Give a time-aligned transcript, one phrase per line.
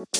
[0.00, 0.14] Welcome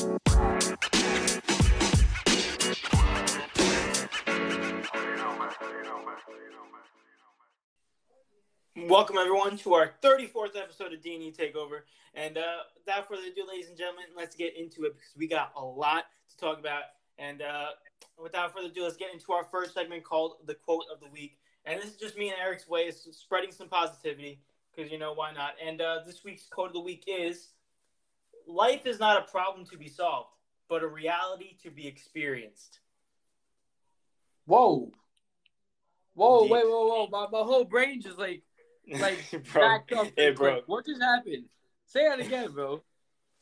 [9.17, 11.81] everyone to our 34th episode of D&E Takeover.
[12.15, 12.43] And uh,
[12.77, 16.05] without further ado, ladies and gentlemen, let's get into it because we got a lot
[16.29, 16.83] to talk about.
[17.19, 17.69] And uh,
[18.23, 21.39] without further ado, let's get into our first segment called the quote of the week.
[21.65, 24.43] And this is just me and Eric's way of spreading some positivity
[24.77, 25.55] because you know why not.
[25.67, 27.49] And uh, this week's quote of the week is:
[28.47, 30.31] "Life is not a problem to be solved,
[30.69, 32.81] but a reality to be experienced."
[34.47, 34.91] Whoa.
[36.15, 37.09] Whoa, wait, whoa, whoa.
[37.11, 38.43] My, my whole brain just like
[38.99, 39.19] like
[39.53, 40.09] bro, backed up.
[40.17, 40.65] it broke.
[40.67, 41.45] What just happened?
[41.87, 42.83] Say that again, bro.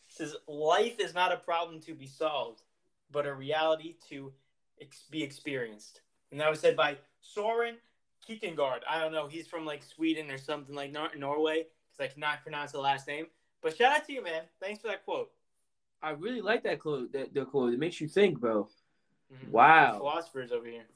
[0.09, 2.63] Says life is not a problem to be solved,
[3.11, 4.33] but a reality to
[4.81, 6.03] ex- be experienced.
[6.31, 7.77] And that was said by Soren
[8.27, 8.83] Kierkegaard.
[8.89, 9.27] I don't know.
[9.27, 13.07] He's from like Sweden or something like Nor- Norway because I cannot pronounce the last
[13.07, 13.27] name.
[13.63, 14.43] But shout out to you, man.
[14.61, 15.31] Thanks for that quote.
[16.03, 17.13] I really like that quote.
[17.13, 17.73] That the quote.
[17.73, 18.69] It makes you think, bro.
[19.33, 19.51] Mhm.
[19.51, 19.99] Wow.
[19.99, 20.87] Philosophers over here.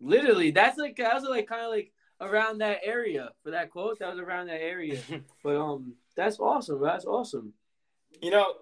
[0.00, 4.00] Literally, that's like that was like kind of like around that area for that quote.
[4.00, 5.00] That was around that area.
[5.42, 6.78] But um, that's awesome.
[6.78, 6.88] bro.
[6.88, 7.52] That's awesome.
[8.22, 8.54] you know,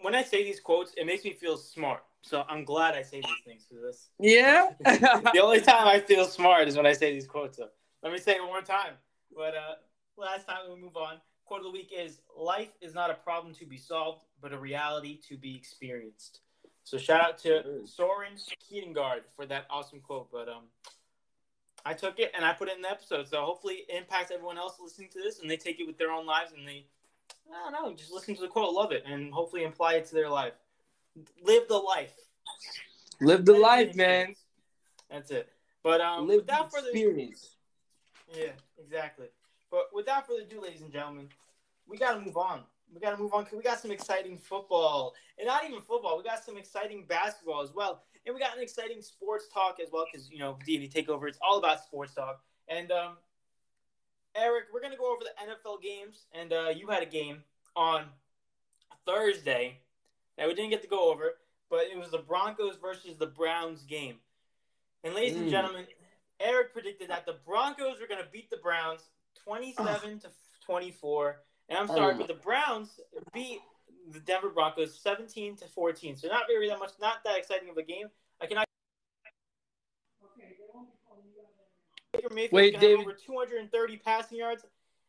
[0.00, 2.02] when I say these quotes, it makes me feel smart.
[2.22, 4.70] So I'm glad I say these things because this Yeah.
[5.32, 7.56] the only time I feel smart is when I say these quotes.
[7.58, 7.68] So
[8.02, 8.94] let me say it one more time.
[9.34, 9.74] But uh,
[10.16, 11.20] last time we move on.
[11.50, 14.56] Quote of the week is Life is not a problem to be solved, but a
[14.56, 16.42] reality to be experienced.
[16.84, 18.34] So shout out to Soren
[18.68, 20.30] Kierkegaard for that awesome quote.
[20.30, 20.66] But um,
[21.84, 23.26] I took it and I put it in the episode.
[23.26, 26.12] So hopefully it impacts everyone else listening to this and they take it with their
[26.12, 26.86] own lives and they,
[27.52, 30.14] I don't know, just listen to the quote, love it, and hopefully apply it to
[30.14, 30.52] their life.
[31.42, 32.14] Live the life.
[33.20, 34.36] Live the Live life, man.
[35.10, 35.48] That's it.
[35.82, 37.56] But um, Live the without further experience.
[38.32, 39.26] yeah, exactly.
[39.70, 41.28] But without further ado, ladies and gentlemen,
[41.86, 42.62] we got to move on.
[42.92, 46.18] We got to move on because we got some exciting football, and not even football.
[46.18, 49.92] We got some exciting basketball as well, and we got an exciting sports talk as
[49.92, 51.28] well because you know D&D Takeover.
[51.28, 52.40] It's all about sports talk.
[52.66, 53.16] And um,
[54.34, 57.44] Eric, we're gonna go over the NFL games, and uh, you had a game
[57.76, 58.06] on
[59.06, 59.78] Thursday
[60.36, 61.34] that we didn't get to go over,
[61.68, 64.16] but it was the Broncos versus the Browns game.
[65.04, 65.50] And ladies and Mm.
[65.50, 65.86] gentlemen,
[66.40, 69.10] Eric predicted that the Broncos were going to beat the Browns
[69.44, 70.30] 27 to
[70.64, 71.40] 24.
[71.68, 72.18] And I'm sorry, Oh.
[72.18, 73.00] but the Browns
[73.32, 73.60] beat
[74.08, 76.16] the Denver Broncos 17 to 14.
[76.16, 78.10] So not very that much, not that exciting of a game.
[78.40, 78.66] I cannot.
[82.12, 84.64] Baker Mayfield Wait, have David- over 230 passing yards,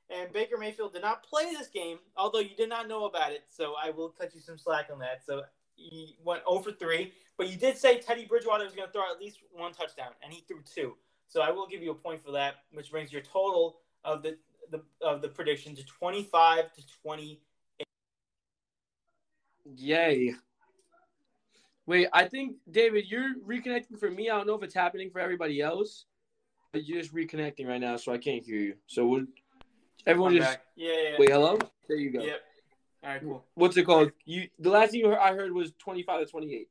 [0.10, 3.44] and Baker Mayfield did not play this game, although you did not know about it.
[3.50, 5.26] So I will cut you some slack on that.
[5.26, 5.44] So
[5.76, 9.12] he went 0 for 3, but you did say Teddy Bridgewater was going to throw
[9.12, 10.96] at least one touchdown, and he threw two.
[11.28, 14.38] So I will give you a point for that, which brings your total of the,
[14.72, 17.40] the of the prediction to 25 to 20.
[19.76, 20.34] Yay.
[21.86, 24.30] Wait, I think David, you're reconnecting for me.
[24.30, 26.06] I don't know if it's happening for everybody else,
[26.72, 28.76] but you're just reconnecting right now, so I can't hear you.
[28.88, 29.28] So would
[30.06, 30.66] everyone I'm just back.
[30.76, 31.30] Yeah, yeah, wait?
[31.30, 31.60] Hello.
[31.88, 32.24] There you go.
[32.24, 32.42] Yep.
[33.04, 33.46] All right, cool.
[33.56, 34.12] What's it called?
[34.26, 36.70] You the last thing you heard, I heard was twenty five to twenty eight.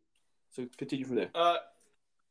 [0.50, 1.30] So continue from there.
[1.34, 1.56] Uh,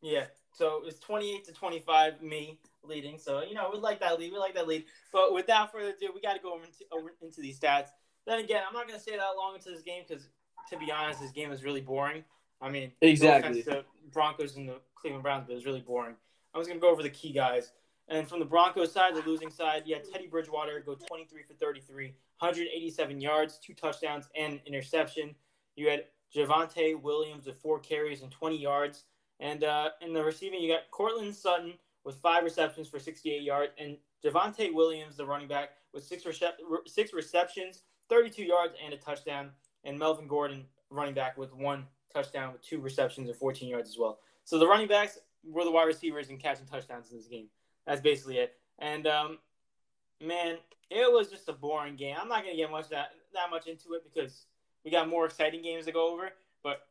[0.01, 0.25] yeah.
[0.53, 3.17] So it's 28 to 25, me leading.
[3.17, 4.31] So you know we like that lead.
[4.31, 4.85] We like that lead.
[5.11, 7.89] But without further ado, we got to go over into, over into these stats.
[8.27, 10.29] Then again, I'm not going to stay that long into this game because,
[10.69, 12.23] to be honest, this game is really boring.
[12.61, 13.61] I mean, Exactly.
[13.61, 16.15] offense to Broncos and the Cleveland Browns, but it was really boring.
[16.53, 17.71] I was going to go over the key guys.
[18.09, 21.53] And from the Broncos side, the losing side, you had Teddy Bridgewater go 23 for
[21.53, 22.07] 33,
[22.39, 25.35] 187 yards, two touchdowns, and an interception.
[25.75, 29.05] You had Javonte Williams with four carries and 20 yards.
[29.39, 31.73] And uh, in the receiving, you got Courtland Sutton
[32.03, 36.53] with five receptions for 68 yards, and Javonte Williams, the running back, with six, recep-
[36.85, 39.51] six receptions, 32 yards, and a touchdown.
[39.83, 43.97] And Melvin Gordon, running back, with one touchdown with two receptions and 14 yards as
[43.97, 44.19] well.
[44.43, 47.47] So the running backs were the wide receivers and catching touchdowns in this game.
[47.85, 48.55] That's basically it.
[48.79, 49.37] And um,
[50.21, 50.57] man,
[50.89, 52.15] it was just a boring game.
[52.19, 54.45] I'm not gonna get much that that much into it because
[54.83, 56.29] we got more exciting games to go over.
[56.63, 56.87] But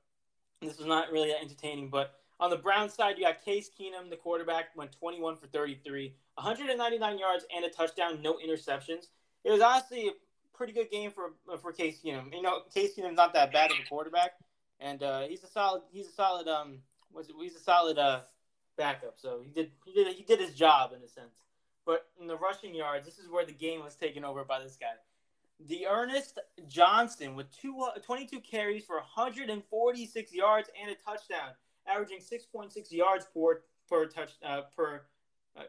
[0.60, 1.88] this was not really that entertaining.
[1.88, 6.14] But on the Brown side, you got Case Keenum, the quarterback, went 21 for 33,
[6.34, 9.08] 199 yards and a touchdown, no interceptions.
[9.44, 12.34] It was honestly a pretty good game for for Case Keenum.
[12.34, 14.32] You know, Case Keenum's not that bad of a quarterback,
[14.80, 15.82] and uh, he's a solid.
[15.90, 16.48] He's a solid.
[16.48, 16.78] Um,
[17.16, 17.26] it?
[17.40, 18.20] He's a solid uh
[18.78, 19.14] backup.
[19.16, 21.34] So he did he did he did his job in a sense.
[21.84, 24.76] But in the rushing yards, this is where the game was taken over by this
[24.76, 24.86] guy.
[25.66, 26.38] D'Ernest
[26.68, 31.50] Johnson with two, uh, 22 carries for 146 yards and a touchdown,
[31.88, 35.02] averaging 6.6 yards per per touch uh, per
[35.56, 35.62] uh,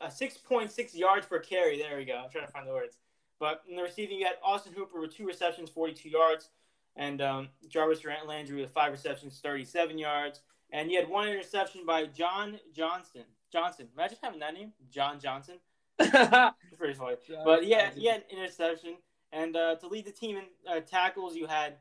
[0.00, 1.78] uh, 6.6 yards per carry.
[1.78, 2.20] There we go.
[2.24, 2.98] I'm trying to find the words.
[3.40, 6.50] But in the receiving, you had Austin Hooper with two receptions, 42 yards.
[6.96, 10.40] And um, Jarvis Landry with five receptions, 37 yards.
[10.70, 13.24] And you had one interception by John Johnston.
[13.52, 13.88] Johnson.
[13.94, 15.56] Imagine having that name, John Johnson.
[15.98, 17.16] Pretty funny.
[17.28, 18.96] John but yeah, he had an interception.
[19.32, 21.76] And uh, to lead the team in uh, tackles, you had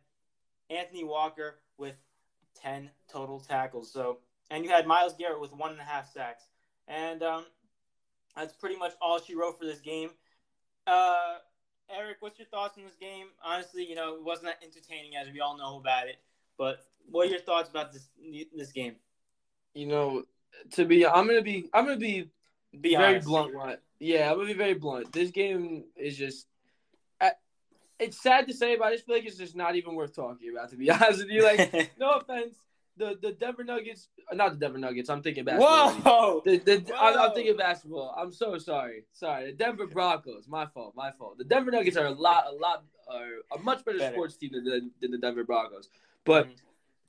[0.70, 1.96] Anthony Walker with
[2.62, 3.92] 10 total tackles.
[3.92, 4.20] So,
[4.50, 6.44] and you had Myles Garrett with one and a half sacks.
[6.88, 7.46] And um,
[8.36, 10.10] that's pretty much all she wrote for this game.
[10.86, 11.36] Uh,
[11.90, 13.28] Eric, what's your thoughts on this game?
[13.44, 16.18] Honestly, you know, it wasn't that entertaining as we all know about it.
[16.58, 18.08] But what are your thoughts about this
[18.56, 18.96] this game?
[19.74, 20.24] You know,
[20.72, 22.30] to be, I'm gonna be, I'm gonna be,
[22.80, 23.28] be very honest.
[23.28, 23.80] blunt.
[24.00, 25.12] Yeah, I'm gonna be very blunt.
[25.12, 26.48] This game is just.
[28.00, 30.52] It's sad to say, but I just feel like it's just not even worth talking
[30.52, 30.70] about.
[30.72, 32.56] To be honest with you, like, no offense,
[32.98, 35.10] the the Denver Nuggets, not the Denver Nuggets.
[35.10, 35.92] I'm thinking basketball.
[35.92, 36.42] Whoa!
[36.46, 36.96] The, the, Whoa.
[37.00, 38.16] I'm, I'm, thinking basketball.
[38.18, 39.04] I'm so sorry.
[39.14, 40.48] Sorry, the Denver Broncos.
[40.48, 40.94] My fault.
[40.96, 41.38] My fault.
[41.38, 44.14] The Denver Nuggets are a lot, a lot, are a much better, better.
[44.14, 45.90] sports team than, than the Denver Broncos.
[46.26, 46.56] But mm-hmm.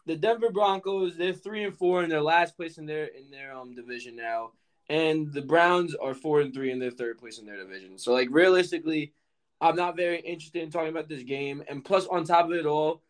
[0.07, 3.55] the Denver Broncos, they're three and four in their last place in their in their
[3.55, 4.53] um division now,
[4.89, 7.99] and the Browns are four and three in their third place in their division.
[7.99, 9.13] So like realistically,
[9.61, 11.63] I'm not very interested in talking about this game.
[11.69, 13.03] And plus, on top of it all,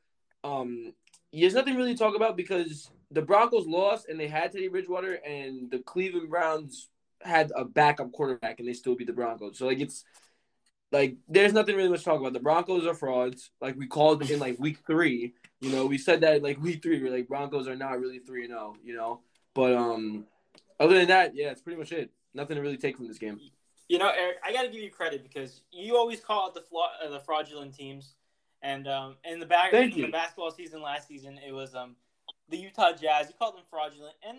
[0.42, 0.92] um,
[1.32, 5.14] there's nothing really to talk about because the Broncos lost and they had Teddy Bridgewater,
[5.14, 6.88] and the Cleveland Browns
[7.22, 9.58] had a backup quarterback and they still beat the Broncos.
[9.58, 10.04] So like it's
[10.92, 12.32] like there's nothing really much to talk about.
[12.34, 13.50] The Broncos are frauds.
[13.60, 15.34] Like we called in like week three.
[15.60, 18.44] You know, we said that like week three, we're like Broncos are not really three
[18.44, 18.74] and zero.
[18.74, 19.20] Oh, you know,
[19.54, 20.26] but um,
[20.78, 22.10] other than that, yeah, it's pretty much it.
[22.34, 23.40] Nothing to really take from this game.
[23.88, 26.62] You know, Eric, I got to give you credit because you always call out the
[26.62, 28.14] flaw, uh, the fraudulent teams,
[28.62, 31.96] and um, in the back in the basketball season last season, it was um,
[32.48, 33.28] the Utah Jazz.
[33.28, 34.38] You called them fraudulent, and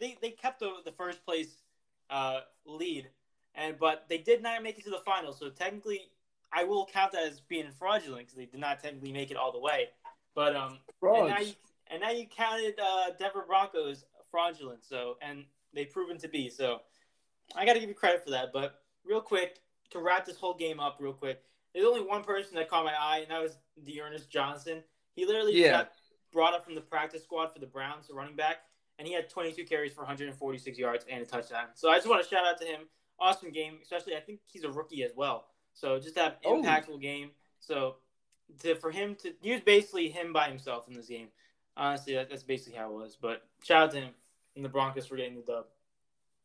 [0.00, 1.62] they they kept the, the first place
[2.10, 3.08] uh, lead,
[3.54, 5.38] and but they did not make it to the finals.
[5.38, 6.08] So technically,
[6.52, 9.52] I will count that as being fraudulent because they did not technically make it all
[9.52, 9.90] the way.
[10.34, 11.52] But um, and now you
[11.88, 14.84] and now you counted uh, Denver Broncos fraudulent.
[14.84, 16.48] So and they've proven to be.
[16.50, 16.80] So
[17.54, 18.52] I got to give you credit for that.
[18.52, 19.60] But real quick
[19.90, 21.42] to wrap this whole game up, real quick.
[21.74, 24.82] There's only one person that caught my eye, and that was D'Ernest Johnson.
[25.14, 25.72] He literally yeah.
[25.72, 25.92] got
[26.32, 28.58] brought up from the practice squad for the Browns, the running back,
[28.98, 31.66] and he had 22 carries for 146 yards and a touchdown.
[31.74, 32.82] So I just want to shout out to him.
[33.18, 35.46] Awesome game, especially I think he's a rookie as well.
[35.72, 36.62] So just that oh.
[36.62, 36.98] impactful oh.
[36.98, 37.30] game.
[37.60, 37.96] So
[38.60, 41.28] to, for him to use basically him by himself in this game.
[41.76, 43.18] Honestly, that, that's basically how it was.
[43.20, 44.14] But shout out to him
[44.54, 45.66] and the Broncos for getting the dub.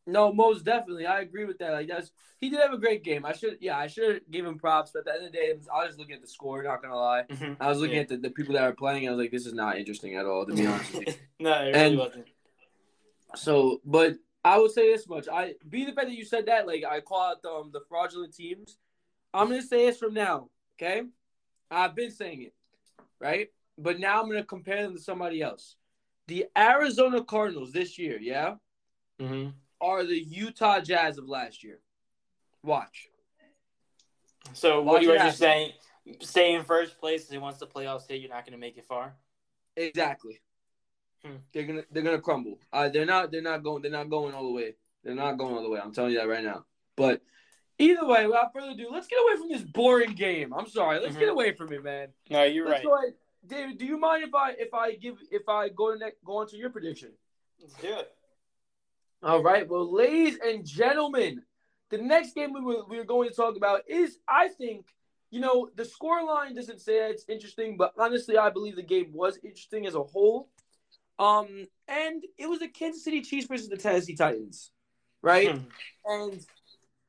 [0.06, 1.06] No, most definitely.
[1.06, 1.72] I agree with that.
[1.72, 2.10] Like that's
[2.40, 3.24] he did have a great game.
[3.24, 5.54] I should yeah, I should give him props, but at the end of the day,
[5.72, 7.24] I was just looking at the score, not gonna lie.
[7.30, 7.62] Mm-hmm.
[7.62, 8.02] I was looking yeah.
[8.02, 10.26] at the, the people that are playing, I was like, this is not interesting at
[10.26, 10.92] all, to be honest
[11.38, 12.26] no, it really and wasn't.
[13.36, 14.14] So but
[14.44, 15.28] I would say this much.
[15.28, 17.82] I be the fact that you said that, like I call out the, um, the
[17.88, 18.78] fraudulent teams.
[19.32, 21.02] I'm gonna say this from now, okay?
[21.70, 22.54] I've been saying it,
[23.20, 23.48] right?
[23.78, 25.76] But now I'm gonna compare them to somebody else.
[26.26, 28.54] The Arizona Cardinals this year, yeah.
[29.20, 29.50] Mm-hmm
[29.82, 31.80] are the Utah Jazz of last year.
[32.62, 33.08] Watch.
[34.54, 35.72] So Watch what you were just saying,
[36.20, 38.84] stay in first place and once the playoffs hit, you're not going to make it
[38.86, 39.14] far.
[39.76, 40.40] Exactly.
[41.24, 41.36] Hmm.
[41.52, 42.58] They're gonna they're gonna crumble.
[42.72, 44.74] Uh, they're not they're not going they're not going all the way.
[45.04, 45.78] They're not going all the way.
[45.82, 46.64] I'm telling you that right now.
[46.96, 47.22] But
[47.78, 50.52] either way, without further ado, let's get away from this boring game.
[50.52, 50.98] I'm sorry.
[50.98, 51.20] Let's mm-hmm.
[51.20, 52.08] get away from it, man.
[52.28, 53.12] No, you're let's right.
[53.46, 56.38] David, do you mind if I if I give if I go to next go
[56.38, 57.10] on to your prediction?
[57.60, 58.12] Let's do it.
[59.22, 59.68] All right.
[59.68, 61.42] Well, ladies and gentlemen,
[61.90, 64.86] the next game we were, we were going to talk about is, I think,
[65.30, 69.12] you know, the score line doesn't say it's interesting, but honestly, I believe the game
[69.12, 70.48] was interesting as a whole.
[71.18, 74.72] Um, and it was the Kansas City Chiefs versus the Tennessee Titans,
[75.22, 75.52] right?
[75.52, 75.64] Hmm.
[76.06, 76.46] and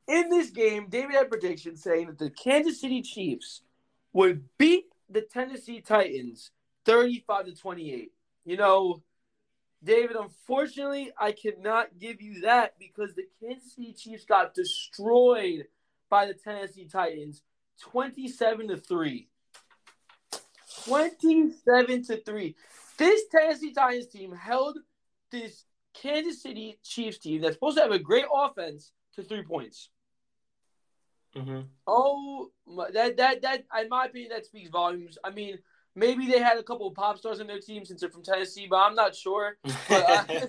[0.08, 3.64] in this game, David had predictions saying that the Kansas City Chiefs
[4.12, 6.52] would beat the Tennessee Titans
[6.86, 8.12] 35 to 28.
[8.46, 9.02] You know,
[9.84, 15.68] David, unfortunately, I cannot give you that because the Kansas City Chiefs got destroyed
[16.10, 17.42] by the Tennessee Titans
[17.82, 19.28] 27 to 3.
[20.86, 22.56] 27 to 3.
[22.98, 24.78] This Tennessee Titans team held
[25.32, 29.90] this Kansas City Chiefs team that's supposed to have a great offense to three points.
[31.36, 31.62] Mm-hmm.
[31.88, 32.52] Oh,
[32.94, 35.18] that that that in my opinion that speaks volumes.
[35.24, 35.58] I mean,
[35.96, 38.66] Maybe they had a couple of pop stars in their team since they're from Tennessee,
[38.68, 39.58] but I'm not sure.
[39.88, 40.42] But,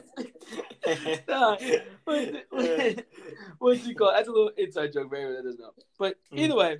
[1.29, 1.57] uh,
[3.59, 4.13] what's you call?
[4.13, 5.73] That's a little inside joke for anyone that doesn't know.
[5.99, 6.79] But either way,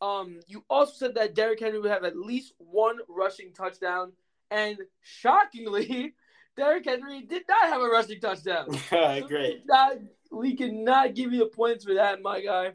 [0.00, 4.12] um, you also said that Derrick Henry would have at least one rushing touchdown,
[4.50, 6.14] and shockingly,
[6.56, 8.72] Derrick Henry did not have a rushing touchdown.
[8.90, 9.62] so Great.
[9.66, 9.96] Not,
[10.30, 12.72] we cannot give you the points for that, my guy.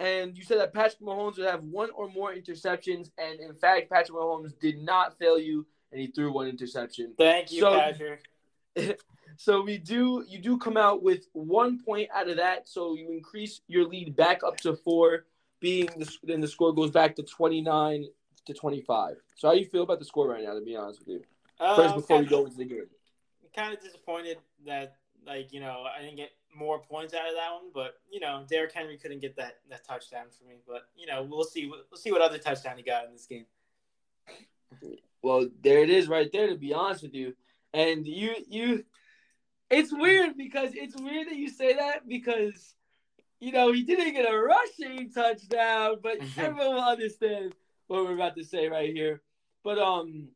[0.00, 3.90] And you said that Patrick Mahomes would have one or more interceptions, and in fact,
[3.90, 7.12] Patrick Mahomes did not fail you, and he threw one interception.
[7.18, 8.24] Thank you, so, Patrick.
[9.36, 13.12] so we do you do come out with one point out of that, so you
[13.12, 15.26] increase your lead back up to four,
[15.60, 18.06] being the, then the score goes back to twenty nine
[18.46, 19.16] to twenty five.
[19.36, 20.54] So how do you feel about the score right now?
[20.54, 21.22] To be honest with you,
[21.60, 22.86] uh, first before we go into the game,
[23.54, 27.52] kind of disappointed that like you know I didn't get more points out of that
[27.52, 30.56] one, but you know Derrick Henry couldn't get that that touchdown for me.
[30.66, 33.46] But you know we'll see we'll see what other touchdown he got in this game.
[35.22, 36.48] Well, there it is right there.
[36.48, 37.34] To be honest with you,
[37.72, 38.84] and you you,
[39.70, 42.74] it's weird because it's weird that you say that because
[43.38, 47.54] you know he didn't get a rushing touchdown, but everyone will understand
[47.86, 49.20] what we're about to say right here.
[49.62, 50.28] But um,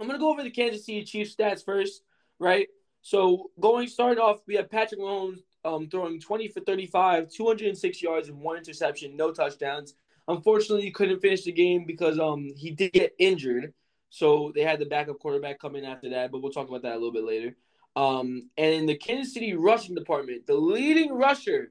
[0.00, 2.02] I'm gonna go over the Kansas City Chiefs stats first,
[2.38, 2.68] right?
[3.06, 8.28] So going starting off, we have Patrick Mahomes um, throwing 20 for 35, 206 yards
[8.28, 9.94] and one interception, no touchdowns.
[10.26, 13.72] Unfortunately, he couldn't finish the game because um he did get injured.
[14.10, 16.94] So they had the backup quarterback come in after that, but we'll talk about that
[16.94, 17.54] a little bit later.
[17.94, 21.70] Um, and in the Kansas City rushing department, the leading rusher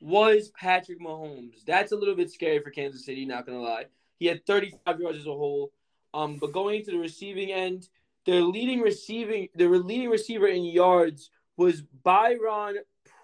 [0.00, 1.64] was Patrick Mahomes.
[1.64, 3.84] That's a little bit scary for Kansas City, not gonna lie.
[4.18, 5.70] He had 35 yards as a whole.
[6.12, 7.88] Um, but going to the receiving end,
[8.26, 12.78] their leading receiving, their leading receiver in yards was Byron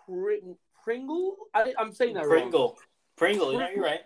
[0.07, 1.37] Pring- Pringle.
[1.55, 2.61] I, am saying that Pringle.
[2.61, 2.77] wrong.
[3.17, 3.47] Pringle.
[3.47, 3.61] Pringle.
[3.61, 4.01] Yeah, you're right.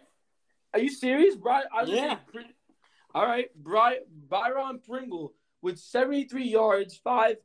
[0.74, 1.66] Are you serious, Brian?
[1.86, 2.18] yeah.
[3.14, 3.48] All right,
[4.28, 7.36] Byron Pringle with 73 yards, five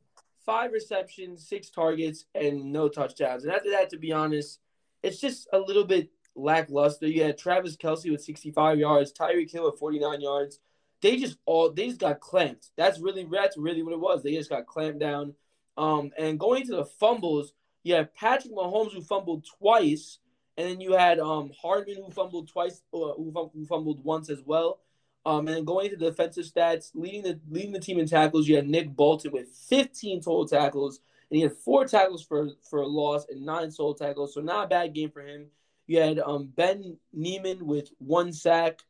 [0.44, 3.44] five receptions, six targets, and no touchdowns.
[3.44, 4.58] And after that, to be honest,
[5.02, 7.06] it's just a little bit lackluster.
[7.06, 10.58] You had Travis Kelce with 65 yards, Tyreek Hill with 49 yards,
[11.02, 12.70] they just all they just got clamped.
[12.76, 14.22] That's really that's really what it was.
[14.22, 15.34] They just got clamped down.
[15.76, 20.18] Um, and going to the fumbles, you had Patrick Mahomes who fumbled twice,
[20.56, 24.78] and then you had um Hardman who fumbled twice, uh, who, fumbled once as well.
[25.24, 28.56] Um, and going to the defensive stats, leading the leading the team in tackles, you
[28.56, 32.86] had Nick Bolton with 15 total tackles, and he had four tackles for for a
[32.86, 34.34] loss and nine solo tackles.
[34.34, 35.46] So not a bad game for him.
[35.88, 38.80] You had um Ben Niemann with one sack,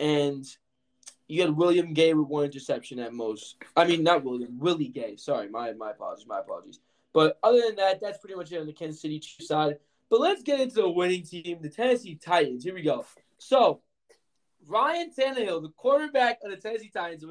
[0.00, 0.44] and
[1.28, 3.56] you had William Gay with one interception at most.
[3.76, 5.16] I mean, not William, Willie Gay.
[5.16, 6.80] Sorry, my my apologies, my apologies.
[7.12, 9.78] But other than that, that's pretty much it on the Kansas City Chiefs side.
[10.10, 12.64] But let's get into the winning team, the Tennessee Titans.
[12.64, 13.04] Here we go.
[13.38, 13.80] So,
[14.66, 17.24] Ryan Tannehill, the quarterback of the Tennessee Titans,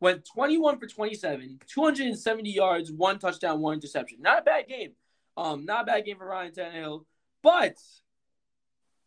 [0.00, 4.18] went 21 for 27, 270 yards, one touchdown, one interception.
[4.20, 4.92] Not a bad game.
[5.36, 7.04] Um, not a bad game for Ryan Tannehill.
[7.42, 7.76] But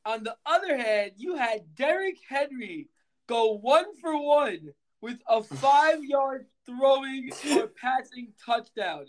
[0.06, 2.88] on the other hand, you had Derrick Henry
[3.28, 9.06] go one for one with a five yard throwing or passing touchdown.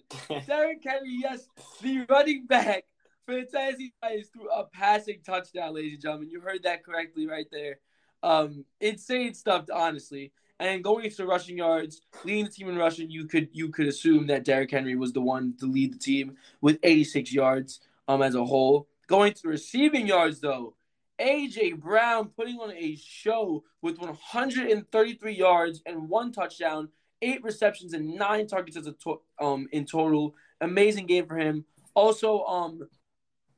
[0.46, 1.48] Derrick Henry, yes,
[1.80, 2.84] the running back
[3.26, 6.30] for the Tennessee Titans threw a passing touchdown, ladies and gentlemen.
[6.30, 7.78] You heard that correctly right there.
[8.22, 10.32] Um, insane stuff, honestly.
[10.60, 14.26] And going into rushing yards, leading the team in rushing, you could you could assume
[14.26, 18.34] that Derrick Henry was the one to lead the team with 86 yards um as
[18.34, 18.88] a whole.
[19.06, 20.74] Going to receiving yards though,
[21.20, 26.88] AJ Brown putting on a show with 133 yards and one touchdown,
[27.22, 30.34] eight receptions and nine targets as a to- um in total.
[30.60, 31.64] Amazing game for him.
[31.94, 32.88] Also, um,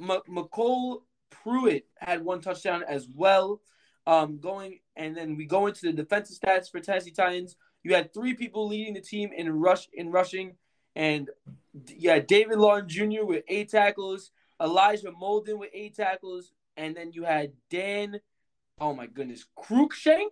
[0.00, 3.61] M- MyCole Pruitt had one touchdown as well.
[4.07, 7.57] Um, going and then we go into the defensive stats for Tennessee Titans.
[7.83, 10.57] You had three people leading the team in rush in rushing,
[10.97, 11.31] and
[11.87, 13.25] yeah, David Long Jr.
[13.25, 18.20] with eight tackles, Elijah Molden with eight tackles, and then you had Dan.
[18.80, 20.30] Oh my goodness, Cruikshank.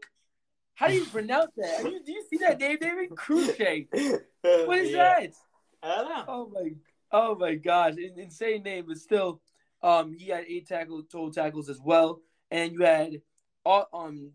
[0.74, 1.84] How do you pronounce that?
[1.84, 3.88] You, do you see that name, David Cruikshank?
[4.40, 5.20] What is yeah.
[5.20, 5.34] that?
[5.82, 6.24] I don't know.
[6.28, 6.70] Oh my,
[7.12, 9.40] oh my gosh, insane name, but still,
[9.82, 13.20] um, he had eight tackles, total tackles as well, and you had,
[13.66, 14.30] uh, um,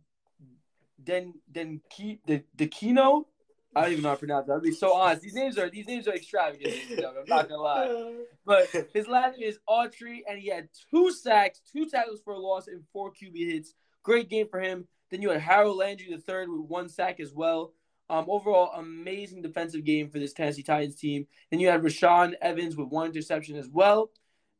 [1.04, 3.28] then then key the the Kino
[3.76, 4.54] I don't even know how to pronounce that.
[4.54, 5.22] I'll be so honest.
[5.22, 6.74] These names are these names are extravagant.
[6.92, 8.14] I'm not gonna lie.
[8.46, 12.38] But his last name is Autry, and he had two sacks, two tackles for a
[12.38, 13.74] loss, and four QB hits.
[14.04, 14.86] Great game for him.
[15.10, 17.74] Then you had Harold Landry the third with one sack as well.
[18.10, 21.26] Um, overall, amazing defensive game for this Tennessee Titans team.
[21.50, 24.12] Then you had Rashaan Evans with one interception as well.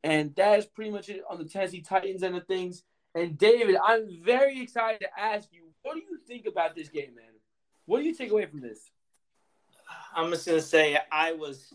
[0.02, 2.82] And that is pretty much it on the Tennessee Titans end of things.
[3.14, 7.14] And David, I'm very excited to ask you, what do you think about this game,
[7.14, 7.24] man?
[7.86, 8.90] What do you take away from this?
[10.14, 11.74] I'm just gonna say I was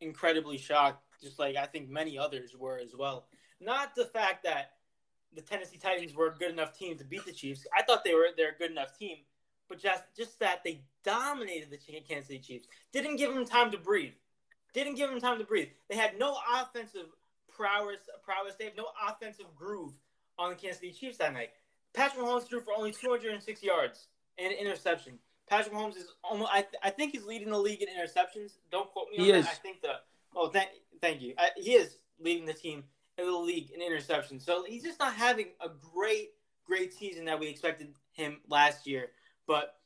[0.00, 3.26] incredibly shocked, just like I think many others were as well.
[3.60, 4.72] Not the fact that
[5.34, 7.66] the Tennessee Titans were a good enough team to beat the Chiefs.
[7.76, 9.18] I thought they were they're a good enough team,
[9.68, 12.66] but just just that they dominated the Kansas City Chiefs.
[12.92, 14.14] Didn't give them time to breathe.
[14.74, 15.68] Didn't give them time to breathe.
[15.88, 17.06] They had no offensive
[17.48, 17.98] prowess.
[18.22, 18.54] Prowess.
[18.58, 19.92] They have no offensive groove
[20.38, 21.50] on the Kansas City Chiefs that night.
[21.94, 25.18] Patrick Mahomes threw for only 206 yards and an interception.
[25.48, 26.50] Patrick Mahomes is almost.
[26.52, 28.52] I, I think he's leading the league in interceptions.
[28.70, 29.38] Don't quote me on he that.
[29.38, 29.46] Is.
[29.46, 29.94] I think the.
[30.36, 30.68] Oh, thank
[31.00, 31.34] thank you.
[31.38, 32.84] I, he is leading the team
[33.16, 34.42] in the league in interceptions.
[34.42, 36.30] So he's just not having a great
[36.64, 39.10] great season that we expected him last year.
[39.46, 39.76] But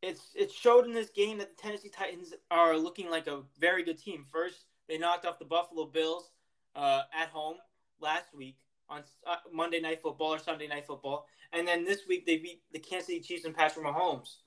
[0.00, 3.84] it's it showed in this game that the Tennessee Titans are looking like a very
[3.84, 4.24] good team.
[4.30, 6.30] First, they knocked off the Buffalo Bills
[6.74, 7.56] uh, at home
[8.00, 8.56] last week
[8.88, 12.62] on uh, Monday Night Football or Sunday Night Football, and then this week they beat
[12.72, 14.38] the Kansas City Chiefs and Patrick Mahomes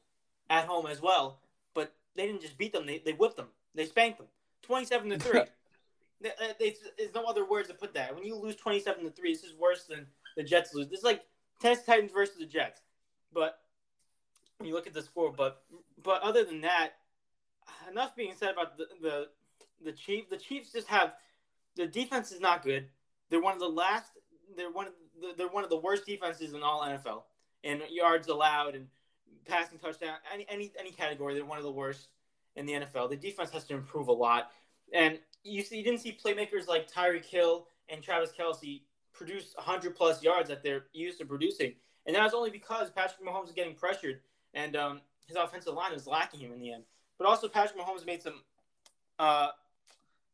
[0.49, 1.39] at home as well.
[1.73, 3.47] But they didn't just beat them; they, they whipped them.
[3.73, 4.27] They spanked them,
[4.61, 5.41] twenty-seven to three.
[6.21, 6.79] There's
[7.15, 8.15] uh, no other words to put that.
[8.15, 10.87] When you lose twenty-seven to three, this is worse than the Jets lose.
[10.87, 11.23] This is like
[11.61, 12.81] Tennessee Titans versus the Jets.
[13.33, 13.59] But
[14.57, 15.63] when you look at the score, but
[16.03, 16.91] but other than that,
[17.91, 19.27] enough being said about the the
[19.83, 20.29] the Chiefs.
[20.29, 21.13] The Chiefs just have
[21.75, 22.87] the defense is not good.
[23.29, 24.11] They're one of the last.
[24.55, 27.23] They're one of the, they're one of the worst defenses in all NFL
[27.63, 28.87] in yards allowed and
[29.45, 31.33] passing touchdown any any any category.
[31.33, 32.07] They're one of the worst
[32.55, 33.09] in the NFL.
[33.09, 34.51] The defense has to improve a lot.
[34.93, 38.81] And you see, you didn't see playmakers like Tyreek Hill and Travis Kelce
[39.13, 41.73] produce 100 plus yards that they're used to producing.
[42.05, 44.19] And that was only because Patrick Mahomes is getting pressured
[44.53, 46.83] and um, his offensive line was lacking him in the end.
[47.17, 48.41] But also, Patrick Mahomes made some
[49.19, 49.47] uh,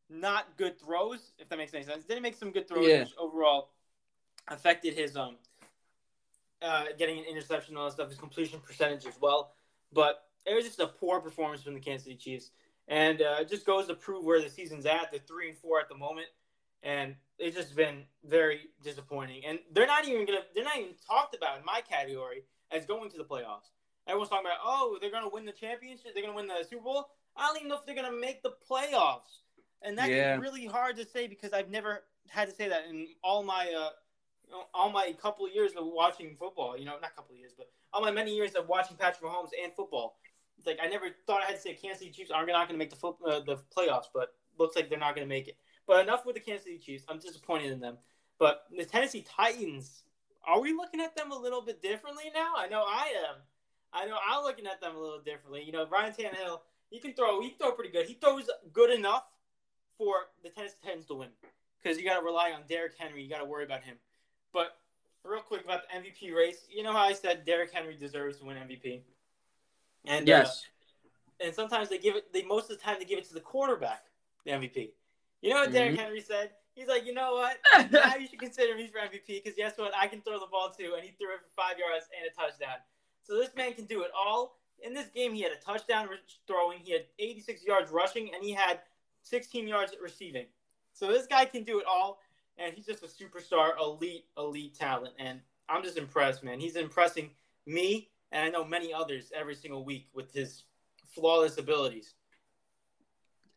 [0.09, 2.03] not good throws, if that makes any sense.
[2.05, 2.99] Didn't make some good throws, Yeah.
[3.01, 3.69] which overall
[4.47, 5.37] affected his um
[6.61, 9.53] uh, getting an interception and all that stuff, his completion percentage as well.
[9.93, 12.51] But it was just a poor performance from the Kansas City Chiefs,
[12.87, 15.11] and uh, it just goes to prove where the season's at.
[15.11, 16.27] They're three and four at the moment,
[16.83, 19.43] and it's just been very disappointing.
[19.45, 23.09] And they're not even gonna they're not even talked about in my category as going
[23.11, 23.69] to the playoffs.
[24.07, 27.09] Everyone's talking about oh they're gonna win the championship, they're gonna win the Super Bowl.
[27.35, 29.41] I don't even know if they're gonna make the playoffs,
[29.81, 30.37] and that's Yeah.
[30.37, 33.89] really hard to say because I've never had to say that in all my uh,
[34.73, 36.77] all my couple of years of watching football.
[36.77, 39.49] You know, not couple of years, but all my many years of watching Patrick Mahomes
[39.61, 40.17] and football.
[40.57, 42.79] It's like I never thought I had to say Kansas City Chiefs are not going
[42.79, 45.57] to make the uh, the playoffs, but looks like they're not going to make it.
[45.87, 47.05] But enough with the Kansas City Chiefs.
[47.09, 47.97] I'm disappointed in them.
[48.37, 50.03] But the Tennessee Titans,
[50.45, 52.53] are we looking at them a little bit differently now?
[52.57, 53.35] I know I am.
[53.93, 55.63] I know I'm looking at them a little differently.
[55.63, 57.41] You know, Ryan Tannehill, he can throw.
[57.41, 58.05] He can throw pretty good.
[58.05, 59.25] He throws good enough
[59.97, 61.29] for the Tennessee Titans to win
[61.81, 63.21] because you got to rely on Derrick Henry.
[63.23, 63.97] You got to worry about him.
[64.53, 64.77] But
[65.23, 68.45] real quick about the MVP race, you know how I said Derrick Henry deserves to
[68.45, 69.01] win MVP,
[70.05, 70.65] and uh, Yes.
[71.39, 72.31] and sometimes they give it.
[72.33, 74.05] They most of the time they give it to the quarterback,
[74.45, 74.91] the MVP.
[75.41, 75.99] You know what Derrick Mhm.
[75.99, 76.51] Henry said?
[76.73, 77.59] He's like, you know what?
[77.91, 79.93] now you should consider me for MVP because guess what?
[79.95, 82.33] I can throw the ball too, and he threw it for five yards and a
[82.33, 82.77] touchdown.
[83.23, 84.57] So this man can do it all.
[84.83, 86.09] In this game, he had a touchdown
[86.47, 88.79] throwing, he had 86 yards rushing, and he had
[89.21, 90.47] 16 yards receiving.
[90.93, 92.19] So this guy can do it all,
[92.57, 95.13] and he's just a superstar, elite, elite talent.
[95.19, 96.59] And I'm just impressed, man.
[96.59, 97.31] He's impressing
[97.65, 100.63] me, and I know many others every single week with his
[101.13, 102.13] flawless abilities.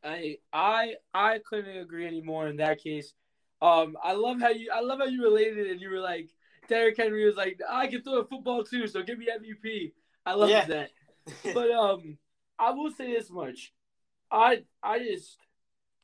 [0.02, 3.14] I I I couldn't agree anymore in that case.
[3.62, 6.28] Um, I love how you I love how you related it and you were like
[6.68, 9.92] Derrick Henry was like I can throw a football too, so give me MVP.
[10.26, 10.64] I love Yeah.
[10.66, 10.90] that.
[11.54, 12.18] But um,
[12.58, 13.72] I will say this much,
[14.30, 15.38] I I just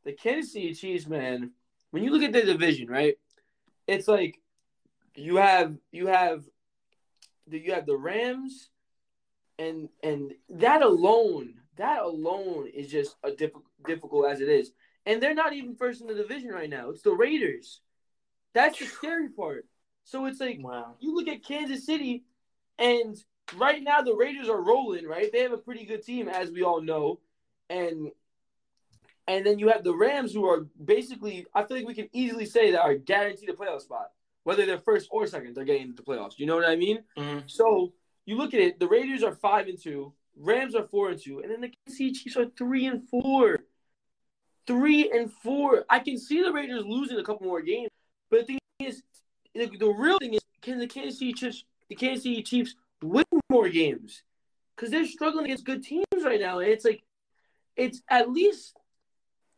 [0.05, 1.51] the Kansas City Chiefs, man.
[1.91, 3.17] When you look at the division, right?
[3.87, 4.41] It's like
[5.15, 6.45] you have you have
[7.47, 8.71] the you have the Rams,
[9.59, 14.71] and and that alone that alone is just a difficult difficult as it is.
[15.07, 16.91] And they're not even first in the division right now.
[16.91, 17.81] It's the Raiders.
[18.53, 19.67] That's the scary part.
[20.05, 20.97] So it's like wow.
[21.01, 22.25] you look at Kansas City,
[22.79, 23.17] and
[23.57, 25.07] right now the Raiders are rolling.
[25.07, 27.21] Right, they have a pretty good team, as we all know,
[27.71, 28.11] and
[29.31, 32.47] and then you have the Rams, who are basically, I feel like we can easily
[32.47, 34.11] say that are guaranteed a playoff spot,
[34.43, 36.39] whether they're first or second, they're getting into the playoffs.
[36.39, 37.05] You know what I mean?
[37.17, 37.49] Mhm.
[37.49, 37.93] So
[38.27, 41.39] you look at it, the Raiders are five and two, Rams are four and two,
[41.41, 43.61] and then the Kansas City Chiefs are three and four.
[44.67, 45.85] Three and four.
[45.89, 47.91] I can see the Raiders losing a couple more games,
[48.31, 49.03] but the thing is,
[49.55, 53.25] the, the real thing is, can the Kansas City Chiefs, the Kansas City Chiefs, win
[53.49, 54.23] more games?
[54.75, 57.03] Because they're struggling against good teams right now, and it's like,
[57.77, 58.77] it's at least,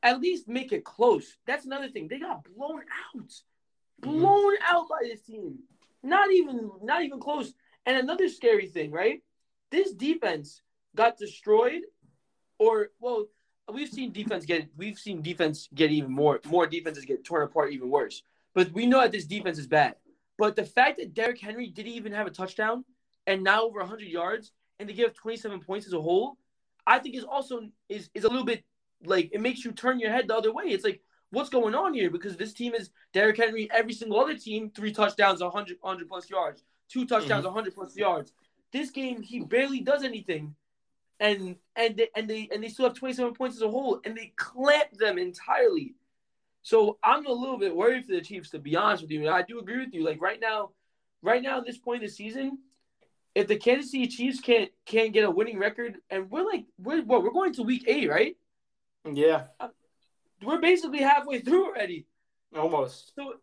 [0.02, 1.36] at least make it close.
[1.46, 2.08] That's another thing.
[2.08, 2.80] They got blown
[3.14, 4.10] out, mm-hmm.
[4.10, 5.58] blown out by this team.
[6.02, 7.52] Not even, not even close.
[7.86, 9.22] And another scary thing, right?
[9.70, 10.60] This defense
[10.94, 11.82] got destroyed,
[12.58, 13.26] or well,
[13.72, 17.72] we've seen defense get we've seen defense get even more more defenses get torn apart
[17.72, 18.22] even worse.
[18.54, 19.96] But we know that this defense is bad.
[20.38, 22.84] But the fact that Derrick Henry didn't even have a touchdown
[23.26, 26.36] and now over 100 yards and to give 27 points as a whole,
[26.86, 28.64] I think is also is is a little bit
[29.04, 30.64] like it makes you turn your head the other way.
[30.66, 32.10] It's like what's going on here?
[32.10, 36.30] Because this team is Derrick Henry, every single other team, three touchdowns, 100, 100 plus
[36.30, 37.54] yards, two touchdowns, mm-hmm.
[37.54, 38.32] 100 plus yards.
[38.72, 40.54] This game, he barely does anything.
[41.20, 44.16] And and they, and they and they still have 27 points as a whole, and
[44.16, 45.94] they clamp them entirely.
[46.62, 49.20] So I'm a little bit worried for the Chiefs, to be honest with you.
[49.20, 50.04] And I do agree with you.
[50.04, 50.70] Like right now,
[51.22, 52.58] right now, at this point in the season,
[53.34, 57.02] if the Kansas City Chiefs can't can't get a winning record, and we're like we're
[57.02, 58.36] what we're going to week eight, right?
[59.10, 59.68] Yeah, uh,
[60.44, 62.06] we're basically halfway through already.
[62.56, 63.14] Almost.
[63.14, 63.34] So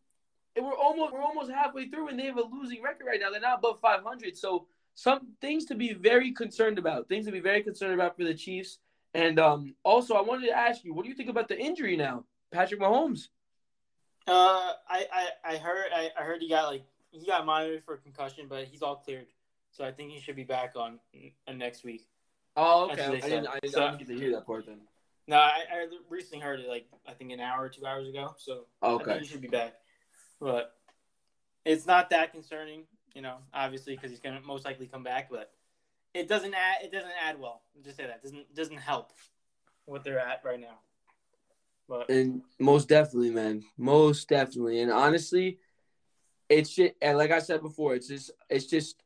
[0.55, 3.31] we're almost we're almost halfway through, and they have a losing record right now.
[3.31, 4.37] They're not above 500.
[4.37, 7.07] So some things to be very concerned about.
[7.07, 8.79] Things to be very concerned about for the Chiefs.
[9.13, 11.97] And um, also, I wanted to ask you, what do you think about the injury
[11.97, 12.25] now?
[12.51, 13.29] Patrick Mahomes?
[14.27, 17.97] Uh, I, I, I heard I, I heard he got like he got monitored for
[17.97, 19.25] concussion, but he's all cleared,
[19.71, 20.99] so I think he should be back on
[21.47, 22.07] uh, next week.
[22.55, 23.05] Oh, okay.
[23.05, 24.81] I didn't, I, didn't, so, I didn't get to hear that part then.
[25.29, 28.33] No, I, I recently heard it like I think an hour or two hours ago.
[28.39, 29.75] So okay, he should be back,
[30.41, 30.73] but
[31.63, 33.35] it's not that concerning, you know.
[33.53, 35.51] Obviously, because he's gonna most likely come back, but
[36.15, 37.61] it doesn't add it doesn't add well.
[37.83, 39.11] just say that doesn't doesn't help
[39.85, 40.79] what they're at right now.
[41.87, 45.59] But and most definitely, man, most definitely, and honestly,
[46.49, 49.03] it's just and like I said before, it's just it's just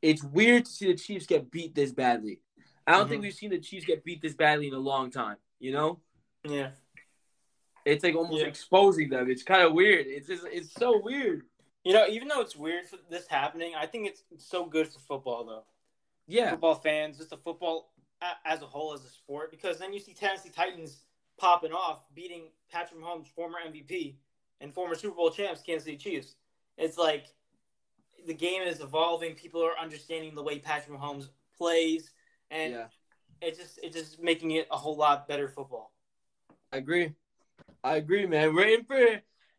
[0.00, 2.38] it's weird to see the Chiefs get beat this badly.
[2.88, 3.10] I don't mm-hmm.
[3.10, 5.36] think we've seen the Chiefs get beat this badly in a long time.
[5.60, 6.00] You know?
[6.42, 6.70] Yeah.
[7.84, 8.48] It's like almost yeah.
[8.48, 9.30] exposing them.
[9.30, 10.06] It's kind of weird.
[10.08, 11.42] It's just it's so weird.
[11.84, 15.00] You know, even though it's weird for this happening, I think it's so good for
[15.00, 15.64] football though.
[16.26, 16.50] Yeah.
[16.50, 17.92] Football fans, just the football
[18.44, 21.04] as a whole as a sport, because then you see Tennessee Titans
[21.38, 24.16] popping off, beating Patrick Mahomes, former MVP
[24.60, 26.34] and former Super Bowl champs, Kansas City Chiefs.
[26.76, 27.26] It's like
[28.26, 29.34] the game is evolving.
[29.34, 32.10] People are understanding the way Patrick Mahomes plays,
[32.50, 32.86] and yeah.
[33.40, 35.92] it's just it's just making it a whole lot better football.
[36.72, 37.14] I agree.
[37.82, 38.54] I agree, man.
[38.54, 38.98] We're in for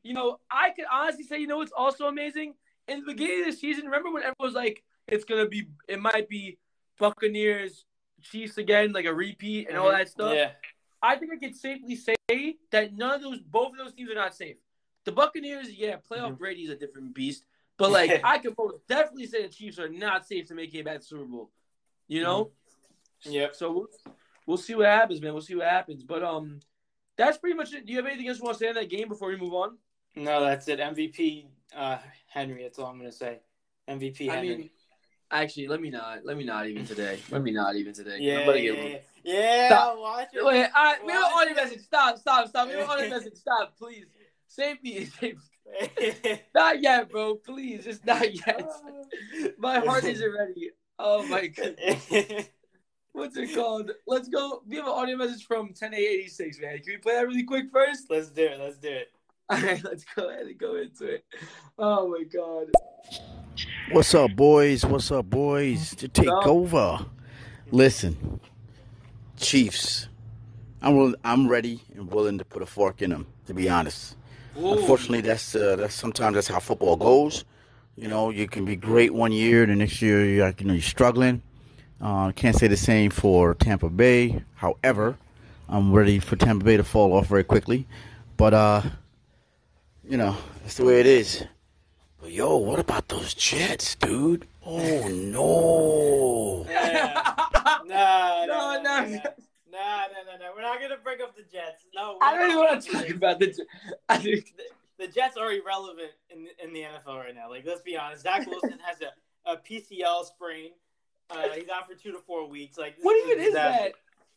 [0.03, 0.39] you know.
[0.51, 2.55] I could honestly say, you know, it's also amazing.
[2.87, 6.01] In the beginning of the season, remember when everyone was like, "It's gonna be, it
[6.01, 6.57] might be
[6.97, 7.85] Buccaneers,
[8.21, 9.85] Chiefs again, like a repeat and mm-hmm.
[9.85, 10.51] all that stuff." Yeah.
[11.01, 14.15] I think I could safely say that none of those, both of those teams are
[14.15, 14.57] not safe.
[15.05, 16.33] The Buccaneers, yeah, playoff mm-hmm.
[16.35, 17.45] Brady's a different beast,
[17.77, 20.85] but like I can most definitely say the Chiefs are not safe to make it
[20.85, 21.51] back to Super Bowl.
[22.07, 22.45] You know?
[22.45, 22.53] Mm-hmm.
[23.23, 23.47] Yeah.
[23.53, 23.87] So we'll,
[24.45, 25.33] we'll see what happens, man.
[25.33, 26.03] We'll see what happens.
[26.03, 26.59] But um,
[27.17, 27.85] that's pretty much it.
[27.85, 29.53] Do you have anything else you want to say on that game before we move
[29.53, 29.77] on?
[30.15, 30.79] No, that's it.
[30.79, 32.63] MVP uh, Henry.
[32.63, 33.39] That's all I'm gonna say.
[33.87, 34.53] MVP Henry.
[34.53, 34.69] I mean,
[35.31, 36.25] Actually, let me not.
[36.25, 37.19] Let me not even today.
[37.29, 38.17] Let me not even today.
[38.19, 38.97] Yeah, yeah, yeah.
[39.23, 39.67] yeah.
[39.67, 39.99] Stop.
[39.99, 40.43] Watch it.
[40.43, 41.81] Wait, I, we have an audio message.
[41.81, 42.67] Stop, stop, stop.
[42.67, 43.35] We an audio message.
[43.35, 44.05] Stop, please.
[44.47, 45.05] Save me.
[45.19, 45.37] Save
[45.99, 46.41] me.
[46.55, 47.35] not yet, bro.
[47.35, 48.67] Please, just not yet.
[49.59, 50.71] My heart isn't ready.
[50.97, 52.49] Oh my goodness.
[53.13, 53.91] What's it called?
[54.07, 54.61] Let's go.
[54.67, 56.79] We have an audio message from 10A86, man.
[56.79, 58.05] Can we play that really quick first?
[58.09, 58.59] Let's do it.
[58.59, 59.11] Let's do it.
[59.49, 61.25] All right, let's go ahead and go into it.
[61.79, 62.67] Oh my god.
[63.91, 64.85] What's up, boys?
[64.85, 65.95] What's up, boys?
[65.95, 67.03] To take over.
[67.71, 68.39] Listen,
[69.37, 70.07] Chiefs.
[70.81, 73.25] I'm I'm ready and willing to put a fork in them.
[73.47, 74.15] To be honest,
[74.57, 74.73] Ooh.
[74.73, 77.43] unfortunately, that's uh, that's sometimes that's how football goes.
[77.95, 80.81] You know, you can be great one year, the next year you're you know you're
[80.81, 81.41] struggling.
[82.01, 84.43] Uh, can't say the same for Tampa Bay.
[84.55, 85.17] However,
[85.67, 87.87] I'm ready for Tampa Bay to fall off very quickly.
[88.37, 88.81] But uh,
[90.07, 91.43] you know, that's the way it is.
[92.21, 94.47] But yo, what about those Jets, dude?
[94.65, 96.65] Oh no.
[96.69, 97.21] Yeah.
[97.85, 99.19] no, no, no, no, no.
[99.71, 101.85] No, no, no, We're not gonna bring up the Jets.
[101.93, 103.59] No, I don't even want to talk about the Jets.
[104.09, 104.43] The,
[104.97, 107.49] the Jets are irrelevant in in the NFL right now.
[107.49, 108.23] Like, let's be honest.
[108.23, 110.71] Zach Wilson has a, a PCL sprain.
[111.29, 112.77] Uh, he's out for two to four weeks.
[112.77, 113.93] Like, what even is that?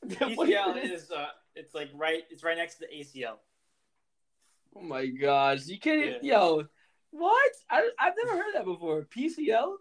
[0.06, 3.36] PCL is uh, it's like right, it's right next to the ACL.
[4.76, 6.38] Oh my gosh, you can't, yeah.
[6.38, 6.64] yo.
[7.10, 7.52] What?
[7.70, 9.06] I, I've never heard that before.
[9.14, 9.74] PCL?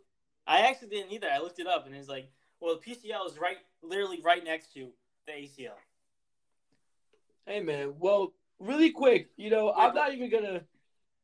[0.45, 1.29] I actually didn't either.
[1.31, 4.73] I looked it up and it's like, well, the PCL is right, literally right next
[4.73, 4.89] to
[5.25, 5.77] the ACL.
[7.45, 7.93] Hey, man.
[7.99, 10.63] Well, really quick, you know, yeah, I'm not even going to.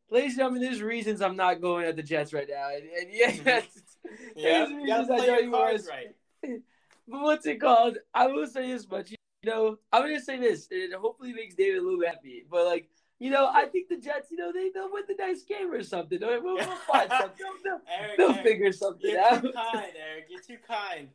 [0.10, 2.70] Ladies and gentlemen, there's reasons I'm not going at the Jets right now.
[2.74, 3.62] And, and yeah,
[4.36, 6.16] yeah, you gotta play your cards right.
[7.08, 7.98] But what's it called?
[8.14, 9.12] I will say this much.
[9.12, 10.68] You know, I'm going to say this.
[10.70, 12.44] It hopefully makes David a little happy.
[12.52, 12.90] But, like,
[13.20, 15.84] you know, I think the Jets, you know, they, they'll win the next game or
[15.84, 16.20] something.
[16.22, 17.46] We'll, we'll find something.
[17.64, 19.42] They'll, Eric, they'll Eric, figure something you're out.
[19.42, 20.26] You're too kind, Eric.
[20.30, 21.08] You're too kind.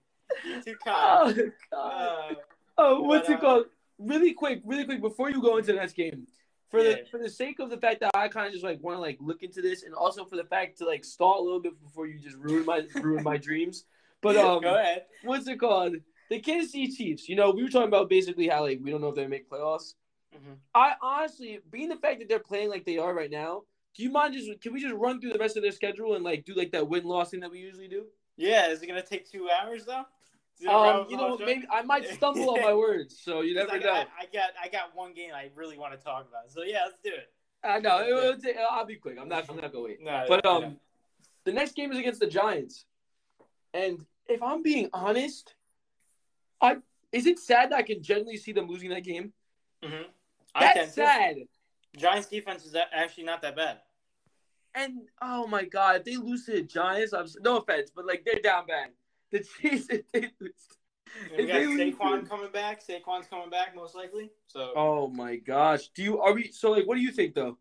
[0.46, 1.52] You're too kind.
[1.70, 2.30] Oh, God.
[2.30, 2.34] Uh,
[2.78, 3.66] oh, what's but, it called?
[3.98, 6.26] Really quick, really quick, before you go into the next game,
[6.72, 6.94] for yeah.
[6.94, 9.00] the for the sake of the fact that I kind of just like want to
[9.00, 11.80] like look into this, and also for the fact to like stall a little bit
[11.82, 13.84] before you just ruin my ruin my dreams.
[14.22, 15.04] But um, go ahead.
[15.22, 15.96] What's it called?
[16.30, 17.28] The Kansas City Chiefs.
[17.28, 19.50] You know, we were talking about basically how like we don't know if they make
[19.50, 19.94] playoffs.
[20.34, 20.54] Mm-hmm.
[20.74, 24.10] I honestly, being the fact that they're playing like they are right now, do you
[24.10, 26.54] mind just can we just run through the rest of their schedule and like do
[26.54, 28.06] like that win loss thing that we usually do?
[28.38, 30.04] Yeah, is it gonna take two hours though?
[30.68, 33.84] Um, you know, maybe I might stumble on my words, so you never I know.
[33.84, 36.50] Got, I got I got one game I really want to talk about.
[36.50, 37.32] So yeah, let's do it.
[37.64, 39.18] I know it, it, I'll be quick.
[39.20, 39.48] I'm not.
[39.48, 40.02] I'm not gonna wait.
[40.02, 40.76] No, but um,
[41.44, 42.84] the next game is against the Giants,
[43.72, 45.54] and if I'm being honest,
[46.60, 46.76] I
[47.12, 49.32] is it sad that I can generally see them losing that game?
[49.84, 50.02] Mm-hmm.
[50.58, 51.36] That's sad.
[51.96, 53.78] Giants defense is actually not that bad.
[54.74, 58.24] And oh my god, if they lose to the Giants, I'm no offense, but like
[58.24, 58.90] they're down bad.
[59.32, 60.52] The Chiefs, if they lose,
[61.36, 62.82] we got Saquon coming back.
[62.86, 64.30] Saquon's coming back most likely.
[64.46, 64.72] So.
[64.76, 66.48] Oh my gosh, do you are we?
[66.48, 67.58] So like, what do you think though?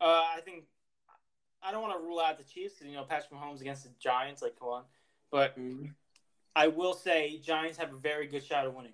[0.00, 0.64] Uh, I think
[1.62, 3.90] I don't want to rule out the Chiefs because you know Patrick Mahomes against the
[4.00, 4.42] Giants.
[4.42, 4.82] Like, come on,
[5.30, 5.86] but mm-hmm.
[6.56, 8.92] I will say Giants have a very good shot of winning.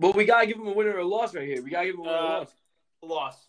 [0.00, 1.62] But we gotta give them a winner or a loss right here.
[1.62, 2.54] We gotta give them a uh, or a loss.
[3.02, 3.46] Loss.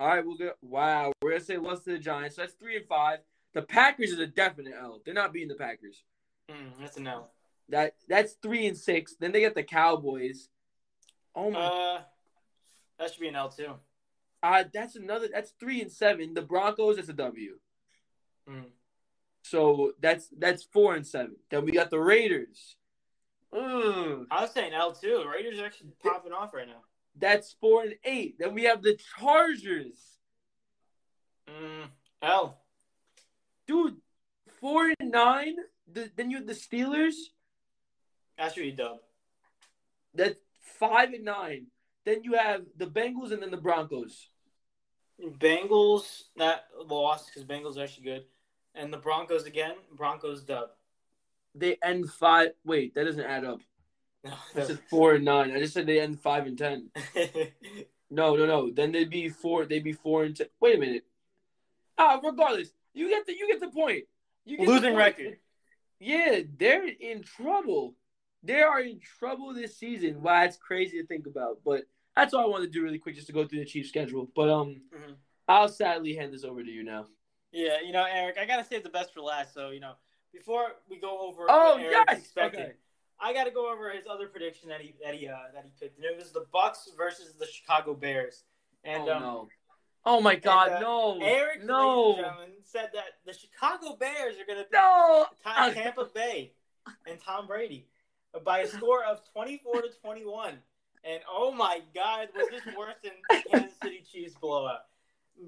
[0.00, 0.52] All right, we'll go.
[0.60, 2.34] Wow, we're gonna say loss to the Giants.
[2.36, 3.20] So that's three and five.
[3.54, 5.00] The Packers is a definite L.
[5.04, 6.02] They're not beating the Packers.
[6.50, 7.30] Mm, that's an L.
[7.68, 9.14] That that's three and six.
[9.18, 10.48] Then they get the Cowboys.
[11.34, 11.60] Oh my.
[11.60, 12.00] Uh,
[12.98, 13.74] that should be an L too.
[14.42, 15.28] Uh, that's another.
[15.32, 16.34] That's three and seven.
[16.34, 16.98] The Broncos.
[16.98, 17.58] is a W.
[18.48, 18.64] Mm.
[19.42, 21.36] So that's that's four and seven.
[21.50, 22.76] Then we got the Raiders.
[23.54, 24.26] Mm.
[24.30, 25.24] I was saying L two.
[25.32, 26.82] Raiders are actually popping off right now.
[27.16, 28.36] That's four and eight.
[28.38, 30.18] Then we have the Chargers.
[31.48, 31.88] Mm,
[32.22, 32.58] L.
[33.66, 33.96] Dude,
[34.60, 35.56] four and nine.
[35.92, 37.14] The, then you have the Steelers.
[38.38, 38.98] That's really dub.
[40.14, 40.36] That's
[40.78, 41.66] five and nine.
[42.04, 44.28] Then you have the Bengals and then the Broncos.
[45.20, 48.24] Bengals that lost because Bengals are actually good,
[48.74, 49.74] and the Broncos again.
[49.92, 50.70] Broncos dub.
[51.54, 52.50] They end five.
[52.64, 53.60] Wait, that doesn't add up.
[54.24, 55.52] No, I said four and nine.
[55.52, 56.88] I just said they end five and ten.
[58.10, 58.70] no, no, no.
[58.72, 59.66] Then they'd be four.
[59.66, 60.46] They'd be four and ten.
[60.60, 61.04] Wait a minute.
[61.98, 64.04] Ah, regardless, you get the you get the point.
[64.44, 65.36] You get losing record.
[66.00, 67.94] Yeah, they're in trouble.
[68.42, 70.22] They are in trouble this season.
[70.22, 71.58] Wow, it's crazy to think about.
[71.64, 73.88] But that's all I wanted to do really quick, just to go through the Chiefs
[73.88, 74.28] schedule.
[74.34, 75.12] But um, mm-hmm.
[75.48, 77.06] I'll sadly hand this over to you now.
[77.52, 79.54] Yeah, you know, Eric, I gotta save the best for last.
[79.54, 79.94] So you know,
[80.32, 82.72] before we go over, oh yes, okay.
[83.20, 85.70] I got to go over his other prediction that he that he uh, that he
[85.80, 85.98] picked.
[85.98, 88.44] And it was the Bucs versus the Chicago Bears.
[88.82, 89.48] And oh, um, no.
[90.06, 91.18] Oh my God, and, uh, no!
[91.22, 92.22] Eric, no,
[92.64, 95.26] said that the Chicago Bears are going to no!
[95.44, 96.52] Tampa Bay
[97.06, 97.86] and Tom Brady
[98.44, 100.58] by a score of twenty-four to twenty-one.
[101.04, 104.80] And oh my God, was this worse than the Kansas City Chiefs blowout?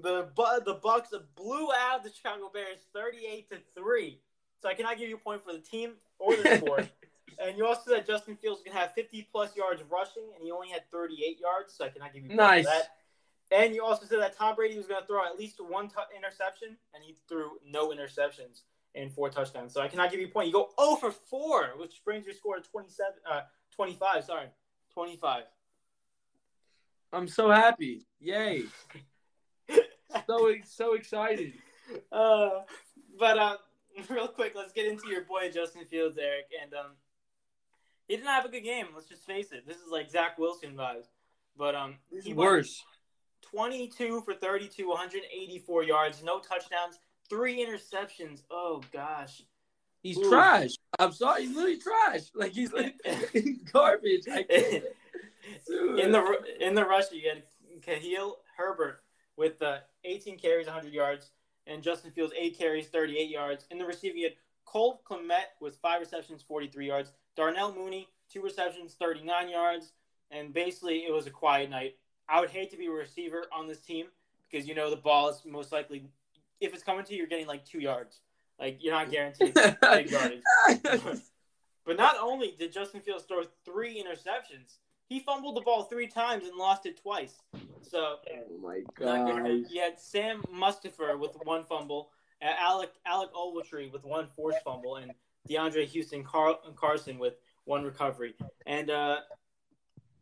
[0.01, 0.29] The
[0.65, 4.21] the Bucs blew out the Chicago Bears thirty-eight to three.
[4.61, 6.89] So I cannot give you a point for the team or the sport.
[7.39, 10.69] And you also said Justin Fields can have 50 plus yards rushing, and he only
[10.69, 12.65] had 38 yards, so I cannot give you nice.
[12.65, 12.95] that.
[13.51, 15.95] And you also said that Tom Brady was going to throw at least one t-
[16.15, 18.61] interception, and he threw no interceptions
[18.93, 19.73] and four touchdowns.
[19.73, 20.47] So I cannot give you a point.
[20.47, 23.41] You go 0 for 4, which brings your score to 27, uh,
[23.75, 24.25] 25.
[24.25, 24.47] Sorry,
[24.93, 25.43] 25.
[27.13, 28.05] I'm so happy.
[28.19, 28.63] Yay.
[30.27, 31.53] so, so excited.
[32.11, 32.49] Uh,
[33.17, 33.57] but uh,
[34.09, 36.45] real quick, let's get into your boy Justin Fields, Eric.
[36.61, 36.91] And um,
[38.07, 38.87] he didn't have a good game.
[38.93, 39.65] Let's just face it.
[39.65, 41.07] This is like Zach Wilson vibes.
[41.57, 42.83] But um, he worse.
[43.51, 48.43] 22 for 32, 184 yards, no touchdowns, three interceptions.
[48.49, 49.43] Oh gosh.
[50.03, 50.29] He's Ooh.
[50.29, 50.71] trash.
[50.99, 52.31] I'm sorry, he's literally trash.
[52.35, 52.95] Like he's like
[53.73, 54.25] garbage.
[54.27, 57.43] in the in the rush, you had
[57.81, 59.01] Khalil Herbert
[59.37, 61.31] with uh, 18 carries, 100 yards,
[61.67, 63.65] and Justin Fields eight carries, 38 yards.
[63.69, 67.11] In the receiving, you had Cole Kmet with five receptions, 43 yards.
[67.35, 69.93] Darnell Mooney, two receptions, 39 yards.
[70.31, 71.95] And basically, it was a quiet night.
[72.29, 74.07] I would hate to be a receiver on this team
[74.49, 76.09] because you know the ball is most likely,
[76.59, 78.19] if it's coming to you, you're getting like two yards.
[78.59, 80.41] Like you're not guaranteed big yardage.
[81.85, 86.45] but not only did Justin Fields throw three interceptions, he fumbled the ball three times
[86.45, 87.35] and lost it twice.
[87.81, 89.65] So, oh my god!
[89.69, 92.09] You had Sam Mustipher with one fumble,
[92.41, 95.13] Alec Alec Ogletree with one forced fumble, and
[95.49, 97.35] DeAndre Houston Car- Carson with
[97.65, 98.35] one recovery.
[98.65, 99.19] And uh,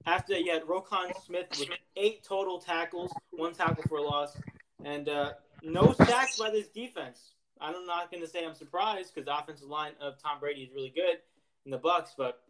[0.05, 4.37] after that, you had Roquan Smith with eight total tackles, one tackle for a loss,
[4.83, 7.33] and uh, no sacks by this defense.
[7.59, 10.69] I'm not going to say I'm surprised because the offensive line of Tom Brady is
[10.73, 11.17] really good
[11.65, 12.41] in the Bucs, but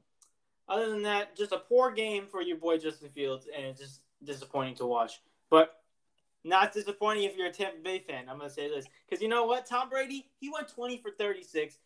[0.67, 4.01] other than that, just a poor game for your boy Justin Fields, and it's just
[4.23, 5.21] disappointing to watch.
[5.49, 5.81] But
[6.43, 8.25] not disappointing if you're a Tampa Bay fan.
[8.29, 11.11] I'm going to say this because you know what, Tom Brady, he went 20 for
[11.11, 11.77] 36,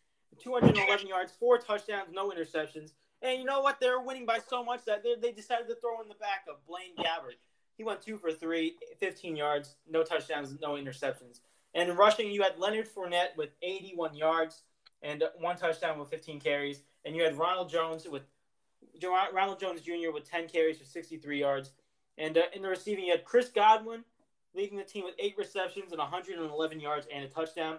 [0.42, 3.80] 211 yards, four touchdowns, no interceptions, And you know what?
[3.80, 6.44] They were winning by so much that they, they decided to throw in the back
[6.48, 7.36] of Blaine Gabbert.
[7.76, 11.40] He went two for three, 15 yards, no touchdowns, no interceptions.
[11.74, 14.62] And rushing, you had Leonard Fournette with 81 yards
[15.02, 16.82] and one touchdown with 15 carries.
[17.04, 18.22] And you had Ronald Jones with
[19.32, 20.10] Ronald Jones Jr.
[20.12, 21.70] with 10 carries for 63 yards.
[22.18, 24.04] And uh, in the receiving, you had Chris Godwin
[24.54, 27.78] leading the team with eight receptions and 111 yards and a touchdown.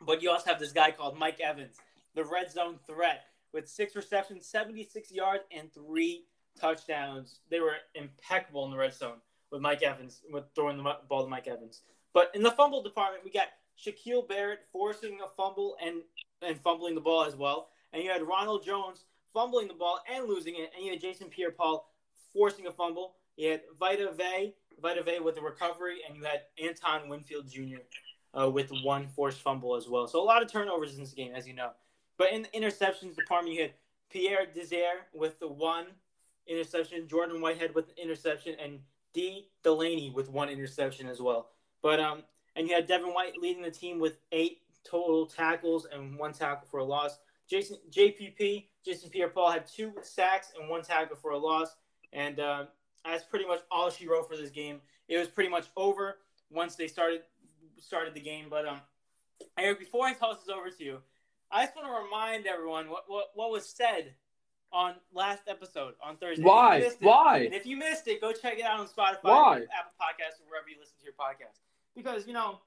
[0.00, 1.76] But you also have this guy called Mike Evans,
[2.14, 6.24] the red zone threat, with six receptions, 76 yards, and three
[6.60, 7.40] touchdowns.
[7.50, 9.18] They were impeccable in the red zone
[9.50, 11.82] with Mike Evans, with throwing the ball to Mike Evans.
[12.14, 16.02] But in the fumble department, we got Shaquil Barrett forcing a fumble and,
[16.40, 17.68] and fumbling the ball as well.
[17.92, 20.70] And you had Ronald Jones fumbling the ball and losing it.
[20.74, 21.90] And you had Jason Pierre Paul
[22.32, 23.14] forcing a fumble.
[23.36, 27.82] You had Vita Vea, Vita Vea with the recovery, and you had Antoine Winfield Jr.
[28.38, 30.06] Uh, with one forced fumble as well.
[30.06, 31.70] So a lot of turnovers in this game, as you know.
[32.18, 33.72] But in the interceptions department, you had
[34.10, 35.86] Pierre Desir with the one
[36.46, 38.80] interception, Jordan Whitehead with an interception, and
[39.14, 41.50] Dee Delaney with one interception as well.
[41.82, 42.22] But um,
[42.56, 46.66] and you had Devin White leading the team with eight total tackles and one tackle
[46.70, 47.18] for a loss.
[47.48, 51.76] Jason JPP, Jason Pierre-Paul had two sacks and one tackle for a loss,
[52.12, 52.64] and uh,
[53.04, 54.80] that's pretty much all she wrote for this game.
[55.08, 56.18] It was pretty much over
[56.50, 57.22] once they started
[57.78, 58.46] started the game.
[58.48, 58.80] But um,
[59.58, 60.98] Eric, before I toss this over to you,
[61.52, 64.14] I just want to remind everyone what, what, what was said
[64.72, 66.42] on last episode on Thursday.
[66.42, 66.78] Why?
[66.78, 67.40] It, Why?
[67.40, 69.56] And if you missed it, go check it out on Spotify, Why?
[69.56, 71.60] Apple Podcasts, or wherever you listen to your podcast.
[71.94, 72.60] Because you know,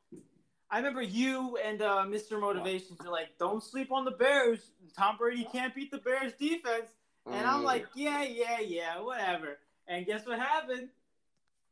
[0.70, 2.40] I remember you and uh, Mr.
[2.40, 4.72] Motivations are like, "Don't sleep on the Bears.
[4.96, 6.92] Tom Brady can't beat the Bears defense."
[7.26, 7.66] And I'm mm.
[7.66, 10.90] like, "Yeah, yeah, yeah, whatever." And guess what happened?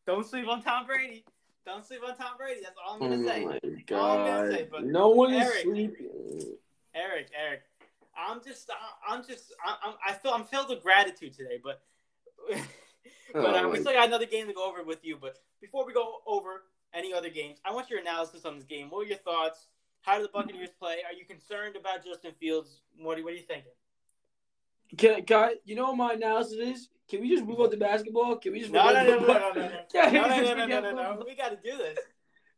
[0.08, 1.24] Don't sleep on Tom Brady.
[1.64, 2.62] Don't sleep on Tom Brady.
[2.64, 3.46] That's all I'm gonna oh say.
[3.46, 4.00] My God.
[4.00, 4.68] All I'm gonna say.
[4.70, 6.58] But no one Eric, is sleeping.
[6.96, 7.62] Eric, Eric,
[8.18, 8.70] I'm just,
[9.08, 11.60] I'm just, I'm, I feel, I'm filled with gratitude today.
[11.64, 11.82] But,
[13.34, 15.18] but uh, we still got another game to go over with you.
[15.20, 18.90] But before we go over any other games, I want your analysis on this game.
[18.90, 19.68] What are your thoughts?
[20.02, 20.98] How do the Buccaneers play?
[21.08, 22.82] Are you concerned about Justin Fields?
[22.98, 23.72] What, what are you thinking?
[24.98, 26.90] Can, can I, you know what my analysis is?
[27.10, 28.36] Can we just move on to basketball?
[28.38, 30.92] Can we just no, no, no, no, no, no, no, no, no, no, no, no,
[30.92, 31.98] no, We got to do this.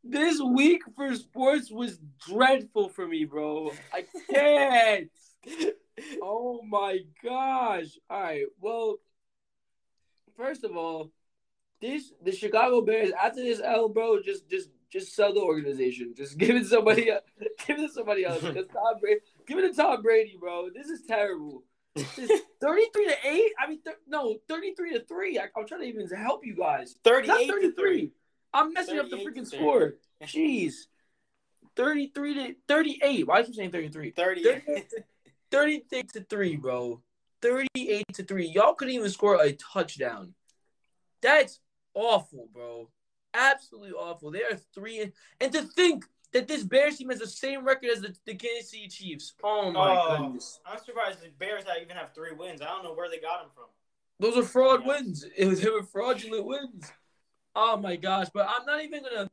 [0.07, 1.97] This week for sports was
[2.29, 3.71] dreadful for me, bro.
[3.91, 5.09] I can't.
[6.21, 7.97] oh my gosh.
[8.07, 8.45] All right.
[8.61, 8.97] Well,
[10.37, 11.11] first of all,
[11.81, 16.13] this the Chicago Bears after this L, bro, just just just sell the organization.
[16.15, 17.23] Just give it somebody else.
[17.65, 18.41] give it to somebody else.
[18.43, 19.21] Tom Brady.
[19.47, 20.69] Give it to Tom Brady, bro.
[20.73, 21.63] This is terrible.
[21.95, 23.51] 33 to 8?
[23.57, 25.39] I mean, th- no, 33 to 3.
[25.39, 26.97] I, am trying to even help you guys.
[27.05, 27.61] 38 33.
[27.61, 28.11] to 3.
[28.55, 29.95] I'm messing up the freaking score.
[30.23, 30.73] Jeez.
[31.75, 33.27] 33 to 38.
[33.27, 34.11] Why are you saying 33?
[34.11, 34.93] 38.
[35.51, 37.01] 38 to 3, bro.
[37.41, 38.47] 38 to 3.
[38.47, 40.33] Y'all couldn't even score a touchdown.
[41.21, 41.59] That's
[41.93, 42.89] awful, bro.
[43.33, 44.31] Absolutely awful.
[44.31, 47.89] They are three and, and to think that this Bears team has the same record
[47.89, 49.33] as the, the Kansas City Chiefs.
[49.43, 50.59] Oh my oh, goodness!
[50.65, 52.61] I'm surprised the Bears even have three wins.
[52.61, 53.65] I don't know where they got them from.
[54.19, 54.87] Those are fraud yeah.
[54.87, 55.25] wins.
[55.35, 56.91] It was, they were fraudulent wins.
[57.55, 58.27] Oh my gosh!
[58.33, 59.29] But I'm not even gonna.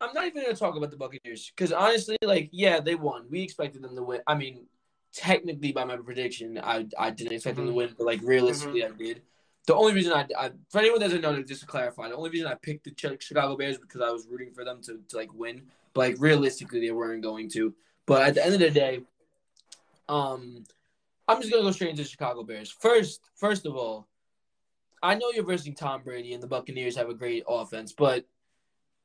[0.00, 3.26] I'm not even gonna talk about the Buccaneers because honestly, like, yeah, they won.
[3.28, 4.20] We expected them to win.
[4.26, 4.66] I mean,
[5.12, 7.66] technically, by my prediction, I I didn't expect mm-hmm.
[7.66, 8.94] them to win, but like realistically, mm-hmm.
[8.94, 9.22] I did.
[9.66, 12.16] The only reason I, I, for anyone that doesn't know, to just to clarify, the
[12.16, 15.16] only reason I picked the Chicago Bears because I was rooting for them to, to
[15.16, 15.62] like win
[15.94, 17.74] but like realistically, they weren't going to.
[18.06, 19.00] But at the end of the day,
[20.08, 20.64] um,
[21.28, 22.70] I'm just gonna go straight into Chicago Bears.
[22.70, 24.08] First, first of all,
[25.02, 28.26] I know you're versing Tom Brady and the Buccaneers have a great offense, but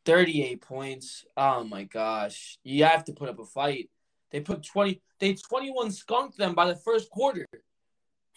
[0.06, 1.26] 38 points.
[1.38, 3.90] Oh my gosh, you have to put up a fight.
[4.32, 5.02] They put 20.
[5.20, 7.46] They 21 skunked them by the first quarter.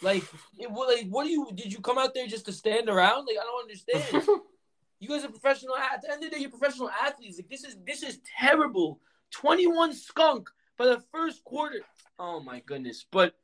[0.01, 0.23] Like,
[0.59, 1.49] it, like, what do you?
[1.55, 3.27] Did you come out there just to stand around?
[3.27, 4.41] Like, I don't understand.
[5.01, 5.77] You guys are professional.
[5.77, 7.39] At the end of the day, you're professional athletes.
[7.39, 9.01] Like this is this is terrible.
[9.31, 11.81] Twenty one skunk by the first quarter.
[12.19, 13.07] Oh my goodness.
[13.11, 13.35] But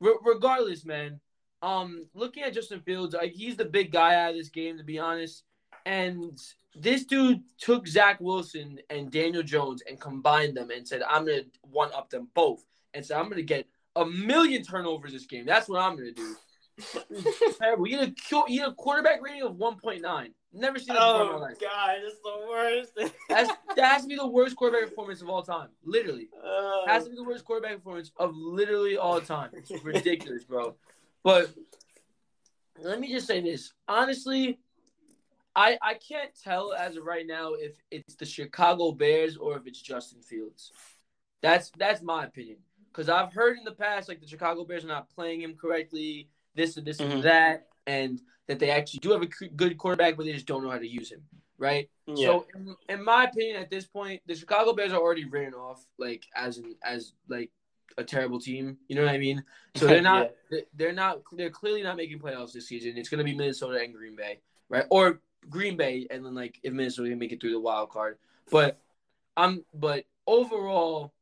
[0.00, 1.20] re- regardless, man.
[1.62, 4.84] Um, looking at Justin Fields, like he's the big guy out of this game, to
[4.84, 5.44] be honest.
[5.86, 6.38] And
[6.74, 11.42] this dude took Zach Wilson and Daniel Jones and combined them and said, "I'm gonna
[11.62, 12.64] one up them both,"
[12.94, 13.66] and said, "I'm gonna get
[13.96, 15.46] a million turnovers this game.
[15.46, 16.36] That's what I'm gonna do."
[17.58, 17.86] terrible.
[17.86, 20.32] You had a you had a quarterback rating of 1.9.
[20.54, 21.60] Never seen that oh, before in my life.
[21.60, 23.12] God, it's the worst.
[23.28, 25.68] That's, that has to be the worst quarterback performance of all time.
[25.84, 26.28] Literally.
[26.44, 29.50] Uh, has to be the worst quarterback performance of literally all time.
[29.54, 30.74] It's ridiculous, bro.
[31.24, 31.50] But
[32.80, 33.72] let me just say this.
[33.88, 34.58] Honestly,
[35.54, 39.66] I I can't tell as of right now if it's the Chicago Bears or if
[39.66, 40.72] it's Justin Fields.
[41.42, 42.58] That's that's my opinion.
[42.92, 46.28] because I've heard in the past like the Chicago Bears are not playing him correctly,
[46.54, 47.12] this and this mm-hmm.
[47.12, 50.62] and that, and that they actually do have a good quarterback, but they just don't
[50.62, 51.22] know how to use him,
[51.58, 51.88] right?
[52.06, 52.26] Yeah.
[52.26, 55.84] So, in, in my opinion, at this point, the Chicago Bears are already written off
[55.98, 57.50] like as an as like
[57.98, 58.78] a terrible team.
[58.88, 59.44] You know what I mean?
[59.74, 60.60] So they're not yeah.
[60.74, 62.94] they're not they're clearly not making playoffs this season.
[62.96, 64.84] It's gonna be Minnesota and Green Bay, right?
[64.90, 68.18] Or Green Bay, and then like if Minnesota can make it through the wild card.
[68.50, 68.80] But
[69.36, 71.12] I'm but overall,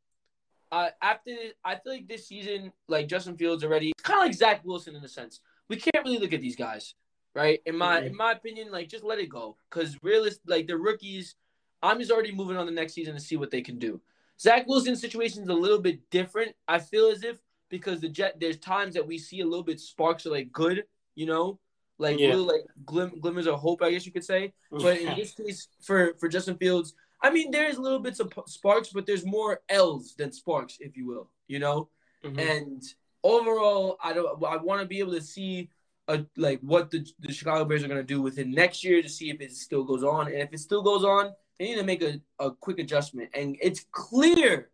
[0.73, 1.33] uh, after
[1.64, 4.97] I feel like this season, like Justin Fields already, it's kind of like Zach Wilson
[4.97, 5.41] in a sense.
[5.68, 6.95] We can't really look at these guys,
[7.35, 7.61] right?
[7.66, 8.09] In my mm-hmm.
[8.09, 11.35] in my opinion, like just let it go because realist like the rookies.
[11.83, 14.03] I'm just already moving on the next season to see what they can do.
[14.41, 16.55] Zach Wilson's situation is a little bit different.
[16.66, 17.38] I feel as if
[17.68, 20.84] because the Jet, there's times that we see a little bit sparks are like good,
[21.14, 21.61] you know,
[21.99, 22.30] like yeah.
[22.30, 24.53] little like glim, glimmers of hope, I guess you could say.
[24.70, 28.88] But in this case, for for Justin Fields, I mean, there's little bits of sparks,
[28.88, 31.30] but there's more L's than sparks, if you will.
[31.47, 31.88] You know,
[32.24, 32.38] mm-hmm.
[32.38, 32.82] and
[33.22, 34.43] overall, I don't.
[34.45, 35.68] I want to be able to see
[36.09, 39.09] a, like what the, the Chicago Bears are going to do within next year to
[39.09, 41.85] see if it still goes on, and if it still goes on, they need to
[41.85, 43.29] make a, a quick adjustment.
[43.35, 44.71] And it's clear,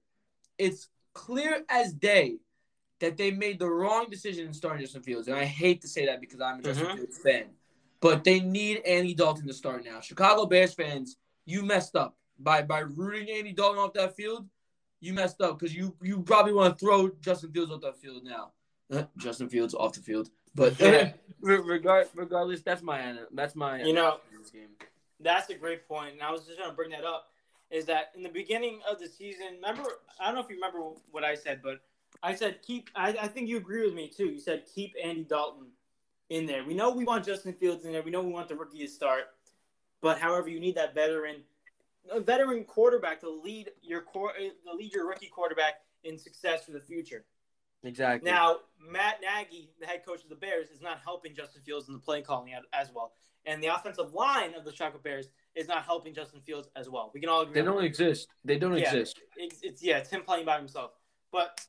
[0.57, 2.37] it's clear as day
[3.01, 5.27] that they made the wrong decision in starting Justin Fields.
[5.27, 6.97] And I hate to say that because I'm a Justin mm-hmm.
[6.99, 7.47] Fields fan,
[8.01, 10.01] but they need Andy Dalton to start now.
[10.01, 14.49] Chicago Bears fans, you messed up by by rooting Andy Dalton off that field,
[15.01, 18.23] you messed up because you you probably want to throw Justin Fields off that field
[18.23, 18.53] now.
[18.93, 20.79] Uh, Justin Fields off the field, but
[21.41, 24.19] regard regardless, that's my that's my you know
[25.21, 27.29] that's a great point, and I was just going to bring that up.
[27.71, 29.57] Is that in the beginning of the season?
[29.57, 29.89] Remember,
[30.21, 31.81] I don't know if you remember what I said, but
[32.23, 32.91] I said keep.
[32.95, 34.27] I, I think you agree with me too.
[34.27, 35.69] You said keep Andy Dalton
[36.31, 36.65] in there.
[36.65, 38.03] We know we want Justin Fields in there.
[38.03, 39.25] We know we want the rookie to start,
[40.01, 41.43] but however, you need that veteran
[42.13, 46.73] a veteran quarterback to lead your core, to lead your rookie quarterback in success for
[46.73, 47.25] the future.
[47.83, 48.31] Exactly.
[48.31, 51.95] Now, Matt Nagy, the head coach of the Bears, is not helping Justin Fields in
[51.95, 53.13] the play calling as well,
[53.47, 57.11] and the offensive line of the Chicago Bears is not helping Justin Fields as well.
[57.15, 57.55] We can all agree.
[57.55, 57.85] They don't that.
[57.85, 58.29] exist.
[58.45, 59.21] They don't yeah, exist.
[59.37, 60.91] It's, it's yeah, it's him playing by himself.
[61.33, 61.61] But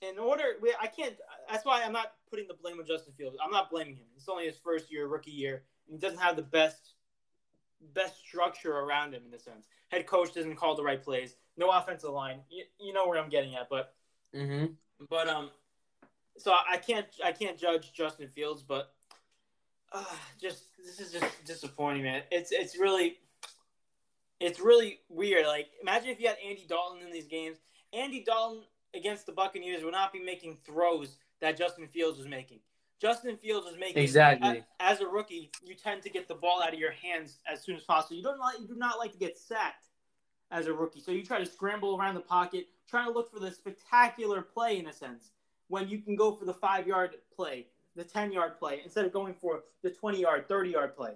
[0.00, 0.44] in order,
[0.80, 1.14] I can't.
[1.50, 3.36] That's why I'm not putting the blame on Justin Fields.
[3.42, 4.06] I'm not blaming him.
[4.16, 6.94] It's only his first year, rookie year, and he doesn't have the best
[7.94, 9.66] best structure around him in a sense.
[9.88, 11.36] Head coach doesn't call the right plays.
[11.56, 12.40] No offensive line.
[12.48, 13.94] You, you know where I'm getting at, but
[14.34, 14.66] mm-hmm.
[15.08, 15.50] but um,
[16.36, 18.92] so I can't I can't judge Justin Fields, but
[19.92, 20.04] uh,
[20.40, 22.22] just this is just disappointing, man.
[22.30, 23.18] It's it's really
[24.40, 25.46] it's really weird.
[25.46, 27.58] Like imagine if you had Andy Dalton in these games.
[27.92, 28.62] Andy Dalton
[28.94, 32.58] against the Buccaneers would not be making throws that Justin Fields was making.
[33.00, 35.50] Justin Fields was making exactly as, as, a rookie.
[35.62, 38.16] You tend to get the ball out of your hands as soon as possible.
[38.16, 39.86] You don't like you do not like to get sacked
[40.50, 43.40] as a rookie, so you try to scramble around the pocket, trying to look for
[43.40, 45.30] the spectacular play in a sense
[45.68, 47.66] when you can go for the five yard play,
[47.96, 51.12] the ten yard play instead of going for the twenty yard, thirty yard play.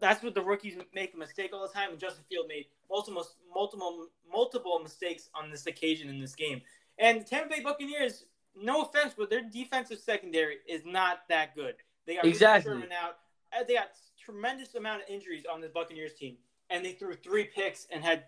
[0.00, 3.26] That's what the rookies make a mistake all the time, and Justin Field made multiple
[3.52, 6.60] multiple multiple mistakes on this occasion in this game.
[6.98, 8.24] And Tampa Bay Buccaneers
[8.60, 11.74] no offense, but their defensive secondary is not that good.
[12.06, 13.18] They got exactly Sherman out.
[13.52, 16.36] Uh, they got tremendous amount of injuries on the Buccaneers team,
[16.70, 18.24] and they threw three picks and had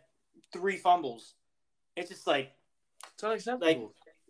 [0.52, 1.34] three fumbles.
[1.96, 2.52] It's just like
[3.12, 3.66] it's unacceptable.
[3.66, 3.80] Like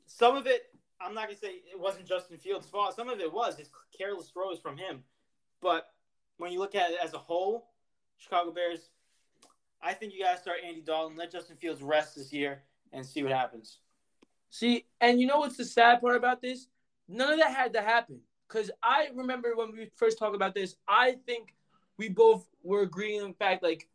[0.07, 0.63] some of it,
[1.01, 2.95] I'm not gonna say it wasn't Justin Fields' fault.
[2.95, 5.03] Some of it was his careless throws from him.
[5.63, 5.87] But
[6.37, 7.71] when you look at it as a whole,
[8.19, 8.91] Chicago Bears,
[9.83, 13.23] I think you gotta start Andy Dalton, let Justin Fields rest this year, and see
[13.23, 13.79] what happens.
[14.51, 16.69] See, and you know what's the sad part about this?
[17.09, 18.21] None of that had to happen.
[18.49, 21.55] Because I remember when we first talked about this, I think
[21.97, 23.89] we both were agreeing in fact, like,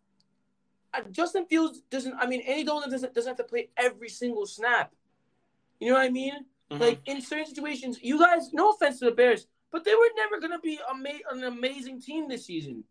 [0.93, 4.45] uh, Justin Fields doesn't, I mean, Andy Dalton doesn't, doesn't have to play every single
[4.45, 4.93] snap.
[5.79, 6.45] You know what I mean?
[6.71, 6.81] Mm-hmm.
[6.81, 10.39] Like, in certain situations, you guys, no offense to the Bears, but they were never
[10.39, 12.83] going to be ama- an amazing team this season.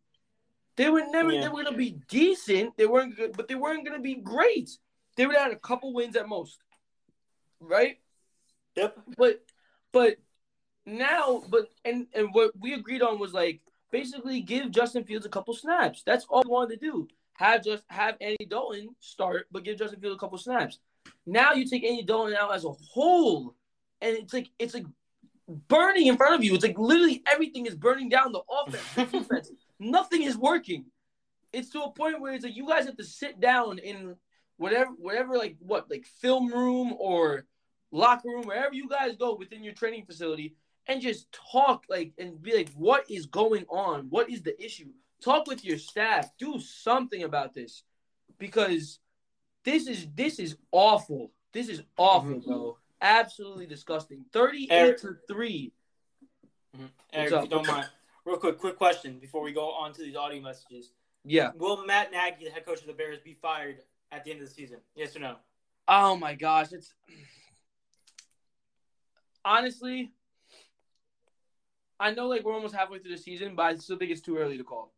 [0.77, 1.43] They were never, yeah.
[1.43, 2.77] they were going to be decent.
[2.77, 4.70] They weren't good, but they weren't going to be great.
[5.16, 6.59] They would have had a couple wins at most
[7.68, 7.99] right?
[8.77, 8.99] Yep.
[9.16, 9.45] But
[9.93, 10.16] but
[10.87, 13.61] now, but and and what we agreed on was like
[13.91, 16.03] basically give Justin Fields a couple snaps.
[16.05, 17.09] That's all we wanted to do.
[17.35, 20.79] Have just have Andy Dalton start, but give Justin Fields a couple snaps.
[21.27, 23.55] Now you take Andy Dalton out as a whole,
[24.05, 24.84] and it's like it's like
[25.48, 26.55] burning in front of you.
[26.55, 29.50] It's like literally everything is burning down the offense, the defense.
[29.80, 30.84] Nothing is working.
[31.52, 34.16] It's to a point where it's like you guys have to sit down in
[34.59, 37.46] whatever whatever like what like film room or
[37.90, 40.55] locker room wherever you guys go within your training facility
[40.86, 44.88] and just talk like and be like what is going on what is the issue
[45.22, 47.84] talk with your staff do something about this
[48.38, 48.98] because
[49.64, 52.50] this is this is awful This is awful, mm-hmm.
[52.50, 52.78] bro.
[53.05, 54.24] Absolutely disgusting.
[54.32, 55.72] 38 Eric, to 3.
[56.74, 56.86] Mm-hmm.
[57.12, 57.86] Eric, if you don't mind,
[58.24, 60.90] real quick, quick question before we go on to these audio messages.
[61.24, 61.50] Yeah.
[61.57, 63.76] Will Matt Nagy, the head coach of the Bears, be fired
[64.11, 64.78] at the end of the season?
[64.94, 65.36] Yes or no?
[65.86, 66.94] Oh my gosh, it's
[69.44, 70.12] honestly,
[72.00, 74.38] I know like we're almost halfway through the season, but I still think it's too
[74.38, 74.94] early to call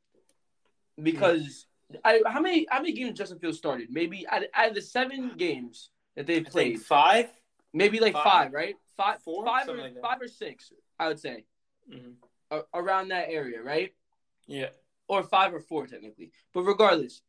[1.02, 1.66] because
[2.04, 3.88] I how many how many games Justin Fields started?
[3.90, 7.30] Maybe out, out of the seven games that they've played, five,
[7.76, 8.74] maybe like five, five right?
[8.96, 9.44] Five, Four?
[9.44, 11.44] five or like five or six, I would say,
[11.92, 12.12] mm-hmm.
[12.50, 13.94] a- around that area, right?
[14.46, 14.68] Yeah,
[15.08, 17.22] or five or four technically, but regardless.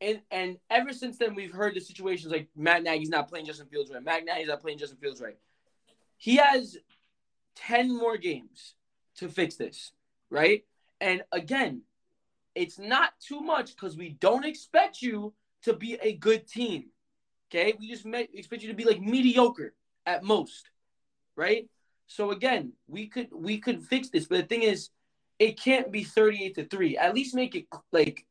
[0.00, 3.68] And, and ever since then, we've heard the situations like Matt Nagy's not playing Justin
[3.68, 4.02] Fields right.
[4.02, 5.38] Matt Nagy's not playing Justin Fields right.
[6.18, 6.76] He has
[7.56, 8.74] 10 more games
[9.16, 9.92] to fix this,
[10.30, 10.64] right?
[11.00, 11.82] And again,
[12.54, 15.32] it's not too much because we don't expect you
[15.62, 16.86] to be a good team.
[17.54, 19.74] Okay, we just expect you to be like mediocre
[20.06, 20.70] at most,
[21.36, 21.68] right?
[22.08, 24.90] So again, we could we could fix this, but the thing is,
[25.38, 26.96] it can't be thirty-eight to three.
[26.96, 28.26] At least make it like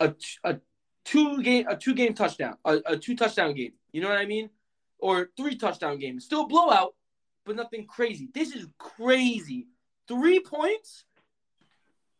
[0.00, 0.58] a a
[1.04, 3.74] two game a two game touchdown a, a two touchdown game.
[3.92, 4.50] You know what I mean?
[4.98, 6.18] Or three touchdown game.
[6.18, 6.96] Still blowout,
[7.46, 8.30] but nothing crazy.
[8.34, 9.68] This is crazy.
[10.08, 11.04] Three points,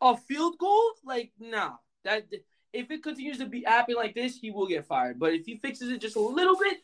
[0.01, 1.73] a field goal, like nah.
[2.05, 2.27] That
[2.73, 5.19] if it continues to be happening like this, he will get fired.
[5.19, 6.79] But if he fixes it just a little bit,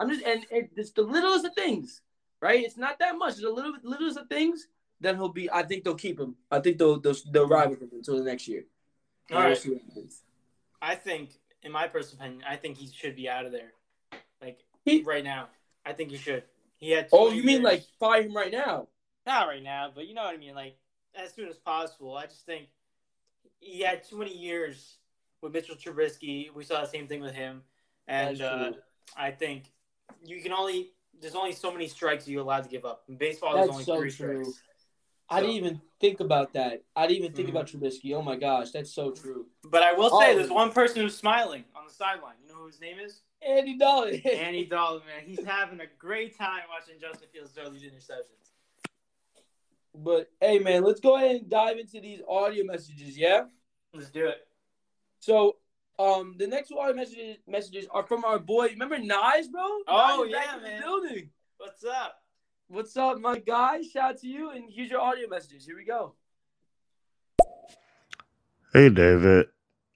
[0.00, 2.02] I'm just and, it's the littlest of things,
[2.40, 2.64] right?
[2.64, 3.34] It's not that much.
[3.34, 4.68] It's a little littlest of things.
[5.00, 5.50] Then he'll be.
[5.50, 6.36] I think they'll keep him.
[6.50, 8.64] I think they'll they'll, they'll ride with him until the next year.
[9.32, 9.66] All right.
[10.80, 11.30] I think,
[11.62, 13.72] in my personal opinion, I think he should be out of there.
[14.40, 15.48] Like he, right now,
[15.84, 16.44] I think he should.
[16.76, 17.08] He had.
[17.12, 18.88] Oh, you mean like fire him right now?
[19.26, 20.54] Not right now, but you know what I mean.
[20.54, 20.76] Like
[21.14, 22.16] as soon as possible.
[22.16, 22.68] I just think
[23.60, 24.98] he had too many years
[25.42, 26.52] with Mitchell Trubisky.
[26.54, 27.62] We saw the same thing with him,
[28.06, 28.72] and uh,
[29.16, 29.72] I think
[30.24, 33.04] you can only there's only so many strikes you're allowed to give up.
[33.08, 34.44] In baseball, That's there's only so three true.
[34.44, 34.62] strikes.
[35.30, 36.84] I didn't even think about that.
[36.96, 37.56] I didn't even think mm-hmm.
[37.56, 38.14] about Trubisky.
[38.14, 39.46] Oh my gosh, that's so true.
[39.62, 40.34] But I will say, oh.
[40.36, 42.36] there's one person who's smiling on the sideline.
[42.42, 43.20] You know who his name is?
[43.46, 44.14] Andy Dalton.
[44.24, 45.26] Andy Dalton, man.
[45.26, 48.52] He's having a great time watching Justin Fields throw these interceptions.
[49.94, 53.18] But hey, man, let's go ahead and dive into these audio messages.
[53.18, 53.44] Yeah.
[53.92, 54.47] Let's do it.
[55.20, 55.56] So,
[55.98, 58.68] um, the next audio messages messages are from our boy.
[58.68, 59.62] Remember Nice, bro?
[59.88, 60.80] Oh yeah, man.
[60.80, 61.30] building.
[61.56, 62.22] What's up?
[62.68, 63.82] What's up, my guy?
[63.82, 65.64] Shout out to you, and here's your audio messages.
[65.64, 66.14] Here we go.
[68.72, 69.46] Hey, David.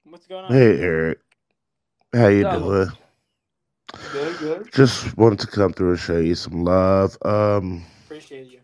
[0.05, 0.53] What's going on?
[0.53, 1.21] Hey, Eric.
[2.15, 2.91] How you doing?
[4.13, 4.73] Good, good.
[4.73, 7.17] Just wanted to come through and show you some love.
[7.25, 8.61] Um, Appreciate you.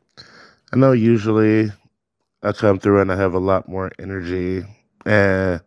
[0.72, 1.70] I know usually
[2.42, 4.64] I come through and I have a lot more energy.
[5.06, 5.60] And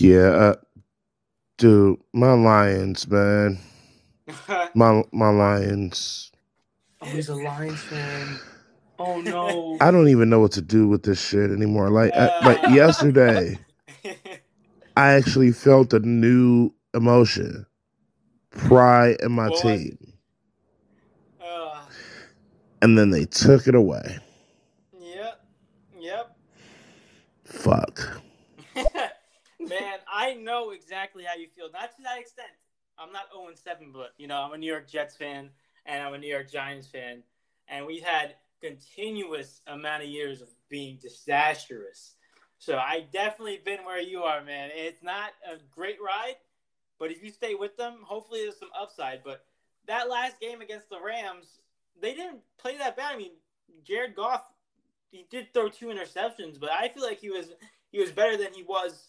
[0.00, 0.54] yeah, uh,
[1.56, 3.58] dude, my Lions, man.
[4.74, 6.32] my my Lions.
[7.00, 8.38] Oh, he's a Lions fan.
[8.98, 9.76] Oh no.
[9.80, 11.90] I don't even know what to do with this shit anymore.
[11.90, 13.58] Like uh, like yesterday,
[14.96, 17.66] I actually felt a new emotion.
[18.50, 19.62] Pride in my what?
[19.62, 20.08] team
[22.82, 24.18] and then they took it away.
[25.00, 25.44] Yep.
[25.98, 26.36] Yep.
[27.44, 28.20] Fuck.
[29.68, 31.70] Man, I know exactly how you feel.
[31.72, 32.48] Not to that extent.
[32.98, 35.50] I'm not 0 7, but you know, I'm a New York Jets fan
[35.86, 37.22] and I'm a New York Giants fan.
[37.68, 42.14] And we've had continuous amount of years of being disastrous.
[42.58, 44.70] So I definitely been where you are, man.
[44.74, 46.36] It's not a great ride,
[46.98, 49.22] but if you stay with them, hopefully there's some upside.
[49.22, 49.44] But
[49.86, 51.60] that last game against the Rams,
[52.00, 53.14] they didn't play that bad.
[53.14, 53.32] I mean,
[53.84, 54.42] Jared Goff,
[55.10, 57.50] he did throw two interceptions, but I feel like he was
[57.90, 59.08] he was better than he was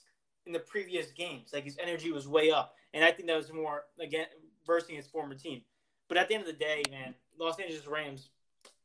[0.50, 1.52] in the previous games.
[1.54, 4.26] Like his energy was way up, and I think that was more again
[4.66, 5.62] versing his former team.
[6.08, 8.32] But at the end of the day, man, Los Angeles Rams,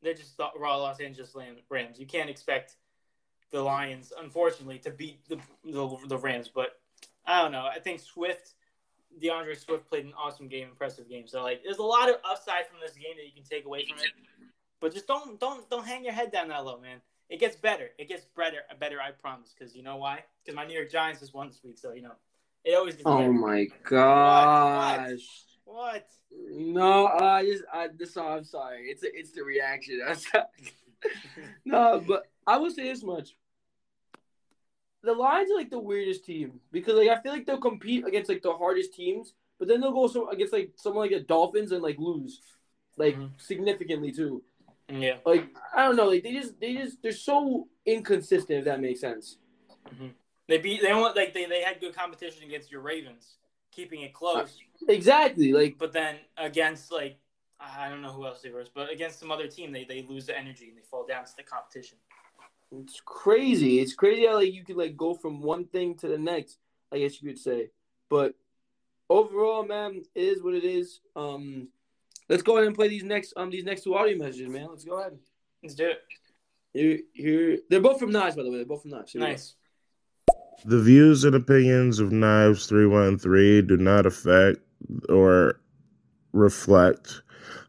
[0.03, 1.35] they're just the raw Los Angeles
[1.69, 1.99] Rams.
[1.99, 2.75] You can't expect
[3.51, 6.49] the Lions, unfortunately, to beat the, the, the Rams.
[6.53, 6.79] But
[7.25, 7.65] I don't know.
[7.65, 8.53] I think Swift
[9.21, 11.27] DeAndre Swift played an awesome game, impressive game.
[11.27, 13.85] So like, there's a lot of upside from this game that you can take away
[13.87, 14.11] from it.
[14.79, 17.01] But just don't don't don't hang your head down that low, man.
[17.29, 17.89] It gets better.
[17.97, 18.59] It gets better.
[18.79, 19.53] Better, I promise.
[19.57, 20.23] Because you know why?
[20.43, 22.13] Because my New York Giants just won this week, so you know
[22.63, 23.05] it always gets.
[23.05, 23.33] Oh better.
[23.33, 25.21] my gosh!
[25.65, 25.75] What?
[25.75, 26.07] what?
[26.51, 28.15] No, I just I this.
[28.17, 28.83] I'm sorry.
[28.89, 30.01] It's a, it's the reaction.
[31.65, 33.35] no, but I will say this much
[35.05, 38.29] the Lions are like the weirdest team because like I feel like they'll compete against
[38.29, 41.71] like the hardest teams, but then they'll go so against like someone like the Dolphins
[41.71, 42.41] and like lose,
[42.97, 43.27] like mm-hmm.
[43.37, 44.43] significantly too.
[44.89, 45.17] Yeah.
[45.25, 48.59] Like I don't know, like they just they just they're so inconsistent.
[48.59, 49.37] If that makes sense.
[49.87, 50.07] Mm-hmm.
[50.47, 53.37] They beat they only like they, they had good competition against your Ravens
[53.75, 54.57] keeping it close.
[54.87, 55.51] Exactly.
[55.51, 57.17] Like, but then against like
[57.59, 60.25] I don't know who else they were, but against some other team, they they lose
[60.25, 61.97] the energy and they fall down to the competition.
[62.71, 63.79] It's crazy.
[63.79, 66.59] It's crazy how like you could like go from one thing to the next.
[66.91, 67.71] I guess you could say,
[68.09, 68.35] but
[69.09, 71.01] overall, man, it is what it is.
[71.15, 71.69] Um,
[72.29, 74.67] let's go ahead and play these next um these next two audio messages, man.
[74.69, 75.17] Let's go ahead.
[75.63, 75.99] Let's do it.
[76.73, 78.57] Here, here, they're both from Knives, by the way.
[78.57, 79.13] They're both from Knives.
[79.13, 79.55] Here nice.
[80.65, 84.59] The views and opinions of Knives Three One Three do not affect
[85.09, 85.59] or
[86.33, 87.21] reflect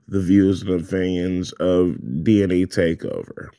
[0.09, 3.51] the views and opinions of DNA Takeover.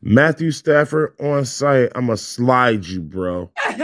[0.00, 3.50] Matthew Stafford on site, I'ma slide you, bro.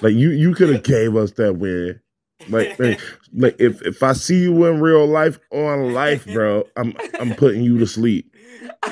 [0.00, 2.00] like you, you could have gave us that win.
[2.48, 3.00] Like, like,
[3.32, 7.62] like, if if I see you in real life on life, bro, I'm I'm putting
[7.62, 8.34] you to sleep.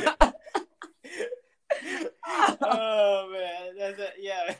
[2.61, 4.55] oh man, that's yeah,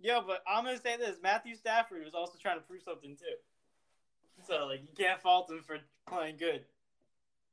[0.00, 0.22] yo.
[0.26, 4.44] But I'm gonna say this: Matthew Stafford was also trying to prove something too.
[4.46, 6.64] So like, you can't fault him for playing good.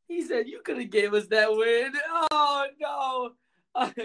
[0.07, 1.93] He said you could have gave us that win.
[2.32, 3.32] Oh no.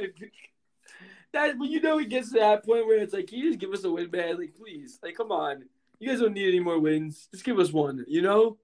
[1.32, 3.72] that you know he gets to that point where it's like, can you just give
[3.72, 4.38] us a win, man?
[4.38, 5.64] Like, please, like, come on,
[5.98, 7.28] you guys don't need any more wins.
[7.32, 8.58] Just give us one, you know?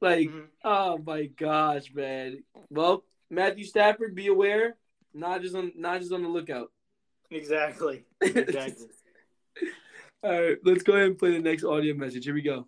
[0.00, 0.46] Like, mm-hmm.
[0.64, 2.42] oh my gosh, man.
[2.70, 4.76] Well, Matthew Stafford, be aware,
[5.14, 6.70] not just on, not just on the lookout.
[7.30, 8.04] Exactly.
[8.22, 8.86] Exactly.
[10.22, 12.24] All right, let's go ahead and play the next audio message.
[12.24, 12.66] Here we go.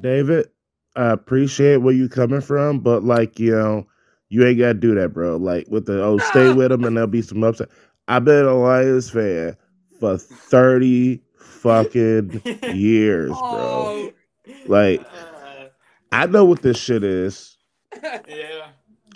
[0.00, 0.48] David,
[0.96, 3.86] I appreciate where you coming from, but like you know
[4.28, 5.36] you ain't gotta do that, bro.
[5.36, 7.68] Like with the oh, stay with them and there'll be some upset.
[8.08, 9.56] I've been a Lions fan
[10.00, 12.42] for thirty fucking
[12.74, 13.38] years, bro.
[13.40, 14.12] Oh.
[14.66, 15.66] Like uh.
[16.12, 17.56] I know what this shit is.
[18.28, 18.68] Yeah.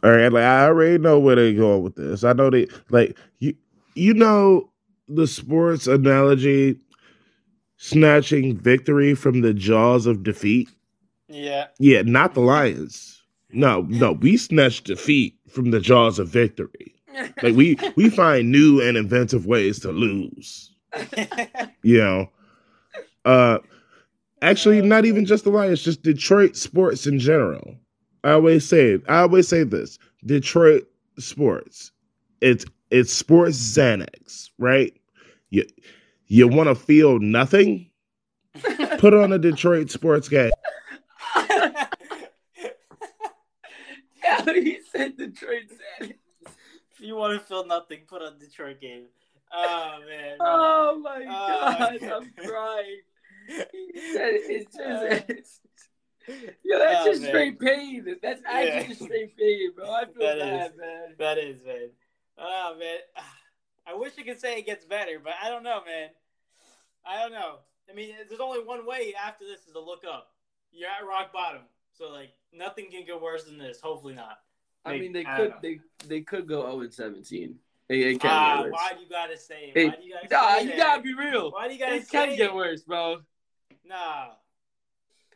[0.03, 2.25] All right, like I already know where they going with this.
[2.25, 3.55] I know they like you.
[3.95, 4.73] You know
[5.07, 6.77] the sports analogy,
[7.77, 10.69] snatching victory from the jaws of defeat.
[11.29, 11.69] Yeah.
[11.79, 13.23] Yeah, not the Lions.
[13.53, 16.95] No, no, we snatch defeat from the jaws of victory.
[17.43, 20.75] Like we we find new and inventive ways to lose.
[21.83, 22.31] You know.
[23.25, 23.59] Uh
[24.43, 27.77] actually not even just the Lions, just Detroit sports in general.
[28.25, 29.03] I always say it.
[29.09, 29.99] I always say this.
[30.27, 30.87] Detroit
[31.19, 31.93] sports.
[32.41, 34.93] It's it's sports Xanax, right?
[35.51, 35.65] You
[36.27, 37.89] you want to feel nothing?
[38.99, 40.51] Put on a Detroit sports game.
[41.49, 41.87] yeah,
[44.47, 45.65] he said Detroit
[46.01, 46.13] If
[47.01, 49.07] you want to feel nothing, put on Detroit game.
[49.53, 50.37] Oh man.
[50.41, 53.01] Oh my oh, god, I'm crying.
[53.49, 55.61] He said it's just uh, it's,
[56.65, 57.31] Yo, that's oh, just man.
[57.31, 58.17] straight pain.
[58.23, 58.87] That's actually yeah.
[58.87, 59.91] just straight pain, bro.
[59.91, 61.15] I feel that bad, is, man.
[61.19, 61.91] That is, man.
[62.39, 62.99] Oh man.
[63.87, 66.11] I wish I could say it gets better, but I don't know, man.
[67.05, 67.59] I don't know.
[67.91, 70.29] I mean, there's only one way after this is to look up.
[70.71, 71.63] You're at rock bottom.
[71.93, 73.81] So like nothing can go worse than this.
[73.81, 74.39] Hopefully not.
[74.85, 75.79] I mean, they I could they
[76.09, 77.57] they could go zero and seventeen.
[77.89, 78.73] It, it can ah, get worse.
[78.73, 79.87] Why do you gotta say it?
[79.87, 81.51] Why do you gotta nah, you gotta be real.
[81.51, 83.19] Why do you gotta it say can get worse, bro.
[83.87, 84.29] Nah.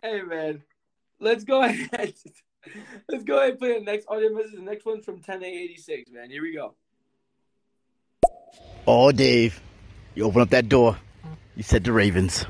[0.02, 0.62] Hey man,
[1.20, 2.14] let's go ahead.
[3.08, 4.54] let's go ahead and play the next audio message.
[4.54, 6.30] The next one's from 10A86, man.
[6.30, 6.74] Here we go.
[8.86, 9.60] Oh, Dave,
[10.14, 10.96] you open up that door.
[11.56, 12.44] You said the Ravens.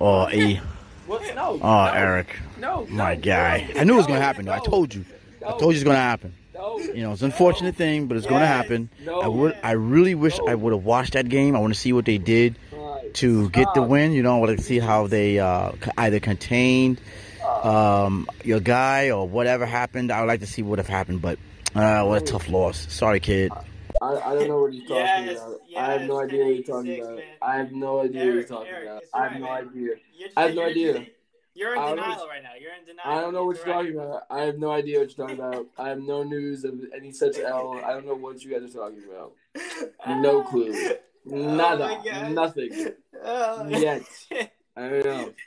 [0.00, 0.60] Oh, E.
[1.06, 1.22] what?
[1.34, 1.58] No.
[1.60, 2.36] Oh, no, Eric.
[2.58, 2.86] No.
[2.86, 3.70] My no, guy.
[3.74, 4.46] No, I knew it was gonna happen.
[4.46, 4.52] Though.
[4.52, 5.04] I told you.
[5.44, 6.34] I told you it's gonna happen.
[6.94, 8.90] You know, it's an unfortunate thing, but it's gonna happen.
[9.08, 9.56] I would.
[9.62, 11.56] I really wish I would have watched that game.
[11.56, 12.56] I want to see what they did
[13.14, 14.12] to get the win.
[14.12, 17.00] You know, I want to see how they uh, either contained
[17.62, 20.10] um, your guy or whatever happened.
[20.10, 21.38] I would like to see what have happened, but
[21.74, 22.86] uh, what a tough loss.
[22.92, 23.52] Sorry, kid.
[24.02, 25.60] I, I don't know what you're talking yes, about.
[25.68, 27.16] Yes, I have no idea what you're talking about.
[27.16, 27.24] Man.
[27.40, 29.02] I have no idea Eric, what you're talking Eric, about.
[29.14, 29.68] I have right, no man.
[29.68, 29.94] idea.
[30.16, 31.06] You're, I have no idea.
[31.54, 32.50] You're in denial right now.
[32.60, 33.06] You're in denial.
[33.06, 34.22] I don't know what you're talking about.
[34.28, 35.66] I have no idea what you're talking about.
[35.78, 37.80] I have no news of any such L.
[37.84, 39.32] I don't know what you guys are talking about.
[40.20, 40.74] No clue.
[41.30, 42.02] Oh Nada.
[42.12, 42.92] Oh Nothing.
[43.24, 43.68] Oh.
[43.68, 44.02] Yet.
[44.76, 45.34] I don't know.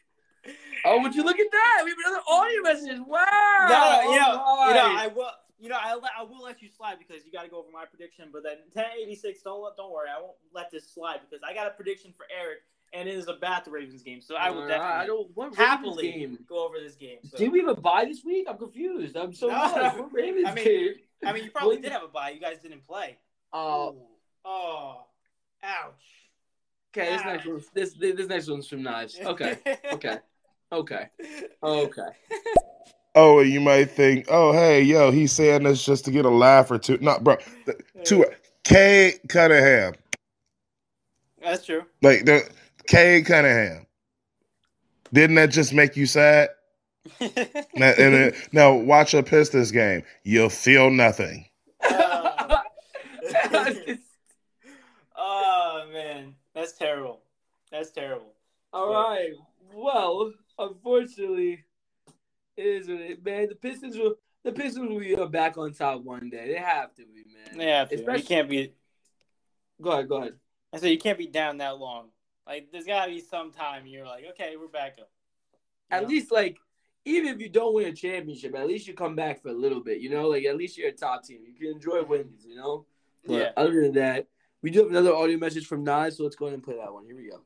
[0.85, 1.81] Oh, would you look at that?
[1.83, 3.01] We have another audio message.
[3.05, 3.25] Wow.
[3.67, 6.61] No, oh, you know, oh, you know, I will you know, I, I will let
[6.61, 8.29] you slide because you got to go over my prediction.
[8.31, 11.67] But then 1086, don't let, don't worry, I won't let this slide because I got
[11.67, 12.59] a prediction for Eric,
[12.93, 14.21] and it is about the Ravens game.
[14.21, 16.39] So I will uh, definitely I don't, what happily game?
[16.47, 17.19] go over this game.
[17.23, 17.37] So.
[17.37, 18.47] Did we have a bye this week?
[18.49, 19.15] I'm confused.
[19.15, 20.09] I'm so no, no.
[20.11, 20.93] Ravens I mean, game?
[21.25, 22.29] I mean, you probably did have a bye.
[22.31, 23.17] You guys didn't play.
[23.53, 23.95] Oh,
[24.45, 25.05] uh, oh,
[25.63, 25.93] ouch.
[26.95, 29.19] Okay, this next one, this this next one's from Knives.
[29.25, 29.59] Okay,
[29.93, 30.19] okay,
[30.71, 31.09] okay,
[31.61, 32.09] okay.
[33.13, 36.69] Oh, you might think, oh, hey, yo, he's saying this just to get a laugh
[36.69, 36.97] or two.
[37.01, 37.37] Not, bro,
[38.03, 38.25] two.
[38.67, 39.93] K Cunningham.
[41.41, 41.83] That's true.
[42.01, 42.49] Like the
[42.87, 43.85] Cade Cunningham.
[45.13, 46.49] Didn't that just make you sad?
[47.21, 47.29] now,
[47.97, 50.03] and then, now watch a Pistons game.
[50.23, 51.45] You'll feel nothing.
[51.81, 52.57] Uh,
[55.15, 57.21] oh man, that's terrible.
[57.71, 58.33] That's terrible.
[58.73, 59.31] All right.
[59.73, 61.63] Well, unfortunately,
[62.57, 63.47] it is what it man.
[63.49, 66.53] The Pistons will the Pistons will be back on top one day.
[66.53, 67.57] They have to be, man.
[67.57, 67.95] They have to.
[67.95, 68.21] Especially...
[68.21, 68.73] You can't be.
[69.81, 70.09] Go ahead.
[70.09, 70.33] Go ahead.
[70.73, 72.09] I said you can't be down that long.
[72.47, 75.09] Like there's gotta be some time you're like, okay, we're back up.
[75.91, 76.09] You at know?
[76.09, 76.57] least like
[77.03, 79.81] even if you don't win a championship, at least you come back for a little
[79.81, 80.27] bit, you know?
[80.27, 81.39] Like at least you're a top team.
[81.45, 82.85] You can enjoy wins, you know?
[83.25, 83.51] But yeah.
[83.55, 84.27] other than that,
[84.61, 86.91] we do have another audio message from Nas, so let's go ahead and play that
[86.91, 87.05] one.
[87.05, 87.41] Here we go.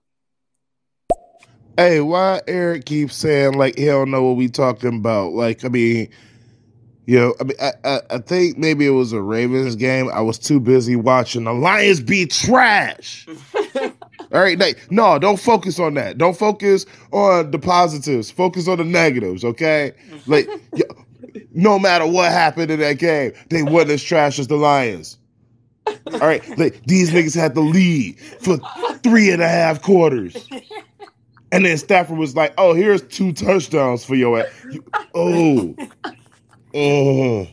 [1.77, 5.33] Hey, why Eric keeps saying like he don't know what we talking about?
[5.33, 6.09] Like, I mean,
[7.05, 10.09] you know, I mean, I, I, I think maybe it was a Ravens game.
[10.09, 13.27] I was too busy watching the Lions be trash.
[14.33, 16.17] All right, like, no, don't focus on that.
[16.17, 18.31] Don't focus on the positives.
[18.31, 19.91] Focus on the negatives, okay?
[20.25, 20.47] Like,
[21.53, 25.17] no matter what happened in that game, they weren't as trash as the Lions.
[25.87, 28.57] All right, like these niggas had the lead for
[29.03, 30.47] three and a half quarters.
[31.51, 34.47] And then Stafford was like, "Oh, here's two touchdowns for your ass."
[35.13, 35.75] Oh,
[36.73, 37.47] oh.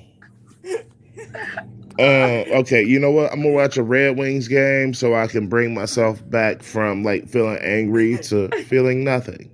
[1.98, 3.32] Uh, okay, you know what?
[3.32, 7.28] I'm gonna watch a Red Wings game so I can bring myself back from like
[7.28, 9.50] feeling angry to feeling nothing.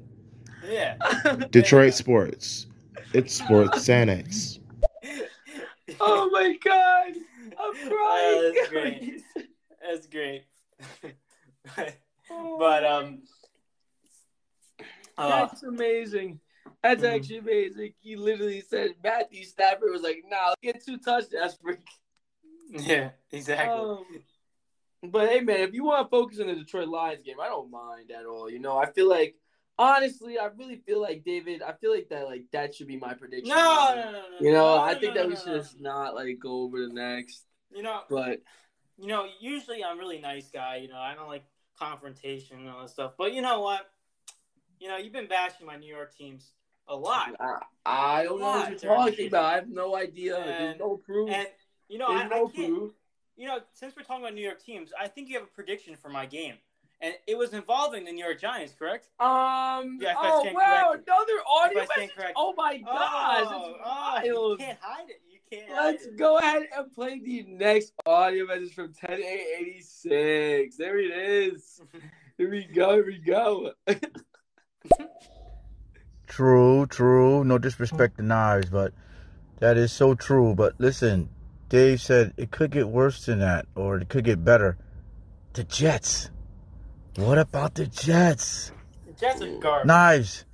[0.68, 0.96] Yeah.
[1.50, 1.94] Detroit yeah.
[1.94, 2.66] sports.
[3.14, 4.58] It's sports Xanax.
[6.00, 7.14] Oh my god.
[7.58, 8.38] I'm crying.
[8.38, 9.22] Uh, that's great.
[9.86, 10.44] That's great.
[12.58, 13.22] but um
[15.16, 16.40] uh, That's amazing.
[16.82, 17.14] That's mm-hmm.
[17.14, 17.94] actually amazing.
[18.00, 21.78] He literally said Matthew Stafford was like, "Nah, I'll get two touchdowns, freak."
[22.80, 23.80] Yeah, exactly.
[23.80, 24.04] Um,
[25.04, 27.70] but hey, man, if you want to focus on the Detroit Lions game, I don't
[27.70, 28.50] mind at all.
[28.50, 29.36] You know, I feel like
[29.78, 31.62] honestly, I really feel like David.
[31.62, 33.48] I feel like that like that should be my prediction.
[33.48, 34.20] No, no, no, no.
[34.40, 36.92] You know, no, I think no, that we should just not like go over the
[36.92, 37.44] next.
[37.72, 38.40] You know, but
[38.98, 40.76] you know, usually I'm a really nice guy.
[40.76, 41.44] You know, I don't like
[41.78, 43.12] confrontation and all that stuff.
[43.16, 43.90] But you know what?
[44.80, 46.52] You know, you've been bashing my New York teams
[46.88, 47.34] a lot.
[47.40, 49.44] I, I don't know what you're talking about.
[49.44, 50.36] I have no idea.
[50.36, 51.30] And, There's no proof.
[51.30, 51.48] And
[51.88, 52.92] you know, I, no I proof.
[53.36, 55.96] You know, since we're talking about New York teams, I think you have a prediction
[55.96, 56.54] for my game.
[57.00, 59.08] And it was involving the New York Giants, correct?
[59.20, 59.98] Um.
[60.00, 60.92] Yeah, oh wow!
[60.92, 61.08] Corrected.
[61.08, 62.10] Another audio message.
[62.36, 63.46] Oh my gosh!
[63.50, 65.20] Oh, oh, you can't hide it.
[65.28, 65.70] You can't.
[65.70, 70.76] Let's go ahead and play the next audio message from ten eight eighty six.
[70.76, 71.80] There it is.
[72.38, 72.94] here we go.
[72.94, 73.72] Here we go.
[76.28, 77.44] true, true.
[77.44, 78.94] No disrespect to knives, but
[79.58, 80.54] that is so true.
[80.54, 81.28] But listen,
[81.74, 84.78] Dave said it could get worse than that, or it could get better.
[85.54, 86.30] The Jets.
[87.16, 88.70] What about the Jets?
[89.04, 89.88] The Jets are garbage.
[89.88, 90.44] Knives.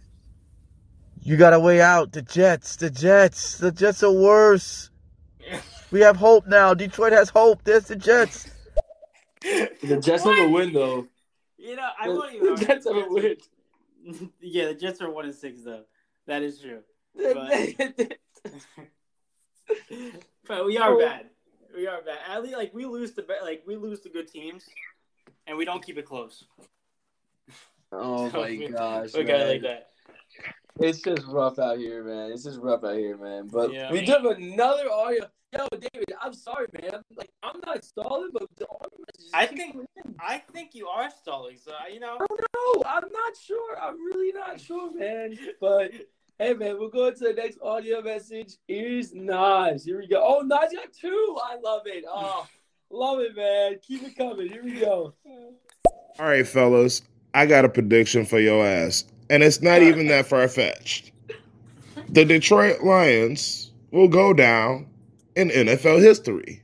[1.21, 2.13] You got a way out.
[2.13, 2.77] The Jets.
[2.77, 3.59] The Jets.
[3.59, 4.89] The Jets are worse.
[5.91, 6.73] we have hope now.
[6.73, 7.65] Detroit has hope.
[7.65, 8.49] There's the Jets.
[9.43, 11.07] the Jets have a win, though.
[11.59, 12.55] You know, I won't even.
[12.57, 13.37] The Jets have a win.
[14.41, 15.85] yeah, the Jets are one and six though.
[16.27, 16.81] That is true.
[17.15, 18.17] But,
[20.51, 21.27] but we are bad.
[21.75, 22.19] We are bad.
[22.29, 24.65] At least, like we lose to like we lose the good teams,
[25.47, 26.45] and we don't keep it close.
[27.93, 29.13] Oh so my we, gosh!
[29.15, 29.89] We got like that.
[30.79, 32.31] It's just rough out here, man.
[32.31, 33.49] It's just rough out here, man.
[33.49, 33.91] But yeah.
[33.91, 35.29] we took another audio.
[35.53, 37.03] Yo, David, I'm sorry, man.
[37.17, 39.01] Like, I'm not stalling, but the audio
[39.35, 39.77] I think
[40.21, 41.57] I think you are stalling.
[41.57, 42.15] So you know.
[42.15, 42.83] I don't know.
[42.87, 43.77] I'm not sure.
[43.77, 45.37] I'm really not sure, man.
[45.61, 45.91] But
[46.41, 48.57] hey, man, we'll go to the next audio message.
[48.67, 49.85] Here's Nas.
[49.85, 50.23] Here we go.
[50.25, 51.39] Oh, Nas got two.
[51.45, 52.05] I love it.
[52.09, 52.47] Oh,
[52.91, 53.79] love it, man.
[53.87, 54.49] Keep it coming.
[54.49, 55.15] Here we go.
[56.19, 57.03] All right, fellas.
[57.35, 61.13] I got a prediction for your ass and it's not even that far fetched.
[62.09, 64.87] The Detroit Lions will go down
[65.37, 66.61] in NFL history.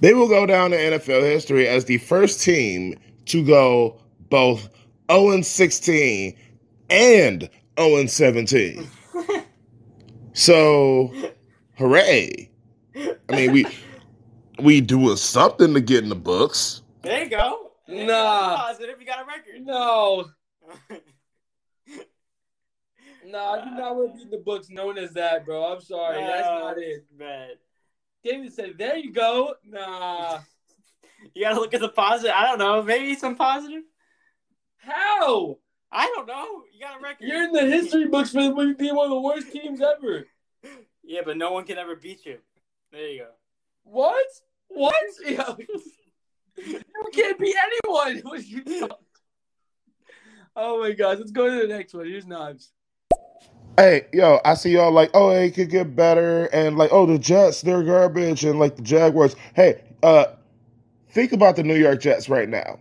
[0.00, 4.70] They will go down in NFL history as the first team to go both
[5.10, 6.34] 0 16
[6.88, 8.88] and 0 17.
[10.32, 11.12] so,
[11.76, 12.50] hooray!
[12.96, 13.66] I mean, we
[14.58, 16.82] we doing something to get in the books.
[17.02, 17.70] There you go.
[17.86, 18.56] Nah.
[18.56, 19.64] Positive, you got a record.
[19.64, 20.26] No.
[23.30, 25.72] No, I do not want to be in the books known as that, bro.
[25.72, 26.22] I'm sorry.
[26.22, 27.04] That's not it.
[27.16, 27.50] Man.
[28.24, 29.54] David said, there you go.
[29.66, 30.38] Nah.
[31.34, 32.32] you got to look at the positive.
[32.34, 32.82] I don't know.
[32.82, 33.82] Maybe some positive?
[34.78, 35.58] How?
[35.90, 36.62] I don't know.
[36.72, 37.26] You got a record.
[37.26, 40.26] You're in the history books for being one of the worst teams ever.
[41.02, 42.38] Yeah, but no one can ever beat you.
[42.92, 43.28] There you go.
[43.84, 44.26] What?
[44.68, 44.94] What?
[45.26, 45.36] you
[47.12, 48.22] can't beat anyone.
[50.60, 52.04] Oh my gosh, let's go to the next one.
[52.04, 52.72] Here's knives.
[53.76, 57.16] Hey, yo, I see y'all like, oh, it could get better, and like, oh, the
[57.16, 59.36] Jets, they're garbage, and like the Jaguars.
[59.54, 60.24] Hey, uh,
[61.10, 62.80] think about the New York Jets right now.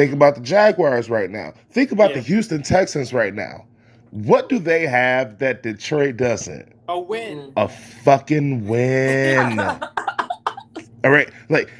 [0.00, 1.52] Think about the Jaguars right now.
[1.72, 2.16] Think about yeah.
[2.16, 3.66] the Houston Texans right now.
[4.12, 6.72] What do they have that Detroit doesn't?
[6.88, 7.52] A win.
[7.58, 9.60] A fucking win.
[11.04, 11.70] All right, like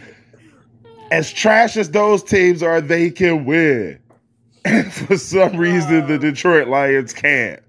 [1.11, 3.99] as trash as those teams are, they can win.
[4.66, 7.62] And for some reason, the Detroit Lions can't.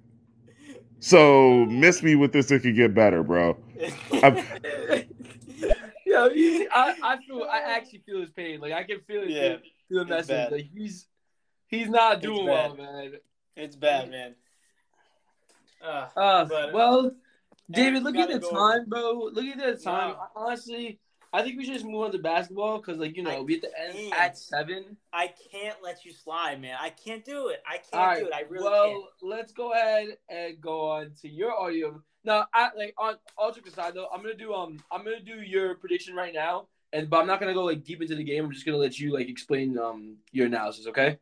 [0.99, 2.51] So miss me with this.
[2.51, 3.55] It could get better, bro.
[3.77, 3.87] yeah,
[6.11, 7.47] I, I feel.
[7.49, 8.59] I actually feel his pain.
[8.59, 9.29] Like I can feel it.
[9.29, 9.59] Yeah, feel
[9.99, 10.51] the message.
[10.51, 11.07] Like he's
[11.67, 13.13] he's not doing well, man.
[13.55, 14.35] It's bad, man.
[15.83, 17.11] Uh, uh but, well,
[17.69, 19.29] David, look at the time, bro.
[19.33, 20.15] Look at the time.
[20.35, 20.99] Honestly,
[21.33, 23.53] I think we should just move on to basketball because, like, you know, I we
[23.53, 24.97] have to end at seven.
[25.13, 26.75] I can't let you slide, man.
[26.79, 27.63] I can't do it.
[27.65, 28.33] I can't right, do it.
[28.33, 29.05] I really well, can't.
[29.21, 32.01] let's go ahead and go on to your audio.
[32.23, 35.41] Now, I like on all jokes aside, though, I'm gonna do um, I'm gonna do
[35.41, 38.45] your prediction right now, and but I'm not gonna go like deep into the game.
[38.45, 40.87] I'm just gonna let you like explain um your analysis.
[40.87, 41.17] Okay.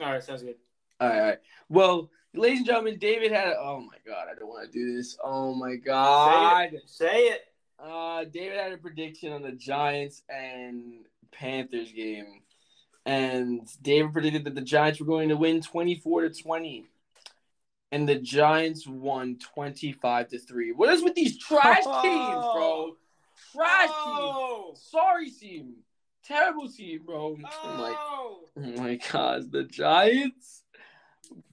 [0.00, 0.22] All right.
[0.22, 0.56] Sounds good.
[1.00, 1.18] All right.
[1.18, 1.38] All right.
[1.68, 3.48] Well, ladies and gentlemen, David had.
[3.48, 5.16] A, oh my God, I don't want to do this.
[5.22, 6.70] Oh my God.
[6.70, 6.88] Say it.
[6.88, 7.40] Say it.
[7.78, 12.42] Uh, David had a prediction on the Giants and Panthers game,
[13.06, 16.86] and David predicted that the Giants were going to win twenty four to twenty,
[17.92, 20.72] and the Giants won twenty five to three.
[20.72, 22.96] What is with these trash teams, bro?
[23.58, 24.66] Trash oh.
[24.66, 24.76] team.
[24.76, 25.74] Sorry team.
[26.24, 27.36] Terrible team, bro.
[27.44, 27.68] Oh.
[27.68, 30.62] I'm like, oh my god, the Giants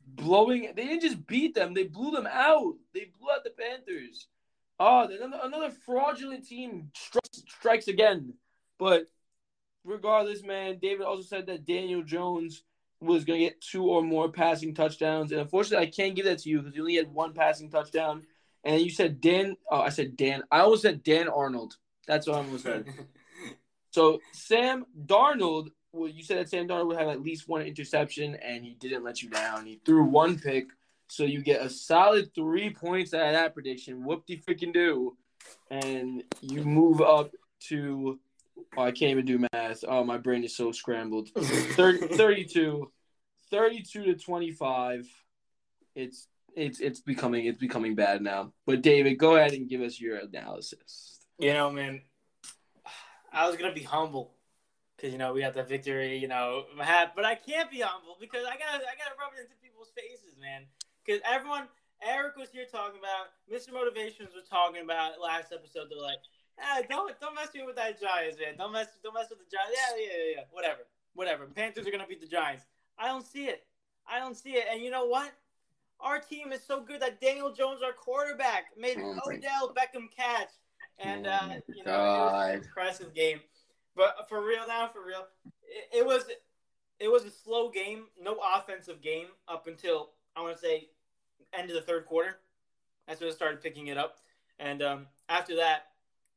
[0.06, 0.72] blowing.
[0.76, 2.76] They didn't just beat them; they blew them out.
[2.94, 4.28] They blew out the Panthers.
[4.80, 8.34] Oh, another, another fraudulent team strikes, strikes again.
[8.78, 9.10] But
[9.84, 12.64] regardless, man, David also said that Daniel Jones
[13.00, 15.32] was going to get two or more passing touchdowns.
[15.32, 18.24] And unfortunately, I can't give that to you because you only had one passing touchdown.
[18.64, 19.56] And you said Dan.
[19.72, 20.44] Oh, I said Dan.
[20.52, 21.78] I almost said Dan Arnold.
[22.08, 22.86] That's what I almost said.
[23.92, 28.36] so Sam Darnold, well, you said that Sam Darnold would have at least one interception,
[28.36, 29.66] and he didn't let you down.
[29.66, 30.68] He threw one pick.
[31.08, 34.04] So you get a solid three points out of that prediction.
[34.04, 35.16] Whoop de freaking do.
[35.70, 37.32] And you move up
[37.68, 38.20] to
[38.78, 39.84] oh, I can't even do math.
[39.88, 41.30] Oh, my brain is so scrambled.
[41.38, 42.92] 30, 32,
[43.52, 45.08] 32 to 25.
[45.96, 48.54] It's it's it's becoming it's becoming bad now.
[48.66, 51.15] But David, go ahead and give us your analysis.
[51.38, 52.02] You know, man,
[53.32, 54.34] I was gonna be humble
[54.96, 56.18] because you know we got the victory.
[56.18, 59.42] You know, but I can't be humble because I got I got to rub it
[59.42, 60.64] into people's faces, man
[61.06, 61.68] because everyone,
[62.02, 63.74] Eric was here talking about, Mr.
[63.74, 65.88] Motivations was talking about last episode.
[65.90, 66.20] They're like,
[66.60, 68.58] ah, don't don't mess me with that Giants, man.
[68.58, 69.72] Don't mess don't mess with the Giants.
[69.74, 70.44] Yeah, yeah, yeah, yeah.
[70.52, 70.82] Whatever,
[71.14, 71.46] whatever.
[71.46, 72.66] Panthers are gonna beat the Giants.
[72.98, 73.66] I don't see it.
[74.10, 74.66] I don't see it.
[74.72, 75.32] And you know what?
[76.00, 80.50] Our team is so good that Daniel Jones, our quarterback, made oh Odell Beckham catch,
[81.00, 82.26] and oh uh, you know God.
[82.28, 83.40] it was an impressive game.
[83.96, 85.26] But for real now, for real,
[85.64, 86.26] it, it was
[87.00, 90.90] it was a slow game, no offensive game up until I want to say
[91.54, 92.38] end of the third quarter.
[93.08, 94.18] That's when it started picking it up.
[94.60, 95.88] And um, after that,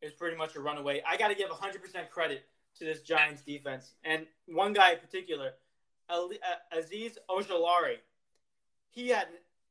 [0.02, 1.02] it was pretty much a runaway.
[1.08, 2.44] I got to give 100% credit
[2.78, 3.94] to this Giants defense.
[4.04, 5.52] And one guy in particular,
[6.10, 6.38] Aziz
[6.76, 7.96] Azeez Ojulari,
[8.90, 9.28] he had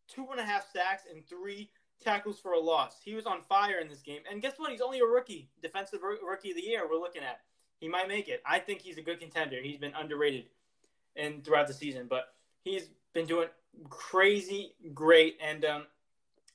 [0.07, 1.69] two and a half sacks and three
[2.04, 3.02] tackles for a loss.
[3.04, 4.22] He was on fire in this game.
[4.30, 4.72] And guess what?
[4.72, 6.88] He's only a rookie, defensive rookie of the year.
[6.89, 7.41] We're looking at.
[7.80, 8.41] He might make it.
[8.45, 9.58] I think he's a good contender.
[9.62, 10.45] He's been underrated
[11.16, 12.34] and throughout the season, but
[12.64, 13.50] he's been doing
[13.89, 15.38] crazy great.
[15.41, 15.84] And um,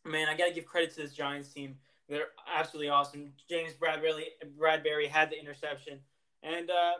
[0.04, 1.76] man, I got to give credit to this Giants team.
[2.08, 3.32] They're absolutely awesome.
[3.48, 4.24] James Bradberry,
[4.58, 5.98] Bradberry had the interception,
[6.42, 6.94] and uh,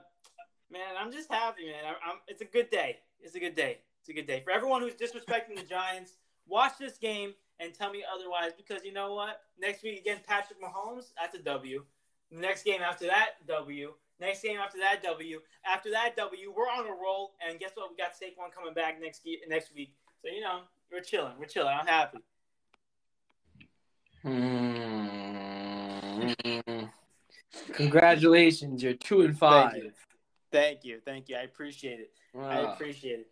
[0.71, 1.85] man, I'm just happy, man.
[1.87, 3.01] I'm, I'm, it's a good day.
[3.21, 3.79] It's a good day.
[4.01, 6.17] It's a good day for everyone who's disrespecting the Giants.
[6.47, 9.43] Watch this game and tell me otherwise, because you know what?
[9.59, 11.85] Next week against Patrick Mahomes, that's a W.
[12.31, 13.95] next game after that, W.
[14.21, 15.41] Next game after that, W.
[15.65, 16.53] After that, W.
[16.57, 17.91] We're on a roll, and guess what?
[17.91, 19.95] We got Saquon coming back next next week.
[20.23, 20.61] So you know,
[20.91, 21.33] we're chilling.
[21.39, 21.75] We're chilling.
[21.79, 22.19] I'm happy.
[24.23, 25.23] Hmm.
[27.73, 29.73] Congratulations, you're two and five.
[29.73, 29.93] Thank you.
[30.53, 31.01] Thank you.
[31.05, 31.37] Thank you.
[31.37, 32.11] I appreciate it.
[32.35, 32.49] Wow.
[32.49, 33.31] I appreciate it.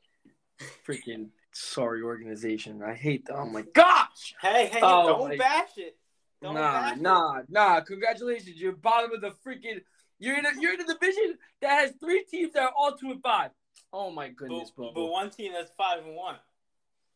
[0.87, 2.83] Freaking sorry organization.
[2.83, 3.37] I hate them.
[3.39, 4.35] Oh my gosh.
[4.41, 5.97] Hey, hey, oh don't bash it.
[6.43, 7.47] Don't nah, bash nah, it.
[7.49, 7.81] nah.
[7.81, 8.61] Congratulations.
[8.61, 9.81] You're bottom of the freaking
[10.19, 13.11] you're in a you're in a division that has three teams that are all two
[13.11, 13.51] and five.
[13.93, 14.95] Oh my goodness, but.
[14.95, 16.37] But one team that's five and one.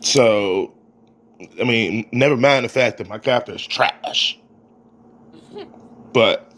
[0.00, 0.74] So,
[1.60, 4.38] I mean, never mind the fact that my captor is trash.
[6.12, 6.52] But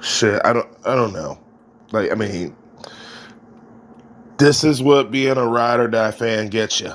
[0.00, 1.38] shit, I don't I don't know.
[1.92, 2.56] Like I mean,
[4.38, 6.92] this is what being a ride or die fan gets you.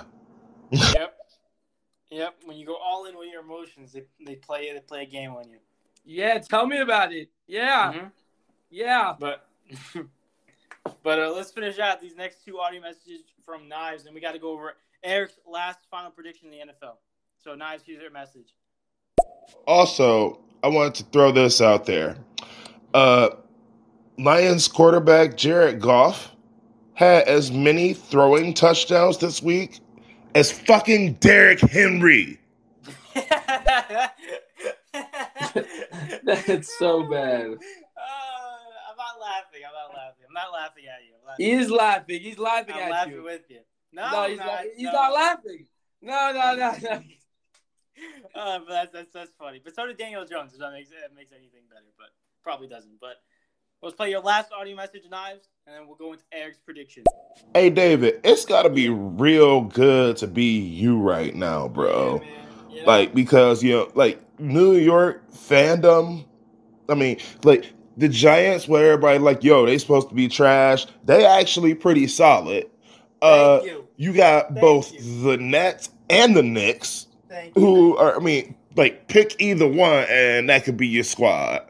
[0.71, 1.15] yep.
[2.09, 2.35] Yep.
[2.45, 5.31] When you go all in with your emotions, they, they play they play a game
[5.31, 5.57] on you.
[6.05, 7.29] Yeah, tell me about it.
[7.47, 7.93] Yeah.
[7.93, 8.07] Mm-hmm.
[8.69, 9.13] Yeah.
[9.19, 9.47] But
[11.03, 14.33] but uh, let's finish out these next two audio messages from Knives, and we got
[14.33, 16.95] to go over Eric's last final prediction in the NFL.
[17.43, 18.55] So Knives, here's your message.
[19.67, 22.17] Also, I wanted to throw this out there.
[22.93, 23.29] Uh,
[24.17, 26.33] Lions quarterback Jared Goff
[26.95, 29.79] had as many throwing touchdowns this week
[30.35, 32.39] as fucking Derrick Henry.
[36.23, 37.45] That's so bad.
[37.45, 37.55] Uh,
[38.89, 39.61] I'm not laughing.
[39.65, 40.25] I'm not laughing.
[40.27, 41.13] I'm not laughing at you.
[41.25, 41.45] Laughing.
[41.45, 42.21] He is laughing.
[42.21, 43.23] He's laughing I'm at laughing you.
[43.23, 43.59] with you.
[43.91, 44.91] No, no he's, not, not, he's no.
[44.91, 45.65] not laughing.
[46.01, 47.03] No, no, no, no.
[48.35, 49.61] uh, but that's, that's that's funny.
[49.63, 50.53] But so did Daniel Jones.
[50.53, 52.09] If that makes that makes anything better, but
[52.43, 52.99] probably doesn't.
[52.99, 53.17] But
[53.83, 57.03] let's play your last audio message, knives, and then we'll go into Eric's prediction.
[57.53, 62.21] Hey David, it's got to be real good to be you right now, bro.
[62.23, 62.29] Yeah,
[62.69, 62.83] yeah.
[62.85, 66.25] Like because you know, like New York fandom.
[66.89, 70.85] I mean, like the Giants, where everybody like, yo, they supposed to be trash.
[71.05, 72.69] They actually pretty solid.
[73.21, 73.87] Uh, you.
[73.95, 75.23] you got Thank both you.
[75.23, 77.61] the Nets and the Knicks, Thank you.
[77.61, 78.15] who are.
[78.15, 81.69] I mean, like pick either one, and that could be your squad.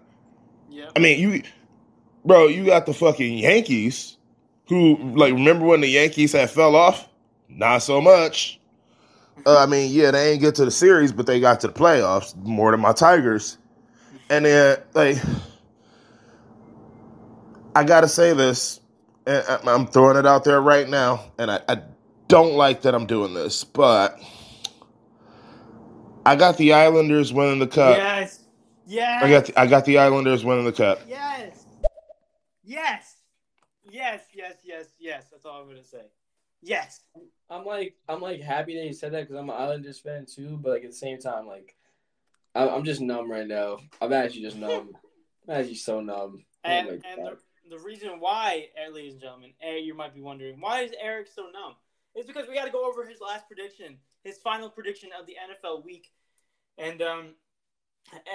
[0.69, 0.89] Yeah.
[0.95, 1.43] I mean, you,
[2.25, 4.17] bro, you got the fucking Yankees,
[4.67, 7.07] who like remember when the Yankees had fell off?
[7.49, 8.59] Not so much.
[9.45, 11.73] Uh, I mean, yeah, they ain't get to the series, but they got to the
[11.73, 13.57] playoffs more than my Tigers.
[14.29, 15.17] And then, like,
[17.75, 18.79] I gotta say this,
[19.25, 21.81] and I'm throwing it out there right now, and I, I
[22.27, 24.19] don't like that I'm doing this, but
[26.25, 27.97] I got the Islanders winning the cup.
[27.97, 28.39] yes.
[28.85, 29.23] Yes.
[29.23, 31.01] I got the, I got the Islanders winning the cup.
[31.07, 31.62] Yes.
[32.63, 33.17] Yes.
[33.83, 34.21] Yes.
[34.33, 34.55] Yes.
[34.63, 34.87] Yes.
[34.99, 35.25] Yes.
[35.31, 36.05] That's all I'm gonna say.
[36.61, 37.01] Yes.
[37.49, 40.57] I'm like, I'm like happy that you said that because I'm an Islanders fan too.
[40.61, 41.75] But like at the same time, like,
[42.55, 43.79] I'm, I'm just numb right now.
[44.01, 44.91] I'm actually just numb.
[45.47, 46.45] I'm actually so numb.
[46.63, 47.37] And, and the,
[47.69, 51.27] the reason why, eh, ladies and gentlemen, eh, you might be wondering, why is Eric
[51.27, 51.75] so numb?
[52.15, 55.33] It's because we got to go over his last prediction, his final prediction of the
[55.33, 56.11] NFL week.
[56.77, 57.35] And um,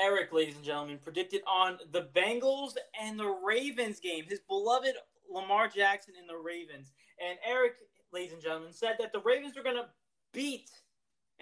[0.03, 4.95] Eric, ladies and gentlemen, predicted on the Bengals and the Ravens game, his beloved
[5.31, 6.93] Lamar Jackson and the Ravens.
[7.25, 7.75] And Eric,
[8.13, 9.87] ladies and gentlemen, said that the Ravens were going to
[10.33, 10.71] beat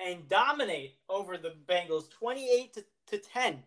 [0.04, 3.62] and dominate over the Bengals 28 to, to 10.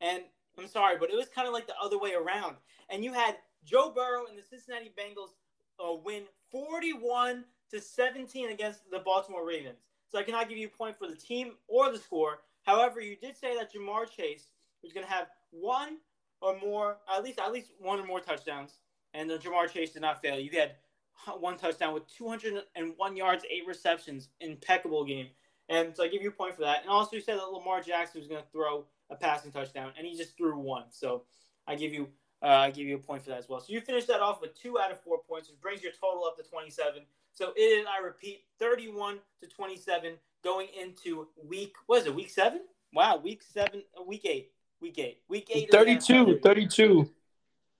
[0.00, 0.22] And
[0.58, 2.56] I'm sorry, but it was kind of like the other way around.
[2.88, 5.34] And you had Joe Burrow and the Cincinnati Bengals
[5.80, 9.80] uh, win 41 to 17 against the Baltimore Ravens.
[10.10, 12.38] So I cannot give you a point for the team or the score.
[12.66, 14.50] However, you did say that Ja'Marr Chase
[14.82, 15.98] was going to have one
[16.42, 18.78] or more, at least at least one or more touchdowns,
[19.14, 20.38] and uh, Ja'Marr Chase did not fail.
[20.38, 20.72] You had
[21.38, 25.28] one touchdown with 201 yards, eight receptions, impeccable game.
[25.68, 26.82] And so I give you a point for that.
[26.82, 30.06] And also, you said that Lamar Jackson was going to throw a passing touchdown, and
[30.06, 30.84] he just threw one.
[30.90, 31.22] So
[31.66, 32.08] I give you
[32.42, 33.60] uh, I give you a point for that as well.
[33.60, 36.24] So you finished that off with two out of four points, which brings your total
[36.24, 37.02] up to 27.
[37.32, 40.14] So it is, I repeat, 31 to 27
[40.46, 42.60] going into week, what is it, week seven?
[42.92, 45.64] Wow, week seven, uh, week eight, week eight, week eight.
[45.64, 47.10] of 32, 32.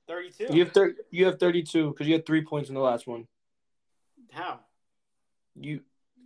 [0.08, 0.46] 32.
[0.50, 3.28] You have thir- you have 32 because you had three points in the last one.
[4.32, 4.60] How?
[5.54, 5.80] You,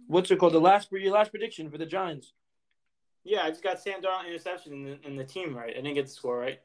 [0.06, 0.54] what's it called?
[0.54, 2.32] The last your last prediction for the Giants.
[3.22, 5.70] Yeah, I just got Sam Darnold interception in the, in the team right.
[5.70, 6.60] I didn't get the score right.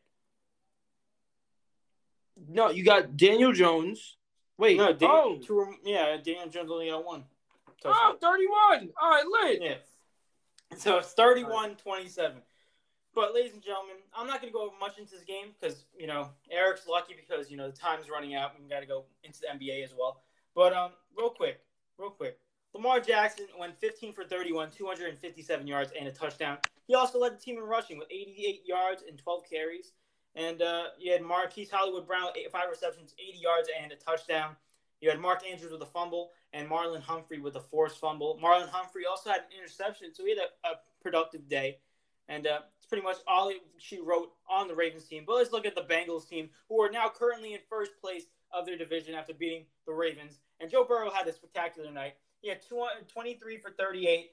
[2.47, 4.15] No, you got Daniel Jones.
[4.57, 7.25] Wait, No, Dan, oh, two, yeah, Daniel Jones only got one.
[7.83, 8.89] Oh, 31.
[9.01, 9.61] All right, lit.
[9.61, 9.75] Yeah.
[10.77, 12.41] So it's 31 27.
[13.13, 15.85] But, ladies and gentlemen, I'm not going to go over much into this game because,
[15.97, 18.51] you know, Eric's lucky because, you know, the time's running out.
[18.59, 20.21] We've got to go into the NBA as well.
[20.53, 21.61] But, um, real quick,
[21.97, 22.37] real quick.
[22.73, 26.57] Lamar Jackson went 15 for 31, 257 yards, and a touchdown.
[26.87, 29.93] He also led the team in rushing with 88 yards and 12 carries.
[30.35, 34.57] And uh, you had Marquise Hollywood Brown, eight, five receptions, 80 yards, and a touchdown.
[34.99, 38.39] You had Mark Andrews with a fumble and Marlon Humphrey with a forced fumble.
[38.41, 40.71] Marlon Humphrey also had an interception, so he had a, a
[41.03, 41.79] productive day.
[42.29, 45.25] And uh, it's pretty much all she wrote on the Ravens team.
[45.27, 48.65] But let's look at the Bengals team, who are now currently in first place of
[48.65, 50.39] their division after beating the Ravens.
[50.61, 52.13] And Joe Burrow had a spectacular night.
[52.41, 54.31] He had 23 for 38,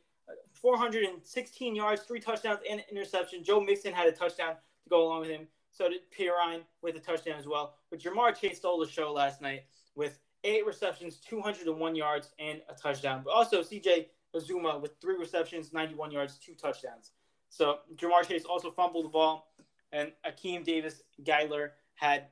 [0.54, 3.42] 416 yards, three touchdowns, and an interception.
[3.42, 4.54] Joe Mixon had a touchdown
[4.84, 5.48] to go along with him.
[5.72, 7.74] So did Perine with a touchdown as well.
[7.90, 9.64] But Ja'Marr Chase stole the show last night
[9.96, 13.22] with eight receptions, 201 yards, and a touchdown.
[13.24, 17.12] But also CJ Uzomah with three receptions, 91 yards, two touchdowns.
[17.48, 19.52] So Ja'Marr Chase also fumbled the ball,
[19.92, 22.26] and Akeem Davis Gaither had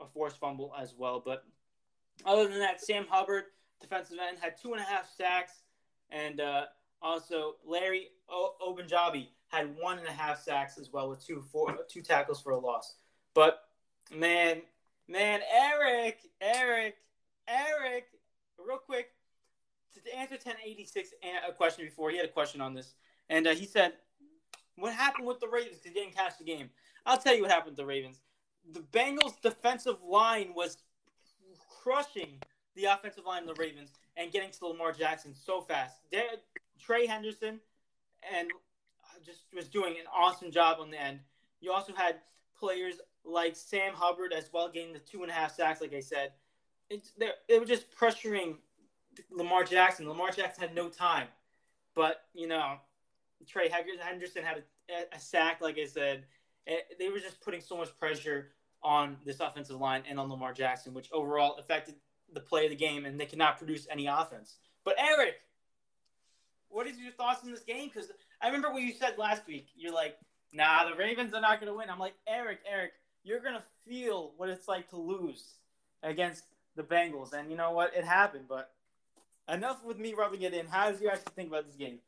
[0.00, 1.22] a forced fumble as well.
[1.24, 1.44] But
[2.24, 3.44] other than that, Sam Hubbard,
[3.80, 5.62] defensive end, had two and a half sacks,
[6.10, 6.64] and uh,
[7.00, 11.78] also Larry o- Ogunjobi had one and a half sacks as well with two four,
[11.88, 12.96] two tackles for a loss.
[13.34, 13.60] But
[14.14, 14.62] man,
[15.08, 16.96] man, Eric, Eric,
[17.48, 18.06] Eric,
[18.58, 19.10] real quick,
[20.04, 21.10] to answer 1086
[21.48, 22.94] a question before, he had a question on this.
[23.28, 23.94] And uh, he said,
[24.76, 25.78] What happened with the Ravens?
[25.78, 26.70] Because he didn't catch the game.
[27.04, 28.20] I'll tell you what happened with the Ravens.
[28.72, 30.78] The Bengals' defensive line was
[31.82, 32.40] crushing
[32.74, 35.96] the offensive line of the Ravens and getting to Lamar Jackson so fast.
[36.80, 37.58] Trey Hendrickson
[38.34, 41.20] and uh, just was doing an awesome job on the end.
[41.60, 42.16] You also had
[42.58, 46.00] players like Sam Hubbard as well, getting the two and a half sacks, like I
[46.00, 46.32] said
[46.90, 47.12] it's
[47.48, 48.56] they were just pressuring
[49.30, 50.08] Lamar Jackson.
[50.08, 51.28] Lamar Jackson had no time,
[51.94, 52.76] but you know,
[53.46, 56.24] Trey Hendrickson had a, a sack, like I said.
[56.98, 58.48] They were just putting so much pressure
[58.82, 61.94] on this offensive line and on Lamar Jackson, which overall affected
[62.32, 64.56] the play of the game, and they cannot produce any offense.
[64.84, 65.36] But Eric,
[66.68, 67.90] what is your thoughts on this game?
[67.92, 68.10] Because
[68.40, 69.68] I remember what you said last week.
[69.76, 70.16] You're like,
[70.52, 73.62] "Nah, the Ravens are not going to win." I'm like, Eric, Eric, you're going to
[73.88, 75.54] feel what it's like to lose
[76.02, 76.44] against
[76.76, 77.32] the Bengals.
[77.32, 77.94] And you know what?
[77.96, 78.44] It happened.
[78.48, 78.70] But
[79.48, 80.66] enough with me rubbing it in.
[80.66, 81.98] How did you actually think about this game?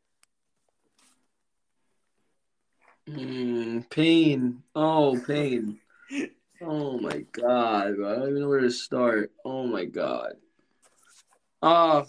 [3.09, 4.63] Mm, pain.
[4.75, 5.79] Oh, pain.
[6.63, 8.13] oh my god, bro.
[8.13, 9.33] I don't even know where to start.
[9.45, 10.35] Oh my god.
[11.63, 12.07] Oh.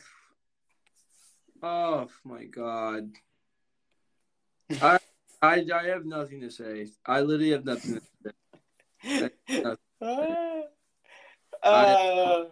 [1.61, 3.11] Oh my god.
[4.81, 4.99] I
[5.41, 6.87] I I have nothing to say.
[7.05, 9.29] I literally have nothing to say.
[10.01, 10.65] Nothing.
[11.63, 12.45] Uh,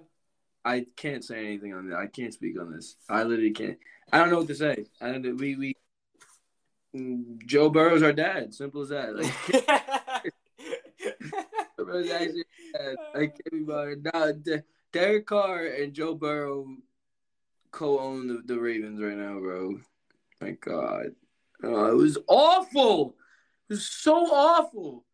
[0.65, 1.97] I, I can't say anything on that.
[1.97, 2.95] I can't speak on this.
[3.09, 3.77] I literally can't.
[4.11, 4.85] I don't know what to say.
[5.01, 5.37] I don't.
[5.37, 5.75] We we.
[7.45, 8.53] Joe Burrow's our dad.
[8.53, 9.15] Simple as that.
[9.15, 10.33] Like,
[12.11, 12.43] actually
[13.13, 13.95] Like everybody.
[14.01, 14.31] Nah,
[14.91, 16.67] Derek Carr and Joe Burrow
[17.71, 19.79] co-own the, the Ravens right now, bro.
[20.41, 21.07] My God,
[21.63, 23.15] oh, it was awful.
[23.69, 25.05] It was so awful.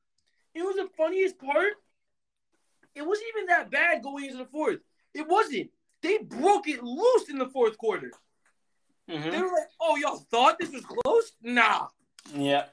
[0.53, 1.73] It was the funniest part
[2.95, 4.79] it wasn't even that bad going into the fourth.
[5.13, 5.69] It wasn't.
[6.01, 8.11] They broke it loose in the fourth quarter.
[9.09, 9.29] Mm-hmm.
[9.29, 11.31] They were like, "Oh, y'all thought this was close?
[11.41, 11.87] Nah."
[12.33, 12.65] Yeah.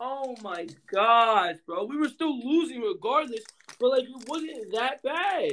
[0.00, 1.84] Oh my gosh, bro.
[1.84, 3.44] We were still losing regardless,
[3.80, 5.52] but like it wasn't that bad.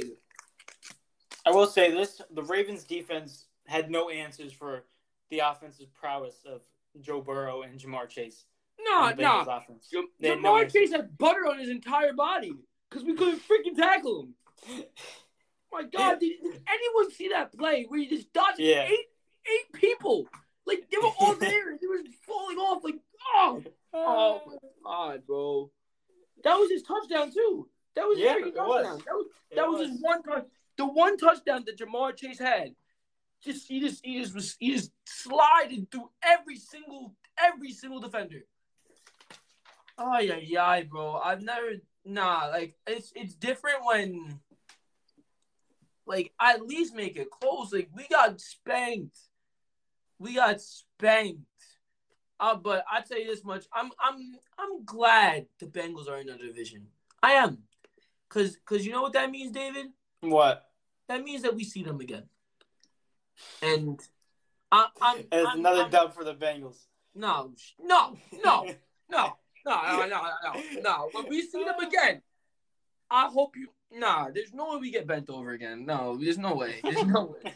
[1.45, 4.84] I will say this: the Ravens' defense had no answers for
[5.30, 6.61] the offensive prowess of
[6.99, 8.45] Joe Burrow and Ja'Marr Chase.
[8.86, 9.61] No, no.
[10.21, 12.53] Ja'Marr no Chase had butter on his entire body
[12.89, 14.83] because we couldn't freaking tackle him.
[15.71, 18.83] My God, did, did, anyone see that play where he just dodged yeah.
[18.83, 19.08] eight
[19.45, 20.28] eight people?
[20.66, 22.83] Like they were all there, they were falling off.
[22.83, 22.95] Like
[23.36, 23.63] oh,
[23.93, 25.71] oh my God, bro,
[26.43, 27.67] that was his touchdown too.
[27.95, 28.67] That was yeah, his freaking touchdown.
[28.67, 29.03] Was.
[29.05, 29.25] That was
[29.55, 29.79] that was.
[29.79, 29.89] was.
[29.89, 30.45] his one touch.
[30.78, 32.74] The one touchdown that Ja'Marr Chase had.
[33.43, 38.43] Just he just he just was he just slided through every single every single defender.
[39.97, 41.16] Oh yeah, yeah, bro.
[41.16, 41.74] I've never
[42.05, 42.47] nah.
[42.47, 44.39] Like it's it's different when
[46.05, 47.72] like at least make it close.
[47.74, 49.18] Like we got spanked.
[50.20, 51.42] We got spanked.
[52.39, 56.28] Uh, but I tell you this much, I'm I'm I'm glad the Bengals are in
[56.28, 56.88] the division.
[57.22, 57.59] I am,
[58.30, 59.88] cause cause you know what that means, David.
[60.22, 60.68] What?
[61.08, 62.24] That means that we see them again.
[63.62, 64.00] And
[64.72, 65.20] I, I'm.
[65.20, 66.78] It's I'm, another I'm, dub for the Bengals.
[67.13, 68.66] No, no, no,
[69.09, 69.38] no.
[69.66, 71.09] No, no, no, no, no.
[71.12, 72.21] When we see them again,
[73.09, 73.67] I hope you.
[73.93, 75.86] Nah, there's no way we get bent over again.
[75.86, 76.79] No, there's no way.
[76.83, 77.54] There's no way.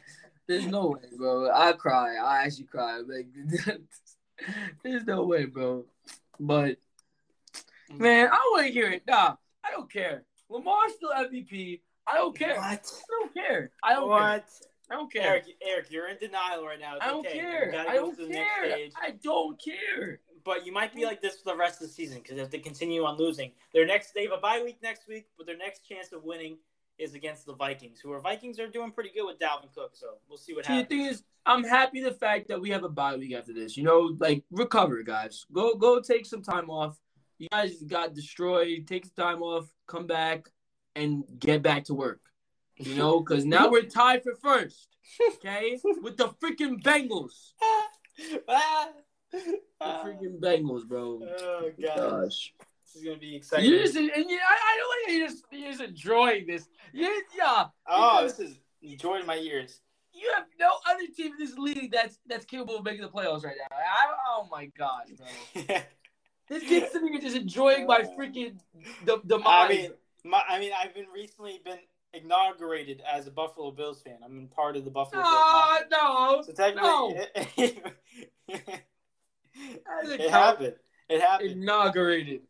[0.47, 1.49] There's no way, bro.
[1.51, 2.17] I cry.
[2.17, 2.99] I actually cry.
[2.99, 3.27] Like,
[4.83, 5.85] there's no way, bro.
[6.39, 6.77] But
[7.91, 7.99] mm.
[7.99, 9.03] man, I want to hear it.
[9.07, 10.23] Nah, I don't care.
[10.49, 11.81] Lamar's still MVP.
[12.05, 12.57] I don't care.
[12.57, 12.63] What?
[12.63, 12.79] I
[13.09, 13.71] don't care.
[13.83, 14.19] I don't what?
[14.19, 14.43] care.
[14.91, 15.23] I don't care.
[15.23, 16.97] Eric, Eric, you're in denial right now.
[16.97, 17.39] It's I don't okay.
[17.39, 17.85] care.
[17.87, 18.87] I don't to the next care.
[19.01, 20.19] I don't care.
[20.45, 21.05] But you might be mm.
[21.05, 23.85] like this for the rest of the season because if they continue on losing, their
[23.85, 26.57] next they have a bye week next week, but their next chance of winning
[26.97, 29.91] is against the Vikings, who are Vikings are doing pretty good with Dalvin Cook.
[29.95, 30.89] So we'll see what See, the happens.
[30.89, 33.75] thing is, I'm happy the fact that we have a bye week after this.
[33.75, 35.45] You know, like recover, guys.
[35.51, 36.97] Go, go, take some time off.
[37.37, 38.87] You guys got destroyed.
[38.87, 39.65] Take some time off.
[39.87, 40.49] Come back
[40.95, 42.21] and get back to work.
[42.77, 44.89] You know, because now we're tied for first.
[45.35, 47.51] Okay, with the freaking Bengals.
[48.47, 48.87] Ah.
[49.35, 49.41] Ah,
[49.79, 50.03] The ah.
[50.05, 51.19] freaking Bengals, bro.
[51.23, 52.53] Oh gosh, Gosh.
[52.85, 53.69] this is gonna be exciting.
[53.71, 56.67] You just and you, I, I don't like you just you're just enjoying this.
[56.93, 58.57] You, yeah, oh, this is
[58.97, 59.81] joy in my ears.
[60.13, 63.43] you have no other team in this league that's that's capable of making the playoffs
[63.43, 63.75] right now.
[63.75, 65.75] I, oh my gosh, bro.
[66.47, 68.59] This kid's sitting here just enjoying my freaking
[69.03, 69.91] the the I mean,
[70.23, 71.79] my, I mean, I've been recently been
[72.13, 74.17] inaugurated as a Buffalo Bills fan.
[74.23, 75.91] I'm part of the Buffalo Ah, Bills.
[75.91, 76.43] no, Mafia.
[76.43, 77.81] So technically,
[78.47, 78.71] no.
[79.55, 80.75] it, As a it coach, happened.
[81.09, 81.51] It happened.
[81.51, 82.41] inaugurated.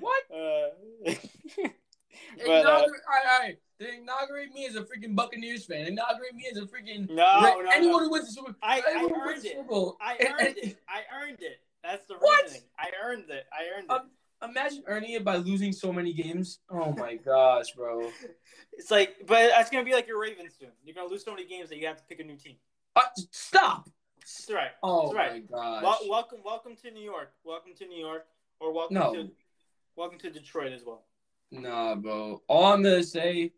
[0.00, 0.22] What?
[0.34, 0.68] Uh,
[1.04, 2.92] but uh, Inaugurate, all right,
[3.32, 3.58] all right.
[3.78, 5.86] They inaugurate me as a freaking Buccaneers fan.
[5.86, 7.98] Inaugurate me as a freaking no, no, anyone no.
[8.00, 9.52] who wins the Super I, I anyone who wins earned it.
[9.52, 9.96] Super Bowl.
[10.00, 10.76] I earned it.
[10.88, 11.58] I earned it.
[11.82, 12.44] That's the What?
[12.44, 12.62] reasoning.
[12.78, 13.44] I earned it.
[13.52, 13.92] I earned it.
[13.92, 14.10] Um,
[14.50, 16.58] Imagine earning it by losing so many games.
[16.68, 18.10] Oh my gosh, bro.
[18.72, 20.70] it's like, but that's gonna be like your Ravens soon.
[20.84, 22.56] You're gonna lose so many games that you have to pick a new team.
[22.96, 23.88] Uh, stop.
[24.22, 24.70] That's right.
[24.82, 25.32] Oh That's right.
[25.50, 25.82] my gosh.
[25.82, 27.32] Wel- welcome, welcome to New York.
[27.44, 28.26] Welcome to New York,
[28.60, 29.12] or welcome No.
[29.14, 29.30] to,
[29.96, 31.02] welcome to Detroit as well.
[31.50, 32.42] Nah, bro.
[32.48, 33.52] All I'm gonna say,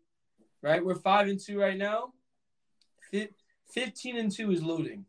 [0.61, 0.83] right?
[0.83, 2.13] We're five and two right now.
[3.11, 3.29] Fif-
[3.71, 5.05] Fifteen and two is loading.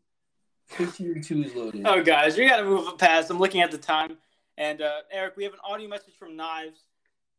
[0.67, 1.85] Fifteen and two is loading.
[1.85, 3.29] Oh, guys, we gotta move past.
[3.29, 4.17] I'm looking at the time,
[4.57, 6.85] and uh, Eric, we have an audio message from Knives,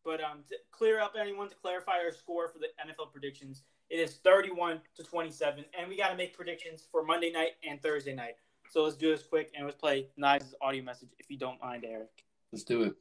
[0.05, 3.97] but um, to clear up anyone to clarify our score for the NFL predictions, it
[3.97, 8.37] is 31 to 27, and we gotta make predictions for Monday night and Thursday night.
[8.71, 11.85] So let's do this quick, and let's play Knives' audio message if you don't mind,
[11.87, 12.11] Eric.
[12.53, 12.95] Let's do it.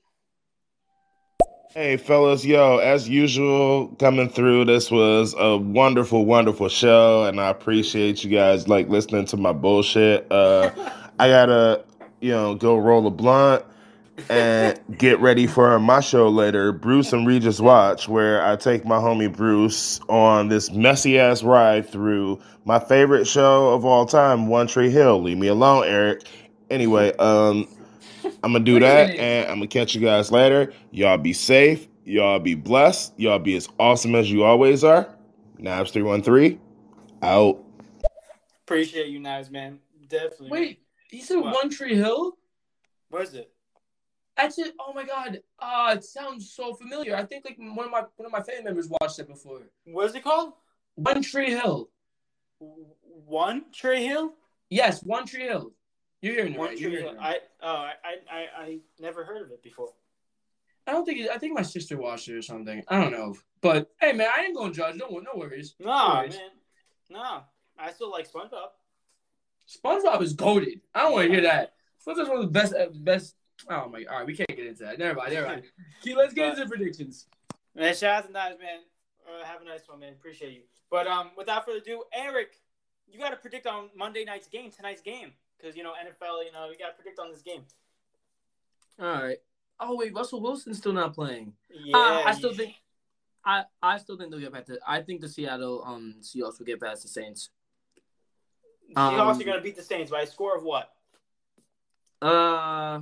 [1.73, 4.65] Hey, fellas, yo, as usual, coming through.
[4.65, 9.51] This was a wonderful, wonderful show, and I appreciate you guys like listening to my
[9.51, 10.25] bullshit.
[10.31, 10.71] Uh,
[11.19, 11.83] I gotta,
[12.21, 13.65] you know, go roll a blunt
[14.29, 18.97] and get ready for my show later, Bruce and Regis Watch, where I take my
[18.97, 24.67] homie Bruce on this messy ass ride through my favorite show of all time, One
[24.67, 25.21] Tree Hill.
[25.21, 26.23] Leave me alone, Eric.
[26.69, 27.67] Anyway, um,
[28.43, 30.73] I'm gonna do that, and I'm gonna catch you guys later.
[30.91, 31.87] Y'all be safe.
[32.03, 33.13] Y'all be blessed.
[33.17, 35.07] Y'all be as awesome as you always are.
[35.57, 36.59] Nabs three one three,
[37.21, 37.63] out.
[38.63, 39.79] Appreciate you, Knives, man.
[40.09, 40.49] Definitely.
[40.49, 40.79] Wait,
[41.09, 41.53] he said What?
[41.53, 42.37] One Tree Hill.
[43.09, 43.51] Where's it?
[44.37, 44.73] That's it.
[44.79, 45.41] Oh my god.
[45.59, 47.15] Ah, it sounds so familiar.
[47.15, 49.61] I think like one of my one of my family members watched it before.
[49.85, 50.53] What is it called?
[50.95, 51.89] One Tree Hill.
[52.59, 54.33] One Tree Hill.
[54.69, 55.71] Yes, One Tree Hill.
[56.21, 56.77] You're hearing it One right.
[56.77, 57.15] Tree Hill.
[57.15, 57.19] right.
[57.19, 57.91] I oh I,
[58.31, 59.89] I I never heard of it before.
[60.85, 61.19] I don't think.
[61.19, 62.83] It, I think my sister watched it or something.
[62.87, 63.35] I don't know.
[63.61, 64.95] But hey, man, I ain't gonna judge.
[64.95, 65.75] No, no worries.
[65.79, 66.29] No, Alright.
[66.31, 66.39] man.
[67.09, 67.41] No,
[67.77, 68.69] I still like SpongeBob.
[69.67, 70.81] SpongeBob is goaded.
[70.93, 71.73] I don't want to hear that.
[72.05, 72.73] SpongeBob's one of the best.
[72.73, 73.35] uh, Best.
[73.69, 74.05] Oh my.
[74.09, 74.99] All right, we can't get into that.
[74.99, 75.33] Never mind.
[75.33, 75.63] Never mind.
[76.15, 77.27] Let's get into the predictions.
[77.75, 78.79] Man, shout out to man.
[79.27, 80.13] Uh, have a nice one, man.
[80.13, 80.61] Appreciate you.
[80.89, 82.55] But um, without further ado, Eric,
[83.07, 86.45] you got to predict on Monday night's game, tonight's game, because you know NFL.
[86.45, 87.61] You know, you got to predict on this game.
[88.99, 89.37] All right.
[89.79, 91.53] Oh wait, Russell Wilson's still not playing.
[91.69, 92.73] Yeah, Uh, I still think.
[93.45, 94.67] I, I still think they'll get past.
[94.67, 97.49] The, I think the Seattle um Seahawks will get past the Saints.
[98.95, 100.91] Seahawks um, are gonna beat the Saints by a score of what?
[102.21, 103.01] Uh,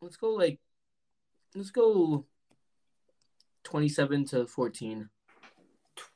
[0.00, 0.58] let's go like,
[1.54, 2.26] let's go.
[3.62, 5.08] Twenty-seven to fourteen.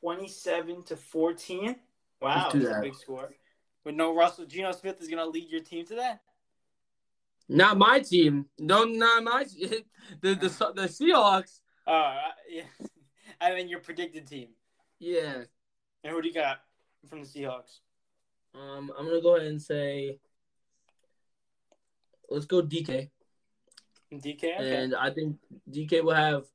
[0.01, 1.75] Twenty-seven to fourteen.
[2.21, 3.29] Wow, Let's do that's a big score.
[3.83, 6.21] With no Russell, Geno Smith is gonna lead your team to that.
[7.47, 8.47] Not my team.
[8.57, 9.69] No, not my team.
[10.21, 11.59] The the the Seahawks.
[11.85, 12.63] Uh, I- yeah.
[13.41, 14.49] I mean your predicted team.
[14.99, 15.43] Yeah.
[16.03, 16.61] And who do you got
[17.09, 17.79] from the Seahawks?
[18.55, 20.19] Um, I'm gonna go ahead and say.
[22.27, 23.11] Let's go DK,
[24.19, 24.43] DK.
[24.59, 24.75] Okay.
[24.75, 25.37] and I think
[25.71, 26.45] DK will have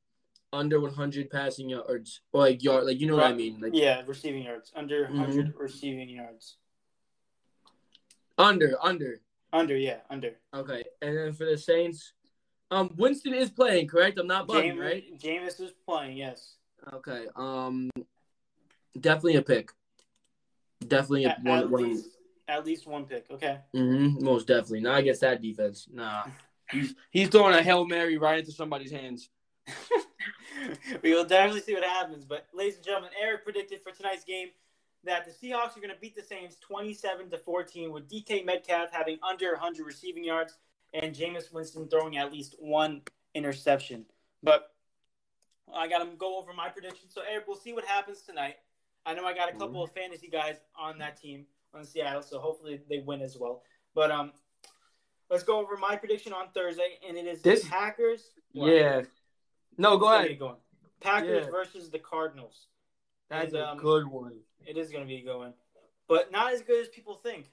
[0.53, 4.03] under 100 passing yards, or like yard, like you know what I mean, like yeah,
[4.07, 5.19] receiving yards under Mhm.
[5.19, 6.57] 100 receiving yards.
[8.39, 9.20] under, under.
[9.53, 10.37] Under, yeah, under.
[10.55, 12.12] Okay, and then for the Saints,
[12.70, 14.19] um, Winston is playing, correct?
[14.19, 15.19] I'm not bugging, Jameis, right?
[15.19, 16.57] Jameis is playing, yes.
[16.93, 17.91] Okay, um,
[18.99, 19.73] definitely a pick.
[20.87, 21.59] Definitely a At, one.
[21.59, 22.09] at one least,
[22.49, 23.27] at least one pick.
[23.31, 23.59] Okay.
[23.74, 24.81] mhm, most definitely.
[24.81, 25.87] Not against that defense.
[25.93, 26.24] Nah,
[26.73, 29.29] he's he's throwing a hail mary right into somebody's hands.
[31.03, 32.25] we will definitely see what happens.
[32.25, 34.49] But, ladies and gentlemen, Eric predicted for tonight's game
[35.05, 38.91] that the Seahawks are going to beat the Saints 27 to 14 with DK Metcalf
[38.93, 40.59] having under 100 receiving yards
[40.93, 43.03] and Jameis Winston throwing at least one
[43.35, 44.05] interception.
[44.43, 44.73] But
[45.75, 47.09] I got to go over my prediction.
[47.09, 48.57] So, Eric, we'll see what happens tonight.
[49.07, 52.39] I know I got a couple of fantasy guys on that team on Seattle, so
[52.39, 53.63] hopefully they win as well.
[53.95, 54.33] But um,
[55.31, 58.23] let's go over my prediction on Thursday, and it is this, the Packers.
[58.52, 59.02] Yeah.
[59.78, 60.39] No, go ahead.
[60.39, 60.57] Going.
[61.01, 61.51] Packers yeah.
[61.51, 62.66] versus the Cardinals.
[63.31, 64.35] That's and, a um, good one.
[64.66, 65.55] It is going to be going,
[66.09, 67.47] but not as good as people think.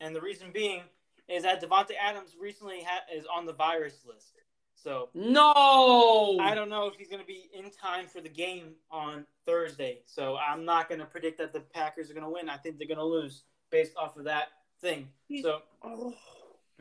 [0.00, 0.82] And the reason being
[1.28, 4.32] is that Davante Adams recently ha- is on the virus list.
[4.74, 8.72] So no, I don't know if he's going to be in time for the game
[8.90, 10.00] on Thursday.
[10.04, 12.48] So I'm not going to predict that the Packers are going to win.
[12.48, 14.48] I think they're going to lose based off of that
[14.80, 15.08] thing.
[15.40, 16.12] So oh.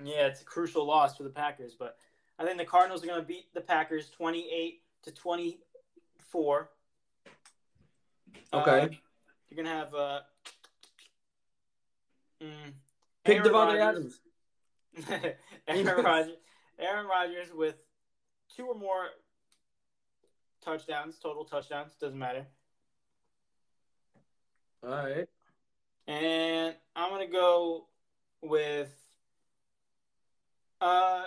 [0.02, 1.98] Yeah, it's a crucial loss for the Packers, but
[2.40, 6.70] I think the Cardinals are going to beat the Packers 28 to 24.
[8.54, 8.72] Okay.
[8.72, 8.88] Uh,
[9.50, 10.20] you're going to have uh
[12.42, 12.74] mm,
[13.24, 14.20] Pick Davante Adams.
[15.68, 16.38] Aaron Rodgers.
[16.80, 17.76] Aaron Rodgers with
[18.56, 19.08] two or more
[20.64, 22.46] touchdowns, total touchdowns, doesn't matter.
[24.84, 25.28] All right.
[26.08, 27.88] And I'm going to go
[28.42, 28.94] with
[30.84, 31.26] uh,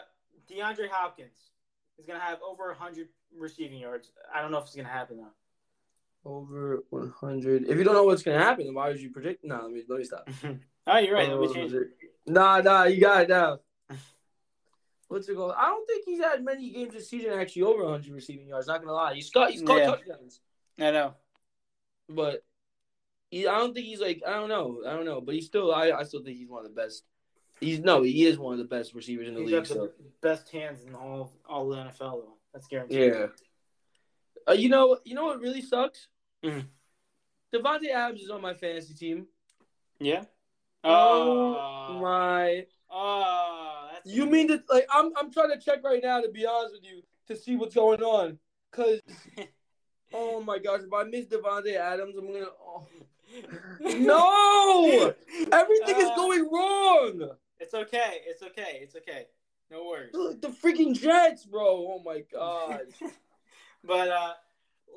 [0.50, 1.50] DeAndre Hopkins.
[1.98, 4.10] is going to have over 100 receiving yards.
[4.34, 6.30] I don't know if it's going to happen, though.
[6.30, 7.68] Over 100.
[7.68, 9.44] If you don't know what's going to happen, then why would you predict?
[9.44, 10.28] No, let me, let me stop.
[10.86, 11.30] oh, you're right.
[11.30, 11.88] Let me change it.
[12.26, 13.58] Nah, nah, you got it now
[15.08, 15.54] what's it called?
[15.56, 18.66] I don't think he's had many games this season actually over 100 receiving yards.
[18.66, 19.86] Not gonna lie, he's got he's caught yeah.
[19.86, 20.40] touchdowns.
[20.80, 21.14] I know,
[22.08, 22.42] but
[23.30, 25.72] he, I don't think he's like I don't know, I don't know, but he's still
[25.72, 27.04] I, I still think he's one of the best.
[27.60, 29.62] He's no, he is one of the best receivers in the he's league.
[29.62, 29.90] Got the so.
[30.20, 32.36] best hands in all all the NFL though.
[32.52, 33.12] That's guaranteed.
[33.14, 33.26] Yeah.
[34.48, 36.08] Uh, you know, you know what really sucks?
[36.44, 36.66] Mm.
[37.54, 39.26] Davante Adams is on my fantasy team.
[39.98, 40.24] Yeah.
[40.84, 41.56] Oh,
[41.88, 42.66] oh my.
[42.90, 43.88] Oh.
[44.04, 44.62] You mean that?
[44.70, 47.56] Like, I'm I'm trying to check right now to be honest with you to see
[47.56, 48.38] what's going on,
[48.70, 49.00] cause
[50.14, 52.46] oh my gosh, if I miss Davante Adams, I'm gonna.
[52.60, 52.86] Oh.
[53.80, 55.14] no,
[55.52, 57.30] everything uh, is going wrong.
[57.58, 58.20] It's okay.
[58.26, 58.80] It's okay.
[58.82, 59.26] It's okay.
[59.70, 60.12] No worries.
[60.12, 61.66] The freaking Jets, bro.
[61.66, 62.82] Oh my god.
[63.84, 64.32] but uh,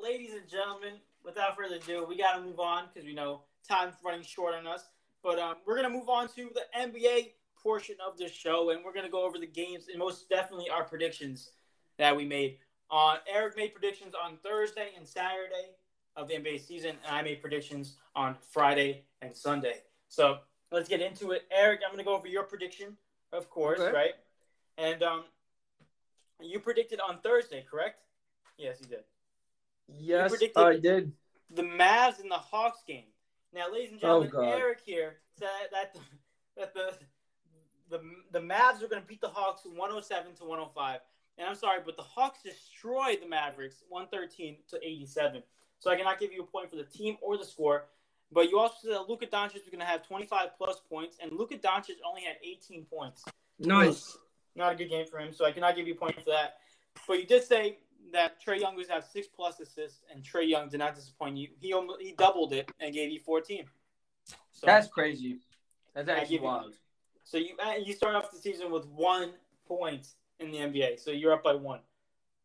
[0.01, 3.95] ladies and gentlemen, without further ado, we got to move on because we know time's
[4.05, 4.89] running short on us.
[5.23, 7.31] But um, we're gonna move on to the NBA
[7.61, 10.69] portion of the show, and we're going to go over the games and most definitely
[10.69, 11.51] our predictions
[11.97, 12.57] that we made.
[12.91, 15.75] On Eric made predictions on Thursday and Saturday
[16.15, 19.81] of the NBA season, and I made predictions on Friday and Sunday.
[20.07, 20.39] So
[20.71, 21.43] let's get into it.
[21.51, 22.97] Eric, I'm going to go over your prediction,
[23.31, 23.93] of course, okay.
[23.93, 24.13] right?
[24.77, 25.23] And um,
[26.41, 28.01] you predicted on Thursday, correct?
[28.57, 29.03] Yes, you did.
[29.87, 31.11] Yes, you I did.
[31.51, 33.05] The Mavs and the Hawks game.
[33.53, 35.99] Now, ladies and gentlemen, oh, Eric here said that the,
[36.57, 36.93] that the
[37.89, 37.99] the
[38.31, 40.99] the Mavs are going to beat the Hawks 107 to 105.
[41.37, 45.41] And I'm sorry, but the Hawks destroyed the Mavericks 113 to 87.
[45.79, 47.85] So I cannot give you a point for the team or the score.
[48.31, 51.31] But you also said that Luka Doncic was going to have 25 plus points, and
[51.31, 53.25] Luka Doncic only had 18 points.
[53.57, 54.17] Nice.
[54.55, 56.57] Not a good game for him, so I cannot give you points for that.
[57.07, 57.79] But you did say
[58.13, 61.49] that Trae Young was have six plus assists, and Trae Young did not disappoint you.
[61.59, 63.65] He he doubled it and gave you 14.
[64.51, 65.39] So, That's crazy.
[65.95, 66.73] That's actually wild.
[67.23, 69.31] So you uh, you start off the season with one
[69.67, 70.07] point
[70.39, 71.81] in the NBA, so you're up by one.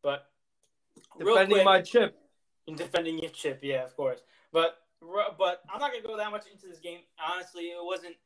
[0.02, 0.28] But
[1.18, 2.16] defending quick, my chip,
[2.66, 4.20] in defending your chip, yeah, of course.
[4.52, 4.78] But
[5.38, 7.00] but I'm not gonna go that much into this game.
[7.18, 8.16] Honestly, it wasn't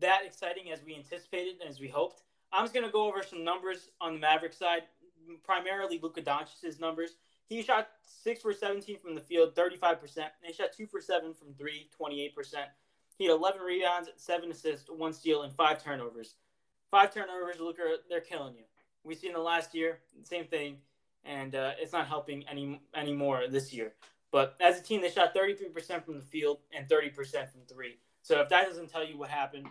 [0.00, 2.22] that exciting as we anticipated and as we hoped.
[2.52, 4.82] I'm just gonna go over some numbers on the Maverick side,
[5.44, 7.16] primarily Luka Doncic's numbers.
[7.48, 10.16] He shot six for 17 from the field, 35%.
[10.16, 12.32] And he shot two for seven from three, 28%.
[13.18, 16.34] He had 11 rebounds, seven assists, one steal, and five turnovers.
[16.90, 17.78] Five turnovers, look,
[18.08, 18.64] they're killing you.
[19.04, 20.78] We've seen the last year, same thing,
[21.24, 23.94] and uh, it's not helping any anymore this year.
[24.32, 27.14] But as a team, they shot 33% from the field and 30%
[27.50, 27.98] from three.
[28.22, 29.66] So if that doesn't tell you what happened,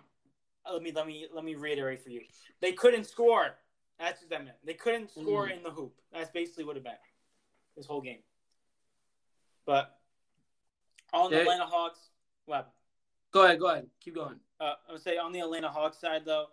[0.65, 2.21] uh, let me let me let me reiterate for you.
[2.61, 3.57] They couldn't score.
[3.99, 4.57] That's what that meant.
[4.63, 5.57] They couldn't score mm.
[5.57, 5.93] in the hoop.
[6.11, 6.97] That's basically what it meant.
[7.75, 8.19] This whole game.
[9.65, 9.95] But
[11.13, 11.99] on the Atlanta Hawks,
[12.45, 12.71] what
[13.35, 13.87] Go ahead, go ahead.
[13.99, 14.39] Keep going.
[14.61, 16.45] Uh, I would say on the Atlanta Hawks side, though,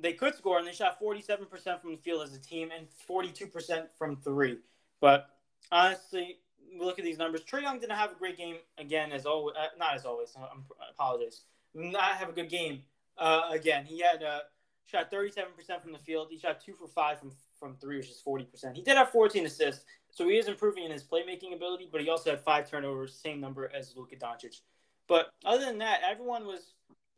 [0.00, 1.46] they could score and they shot 47%
[1.82, 4.60] from the field as a team and 42% from three.
[5.02, 5.28] But
[5.70, 6.38] honestly,
[6.78, 7.42] look at these numbers.
[7.42, 9.56] Trae Young didn't have a great game again, as always.
[9.56, 10.34] Uh, not as always.
[10.36, 11.42] I'm apologize.
[11.74, 12.82] Not have a good game
[13.18, 13.84] uh, again.
[13.84, 14.40] He had uh,
[14.86, 16.28] shot 37% from the field.
[16.30, 18.74] He shot two for five from from three, which is 40%.
[18.74, 22.10] He did have 14 assists, so he is improving in his playmaking ability, but he
[22.10, 24.60] also had five turnovers, same number as Luka Doncic.
[25.08, 26.74] But other than that, everyone was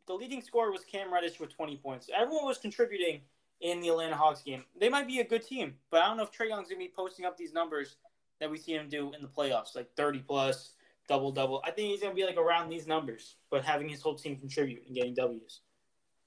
[0.07, 2.09] the leading scorer was Cam Reddish with 20 points.
[2.15, 3.21] Everyone was contributing
[3.59, 4.63] in the Atlanta Hawks game.
[4.79, 6.93] They might be a good team, but I don't know if Trae Young's gonna be
[6.95, 7.97] posting up these numbers
[8.39, 10.73] that we see him do in the playoffs, like 30 plus,
[11.07, 11.61] double double.
[11.65, 14.85] I think he's gonna be like around these numbers, but having his whole team contribute
[14.85, 15.61] and getting W's.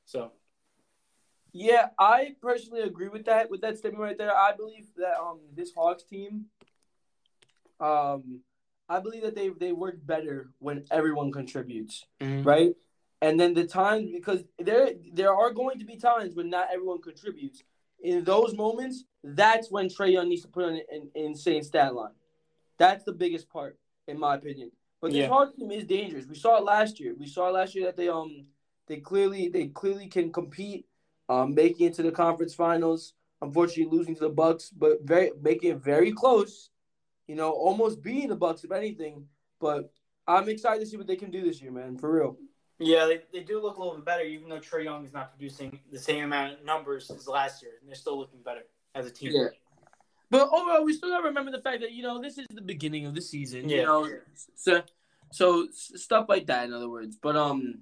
[0.05, 0.33] So
[1.53, 4.35] yeah, I personally agree with that with that statement right there.
[4.35, 6.47] I believe that um this Hawks team,
[7.81, 8.41] um,
[8.89, 12.47] I believe that they they work better when everyone contributes, mm-hmm.
[12.47, 12.73] right?
[13.23, 17.03] And then the times because there there are going to be times when not everyone
[17.03, 17.63] contributes.
[18.03, 21.95] In those moments, that's when Trae Young needs to put on an, an, insane stat
[21.95, 22.13] line.
[22.79, 23.79] That's the biggest part,
[24.09, 24.71] in my opinion.
[25.01, 25.29] But this yeah.
[25.29, 26.27] Hawks team is dangerous.
[26.27, 27.15] We saw it last year.
[27.19, 28.47] We saw last year that they um
[28.87, 30.87] they clearly they clearly can compete
[31.29, 33.15] um, making it to the conference finals.
[33.43, 36.71] Unfortunately, losing to the Bucks, but very making it very close.
[37.27, 39.27] You know, almost beating the Bucks if anything.
[39.61, 39.93] But
[40.27, 41.97] I'm excited to see what they can do this year, man.
[41.97, 42.37] For real.
[42.81, 45.31] Yeah, they, they do look a little bit better, even though Trae Young is not
[45.33, 48.63] producing the same amount of numbers as last year, and they're still looking better
[48.95, 49.33] as a team.
[49.35, 49.49] Yeah.
[50.31, 53.05] But overall, we still gotta remember the fact that you know this is the beginning
[53.05, 53.69] of the season.
[53.69, 53.79] Yeah.
[53.79, 54.09] You know,
[54.55, 54.83] so
[55.31, 56.65] so stuff like that.
[56.65, 57.81] In other words, but um,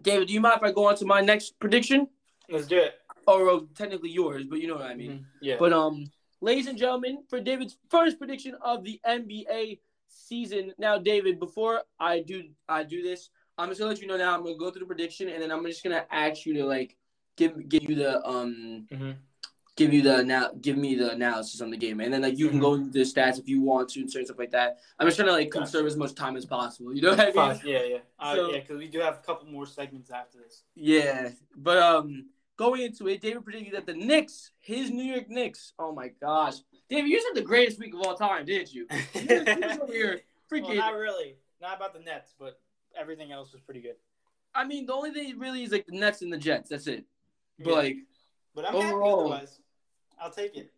[0.00, 2.08] David, do you mind if I go on to my next prediction?
[2.48, 2.94] Let's do it.
[3.26, 5.10] Or well, technically yours, but you know what I mean.
[5.10, 5.24] Mm-hmm.
[5.42, 5.56] Yeah.
[5.58, 6.06] But um,
[6.40, 9.78] ladies and gentlemen, for David's first prediction of the NBA
[10.14, 10.72] season.
[10.78, 14.34] Now, David, before I do I do this, I'm just gonna let you know now.
[14.34, 16.96] I'm gonna go through the prediction, and then I'm just gonna ask you to like
[17.36, 18.86] give give you the um.
[18.92, 19.12] Mm-hmm
[19.76, 22.48] give you the now give me the analysis on the game and then like you
[22.48, 22.84] can go mm-hmm.
[22.84, 25.26] into the stats if you want to and certain stuff like that i'm just trying
[25.26, 27.96] to like conserve as much time as possible you know what i mean yeah yeah
[28.20, 31.78] uh, so, yeah because we do have a couple more segments after this yeah but
[31.78, 32.26] um
[32.56, 36.54] going into it, David predicted that the Knicks, his New York Knicks, oh my gosh.
[36.88, 38.86] David, you said the greatest week of all time, didn't you?
[39.14, 39.40] you
[39.82, 40.20] over here
[40.50, 40.68] freaking.
[40.68, 41.36] Well, not really.
[41.60, 42.60] Not about the Nets, but
[42.98, 43.96] everything else was pretty good.
[44.54, 46.70] I mean, the only thing really is like the Nets and the Jets.
[46.70, 47.04] That's it.
[47.58, 47.76] But yeah.
[47.76, 47.96] like,
[48.54, 49.58] but I'm overall, happy otherwise.
[50.20, 50.72] I'll take it.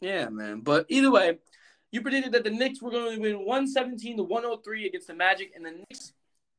[0.00, 0.60] Yeah, man.
[0.60, 1.38] But either way,
[1.90, 5.52] you predicted that the Knicks were going to win 117 to 103 against the Magic,
[5.54, 6.12] and the Knicks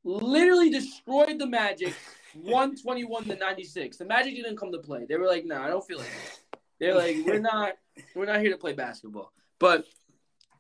[0.03, 1.93] literally destroyed the Magic
[2.33, 3.97] 121 to 96.
[3.97, 5.05] The Magic didn't come to play.
[5.05, 7.73] They were like, "No, nah, I don't feel like it." They're like, "We're not,
[8.15, 9.85] we're not here to play basketball." But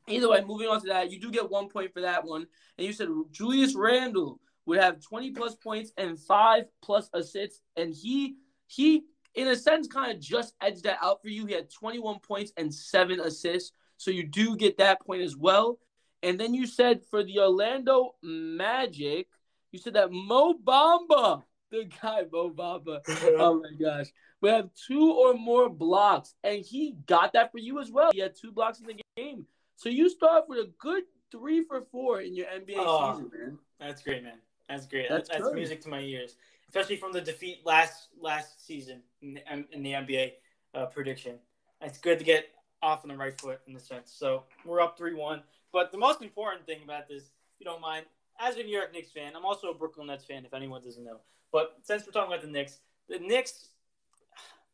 [0.07, 2.47] either way, moving on to that, you do get one point for that one.
[2.77, 7.93] And you said Julius Randle would have 20 plus points and five plus assists, and
[7.93, 8.35] he
[8.67, 9.05] he
[9.35, 11.45] in a sense kind of just edged that out for you.
[11.45, 15.79] He had 21 points and seven assists, so you do get that point as well.
[16.23, 19.27] And then you said for the Orlando Magic,
[19.71, 23.01] you said that Mo Bamba the guy Mo Bamba.
[23.39, 24.07] oh my gosh.
[24.41, 28.11] We have two or more blocks, and he got that for you as well.
[28.13, 29.45] He had two blocks in the game.
[29.77, 33.59] So you start with a good three for four in your NBA oh, season, man.
[33.79, 34.39] That's great, man.
[34.67, 35.07] That's great.
[35.07, 36.35] That's, that's music to my ears,
[36.67, 40.31] especially from the defeat last last season in the, in the NBA
[40.73, 41.35] uh, prediction.
[41.79, 42.49] It's good to get
[42.81, 44.11] off on the right foot in the sense.
[44.11, 45.43] So we're up three one.
[45.71, 48.07] But the most important thing about this, if you don't mind,
[48.39, 50.43] as a New York Knicks fan, I'm also a Brooklyn Nets fan.
[50.43, 51.19] If anyone doesn't know,
[51.51, 53.67] but since we're talking about the Knicks, the Knicks,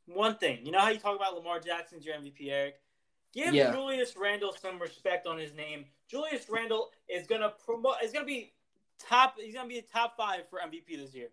[0.06, 2.76] one thing, you know how you talk about Lamar Jackson's your MVP, Eric?
[3.34, 3.72] Give yeah.
[3.72, 5.86] Julius Randle some respect on his name.
[6.08, 7.96] Julius Randle is gonna promote.
[8.04, 8.54] Is gonna be
[9.00, 9.36] top.
[9.40, 11.30] He's gonna be a top five for MVP this year.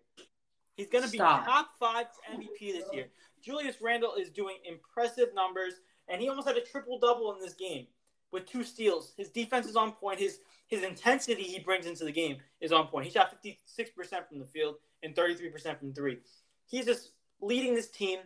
[0.75, 3.05] He's gonna be top five MVP this year.
[3.41, 5.75] Julius Randle is doing impressive numbers,
[6.07, 7.85] and he almost had a triple double in this game
[8.31, 9.13] with two steals.
[9.17, 10.19] His defense is on point.
[10.19, 13.05] His his intensity he brings into the game is on point.
[13.05, 16.19] He shot 56% from the field and 33% from three.
[16.65, 17.11] He's just
[17.41, 18.19] leading this team,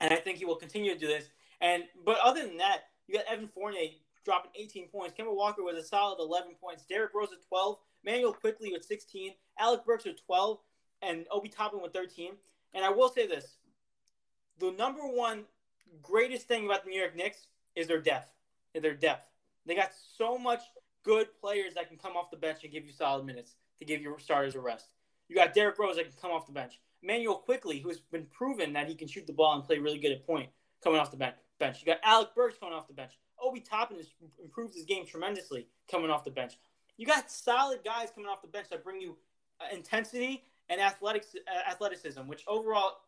[0.00, 1.28] and I think he will continue to do this.
[1.60, 3.88] And but other than that, you got Evan Fournier
[4.24, 5.14] dropping 18 points.
[5.18, 6.84] Kemba Walker with a solid 11 points.
[6.88, 7.78] Derrick Rose at 12.
[8.04, 9.32] Immanuel Quickley with 16.
[9.58, 10.58] Alec Burks with 12,
[11.02, 12.32] and Obi Toppin with 13.
[12.74, 13.56] And I will say this:
[14.58, 15.44] the number one
[16.02, 18.30] greatest thing about the New York Knicks is their depth.
[18.74, 19.28] Their depth.
[19.66, 20.60] They got so much
[21.02, 24.00] good players that can come off the bench and give you solid minutes to give
[24.00, 24.86] your starters a rest.
[25.28, 26.80] You got Derrick Rose that can come off the bench.
[27.02, 30.12] Immanuel Quickley, who's been proven that he can shoot the ball and play really good
[30.12, 30.48] at point,
[30.82, 31.36] coming off the bench.
[31.60, 33.12] You got Alec Burks coming off the bench.
[33.42, 34.06] Obi Toppin has
[34.42, 36.58] improved his game tremendously coming off the bench.
[36.96, 39.16] You got solid guys coming off the bench that bring you
[39.60, 42.98] uh, intensity and athletics, uh, athleticism, which overall,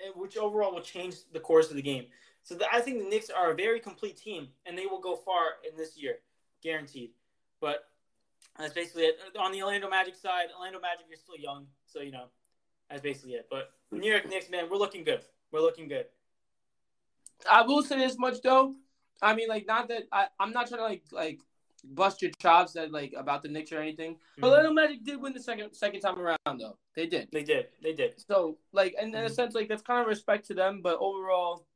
[0.00, 2.06] uh, which overall will change the course of the game.
[2.42, 5.16] So the, I think the Knicks are a very complete team, and they will go
[5.16, 6.16] far in this year,
[6.62, 7.10] guaranteed.
[7.60, 7.88] But
[8.58, 9.18] that's basically it.
[9.38, 12.26] On the Orlando Magic side, Orlando Magic you're still young, so you know
[12.88, 13.48] that's basically it.
[13.50, 15.22] But New York Knicks, man, we're looking good.
[15.52, 16.06] We're looking good.
[17.50, 18.74] I will say this much though.
[19.22, 21.40] I mean, like, not that I, I'm not trying to like like
[21.84, 24.14] bust your chops that like about the Knicks or anything.
[24.14, 24.40] Mm-hmm.
[24.40, 26.78] But Orlando Magic did win the second second time around though.
[26.94, 27.28] They did.
[27.32, 27.66] They did.
[27.82, 28.14] They did.
[28.28, 29.26] So like, and in mm-hmm.
[29.26, 30.80] a sense, like that's kind of respect to them.
[30.82, 31.66] But overall,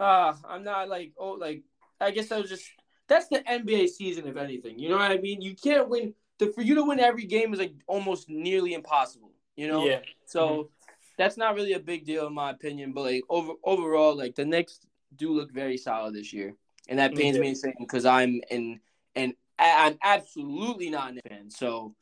[0.00, 1.62] uh I'm not like oh like
[2.00, 2.64] I guess I was just
[3.08, 4.78] that's the NBA season if anything.
[4.78, 5.40] You know what I mean?
[5.40, 6.14] You can't win.
[6.38, 9.32] The, for you to win every game is like almost nearly impossible.
[9.56, 9.84] You know.
[9.84, 10.00] Yeah.
[10.26, 10.48] So.
[10.48, 10.68] Mm-hmm.
[11.16, 14.44] That's not really a big deal in my opinion, but like over overall, like the
[14.44, 14.80] Knicks
[15.16, 16.54] do look very solid this year,
[16.88, 18.80] and that pains me, me saying because I'm in
[19.14, 21.50] and I'm absolutely not a fan.
[21.50, 21.94] So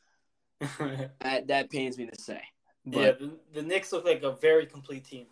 [1.20, 2.40] that, that pains me to say.
[2.84, 5.26] But yeah, the, the Knicks look like a very complete team.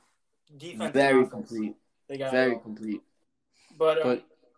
[0.56, 1.74] Defense, very complete.
[2.08, 3.02] They got very complete.
[3.78, 4.02] But, um,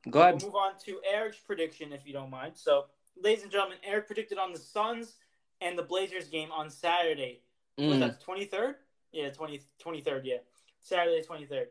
[0.04, 0.42] but go ahead.
[0.42, 2.52] We'll move on to Eric's prediction, if you don't mind.
[2.56, 2.86] So,
[3.22, 5.16] ladies and gentlemen, Eric predicted on the Suns
[5.60, 7.42] and the Blazers game on Saturday.
[7.78, 7.90] Mm.
[7.90, 8.76] Was that twenty third?
[9.12, 10.36] Yeah, 20, 23rd, Yeah,
[10.80, 11.68] Saturday twenty third.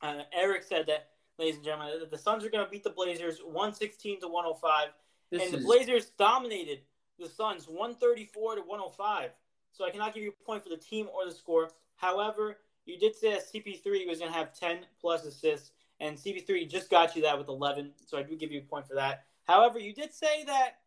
[0.00, 1.08] Uh, Eric said that
[1.38, 1.94] ladies and gentlemen.
[2.10, 4.88] The Suns are going to beat the Blazers 116 to 105.
[5.30, 6.80] This and the Blazers dominated
[7.18, 9.30] the Suns 134 to 105.
[9.72, 11.70] So I cannot give you a point for the team or the score.
[11.96, 16.68] However, you did say that CP3 was going to have 10 plus assists, and CP3
[16.68, 17.92] just got you that with 11.
[18.06, 19.24] So I do give you a point for that.
[19.44, 20.78] However, you did say that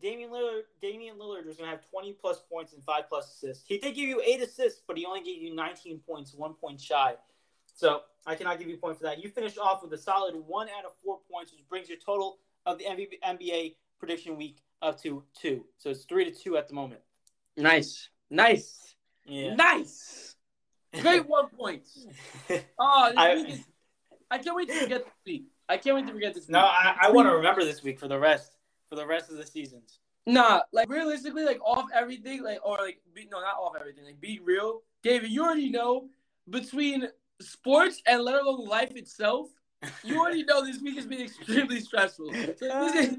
[0.00, 3.64] Damian Lillard, Damian Lillard was going to have 20 plus points and 5 plus assists.
[3.66, 6.80] He did give you 8 assists, but he only gave you 19 points, 1 point
[6.80, 7.14] shy.
[7.74, 9.22] So I cannot give you a point for that.
[9.22, 12.38] You finished off with a solid one out of four points, which brings your total
[12.66, 15.64] of the NBA prediction week up to two.
[15.78, 17.00] So it's three to two at the moment.
[17.56, 18.94] Nice, nice,
[19.26, 20.36] yeah, nice.
[21.00, 22.06] Great one points.
[22.78, 23.60] Oh, I, is,
[24.30, 25.44] I can't wait to forget this week.
[25.68, 26.48] I can't wait to forget this.
[26.48, 26.68] No, week.
[26.68, 28.51] I, I want to remember this week for the rest
[28.92, 30.00] for the rest of the seasons.
[30.26, 34.04] Nah, like realistically, like off everything, like or like be, no, not off everything.
[34.04, 35.30] Like be real, David.
[35.30, 36.10] You already know
[36.50, 37.08] between
[37.40, 39.48] sports and let alone life itself,
[40.04, 42.34] you already know this week has been extremely stressful.
[42.34, 42.92] So this, uh.
[42.94, 43.16] is,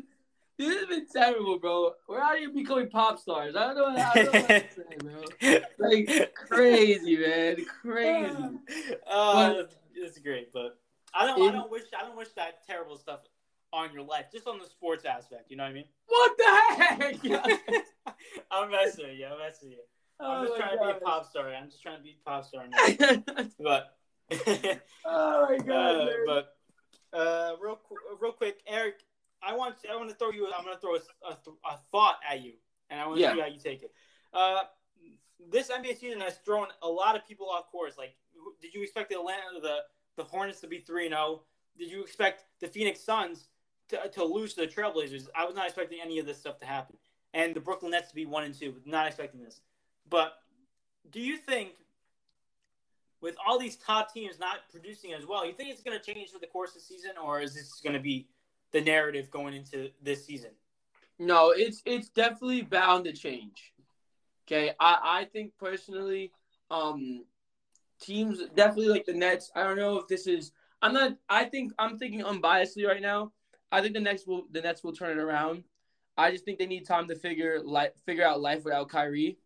[0.60, 1.94] this has been terrible, bro.
[2.08, 3.56] We're out here becoming pop stars.
[3.56, 5.90] I don't know, I don't know what to say, bro.
[5.90, 8.36] Like crazy, man, crazy.
[9.12, 10.78] Oh, but, it's great, but
[11.16, 11.41] I don't.
[11.41, 11.84] I don't wish.
[12.00, 13.22] I don't wish that terrible stuff
[13.74, 15.50] on your life, just on the sports aspect.
[15.50, 15.86] You know what I mean?
[16.06, 17.86] What the heck?
[18.52, 19.26] I'm messing with you.
[19.26, 19.84] I'm messing with you.
[20.20, 20.88] I'm oh just trying God.
[20.88, 21.50] to be a pop star.
[21.50, 23.44] I'm just trying to be a pop star now.
[23.60, 23.98] but
[25.06, 26.08] oh my god!
[26.08, 27.80] Uh, but uh, real
[28.22, 29.02] real quick, Eric,
[29.41, 30.48] I want I want to throw you.
[30.56, 32.54] I'm going to throw a, a, a, thought at you,
[32.90, 33.34] and I want to yeah.
[33.34, 33.91] see how you take it.
[34.34, 34.62] Uh,
[35.52, 37.98] this NBA season has thrown a lot of people off course.
[37.98, 38.16] Like,
[38.62, 39.78] did you expect the Atlanta the
[40.16, 41.22] the Hornets to be three and zero?
[41.22, 41.44] Oh?
[41.78, 43.48] Did you expect the Phoenix Suns
[43.89, 45.27] to, to lose to the Trailblazers?
[45.35, 46.97] I was not expecting any of this stuff to happen,
[47.34, 48.76] and the Brooklyn Nets to be one and two.
[48.85, 49.61] Not expecting this.
[50.10, 50.34] But
[51.11, 51.72] do you think
[53.22, 56.31] with all these top teams not producing as well, you think it's going to change
[56.31, 58.27] for the course of the season, or is this going to be
[58.72, 60.51] the narrative going into this season?
[61.19, 63.73] No, it's it's definitely bound to change.
[64.45, 66.31] Okay, I I think personally,
[66.69, 67.23] um,
[68.01, 69.51] teams definitely like the Nets.
[69.55, 70.51] I don't know if this is.
[70.81, 71.14] I'm not.
[71.30, 73.31] I think I'm thinking unbiasedly right now.
[73.74, 75.64] I think the next will the Nets will turn it around.
[76.16, 79.40] I just think they need time to figure life figure out life without Kyrie.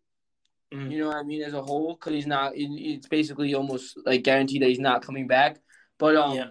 [0.72, 0.90] Mm-hmm.
[0.90, 2.52] You know what I mean, as a whole, because he's not.
[2.54, 5.60] It's basically almost like guaranteed that he's not coming back.
[5.98, 6.48] But um, yeah.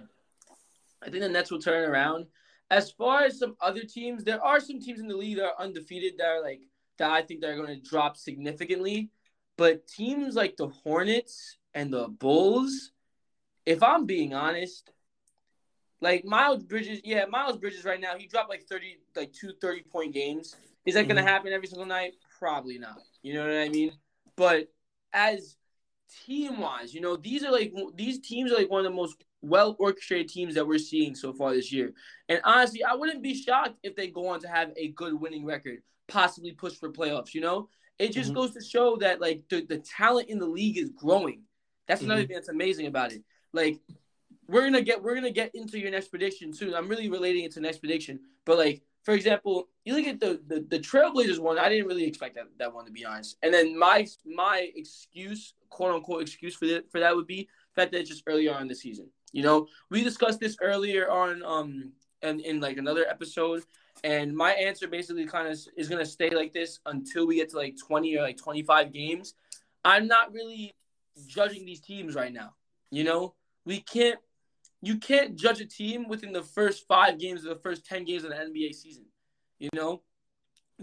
[1.04, 2.26] I think the Nets will turn around.
[2.72, 5.64] As far as some other teams, there are some teams in the league that are
[5.64, 6.62] undefeated that are like
[6.98, 7.12] that.
[7.12, 9.12] I think they're going to drop significantly.
[9.56, 12.92] But teams like the Hornets and the Bulls,
[13.68, 14.90] if I'm being honest,
[16.02, 19.84] like Miles Bridges, yeah, Miles Bridges right now, he dropped like 30, like two 30
[19.92, 20.56] point games.
[20.86, 21.14] Is that mm-hmm.
[21.14, 22.14] going to happen every single night?
[22.40, 23.00] Probably not.
[23.24, 23.92] You know what I mean?
[24.36, 24.68] But
[25.12, 25.58] as
[26.26, 29.24] team wise, you know, these are like these teams are like one of the most
[29.42, 31.94] well orchestrated teams that we're seeing so far this year.
[32.30, 35.46] And honestly, I wouldn't be shocked if they go on to have a good winning
[35.46, 37.34] record, possibly push for playoffs.
[37.34, 37.70] You know,
[38.00, 38.40] it just mm-hmm.
[38.40, 41.44] goes to show that like the, the talent in the league is growing.
[41.88, 42.28] That's another mm-hmm.
[42.28, 43.24] thing that's amazing about it.
[43.54, 43.80] Like
[44.48, 46.74] we're gonna get we're gonna get into your next prediction soon.
[46.74, 50.42] I'm really relating it to next prediction, but like for example, you look at the,
[50.48, 51.58] the the Trailblazers one.
[51.58, 53.38] I didn't really expect that, that one to be honest.
[53.42, 57.82] And then my my excuse, quote unquote, excuse for that for that would be the
[57.82, 59.10] fact that it's just earlier on in the season.
[59.32, 61.92] You know, we discussed this earlier on um
[62.22, 63.64] and in like another episode,
[64.04, 67.58] and my answer basically kind of is gonna stay like this until we get to
[67.58, 69.36] like 20 or like 25 games.
[69.86, 70.74] I'm not really
[71.28, 72.56] judging these teams right now.
[72.92, 74.20] You know, we can't
[74.82, 78.24] you can't judge a team within the first five games of the first 10 games
[78.24, 79.06] of the NBA season,
[79.60, 80.02] you know,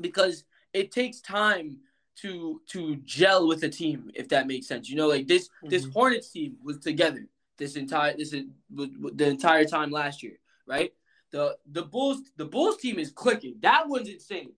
[0.01, 1.79] because it takes time
[2.17, 4.89] to to gel with a team, if that makes sense.
[4.89, 5.69] You know, like this mm-hmm.
[5.69, 7.27] this Hornets team was together.
[7.59, 10.93] this entire this is the entire time last year, right?
[11.31, 13.57] The the Bulls the Bulls team is clicking.
[13.61, 14.53] That one's insane.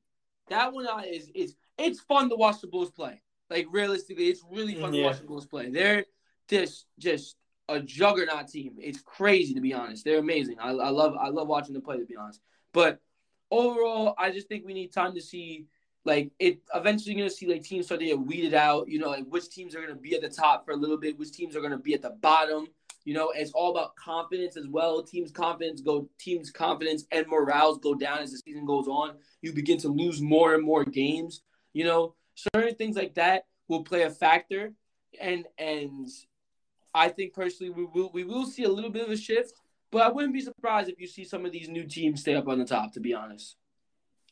[0.49, 3.23] That one uh, is is it's fun to watch the Bulls play.
[3.49, 5.03] Like realistically, it's really fun yeah.
[5.03, 5.71] to watch the Bulls play.
[5.71, 6.05] They're
[6.49, 7.37] just just
[7.69, 8.75] a juggernaut team.
[8.79, 10.05] It's crazy to be honest.
[10.05, 10.57] They're amazing.
[10.61, 12.41] I, I love I love watching them play to be honest.
[12.73, 13.01] But
[13.51, 15.67] overall, I just think we need time to see
[16.05, 19.11] like it eventually you're gonna see like teams start to get weeded out, you know,
[19.11, 21.57] like which teams are gonna be at the top for a little bit, which teams
[21.57, 22.69] are gonna be at the bottom.
[23.05, 25.03] You know, it's all about confidence as well.
[25.03, 29.17] Teams' confidence go teams' confidence and morales go down as the season goes on.
[29.43, 31.43] You begin to lose more and more games.
[31.73, 32.15] You know,
[32.55, 34.73] certain things like that will play a factor.
[35.21, 36.09] And and
[36.97, 39.52] I think personally we will we will see a little bit of a shift,
[39.93, 42.48] but I wouldn't be surprised if you see some of these new teams stay up
[42.48, 43.56] on the top, to be honest.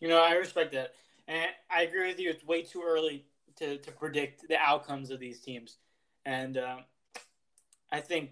[0.00, 0.94] You know, I respect that.
[1.28, 2.30] And I agree with you.
[2.30, 3.26] It's way too early
[3.56, 5.78] to, to predict the outcomes of these teams,
[6.24, 6.78] and uh,
[7.92, 8.30] I think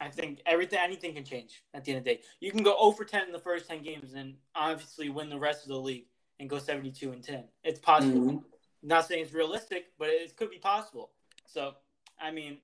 [0.00, 2.20] I think everything anything can change at the end of the day.
[2.40, 5.38] You can go 0 for 10 in the first 10 games and obviously win the
[5.38, 6.06] rest of the league
[6.40, 7.44] and go 72 and 10.
[7.64, 8.20] It's possible.
[8.20, 8.38] Mm-hmm.
[8.82, 11.10] Not saying it's realistic, but it could be possible.
[11.46, 11.74] So,
[12.20, 12.58] I mean,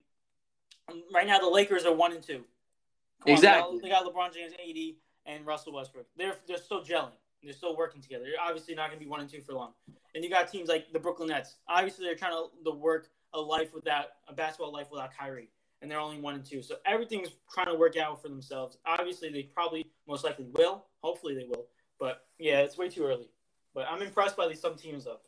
[0.89, 2.45] Um, right now the Lakers are one and two.
[3.25, 3.77] Come exactly.
[3.77, 4.95] On, they, got, they got LeBron James, AD,
[5.27, 6.07] and Russell Westbrook.
[6.17, 7.13] They're they're still gelling.
[7.43, 8.25] They're still working together.
[8.25, 9.73] They're obviously not going to be one and two for long.
[10.15, 11.57] And you got teams like the Brooklyn Nets.
[11.69, 15.51] Obviously, they're trying to, to work a life without a basketball life without Kyrie,
[15.83, 16.63] and they're only one and two.
[16.63, 18.79] So everything's trying to work out for themselves.
[18.87, 20.87] Obviously, they probably most likely will.
[21.03, 21.67] Hopefully, they will.
[21.99, 23.29] But yeah, it's way too early.
[23.75, 25.21] But I'm impressed by these some teams though.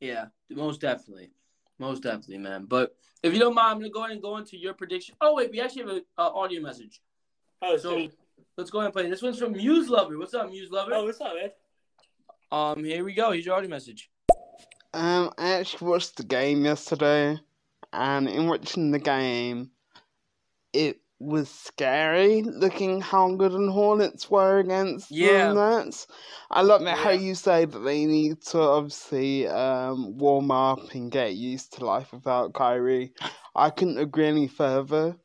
[0.00, 1.30] Yeah, most definitely,
[1.78, 2.66] most definitely, man.
[2.66, 5.14] But if you don't mind, I'm gonna go ahead and go into your prediction.
[5.20, 7.00] Oh wait, we actually have an uh, audio message.
[7.60, 8.08] Oh, so
[8.56, 9.08] let's go ahead and play.
[9.08, 10.18] This one's from Muse Lover.
[10.18, 10.92] What's up, Muse Lover?
[10.94, 11.50] Oh, what's up, man?
[12.50, 13.30] Um, here we go.
[13.32, 14.10] Here's your audio message.
[14.94, 17.38] Um, I actually watched the game yesterday,
[17.92, 19.70] and in watching the game,
[20.72, 25.52] it was scary looking how good the Hornets were against yeah.
[25.52, 26.06] the Nets.
[26.50, 26.96] I love yeah.
[26.96, 31.84] how you say that they need to obviously um, warm up and get used to
[31.84, 33.12] life without Kyrie.
[33.54, 35.16] I couldn't agree any further.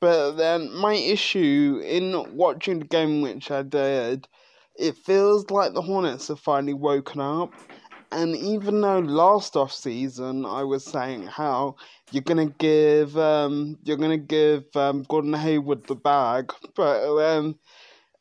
[0.00, 4.28] But then my issue in watching the game, which I did,
[4.76, 7.52] it feels like the Hornets have finally woken up.
[8.12, 11.76] And even though last off season I was saying how
[12.12, 17.58] you're gonna give um you're gonna give um Gordon Hayward the bag, but um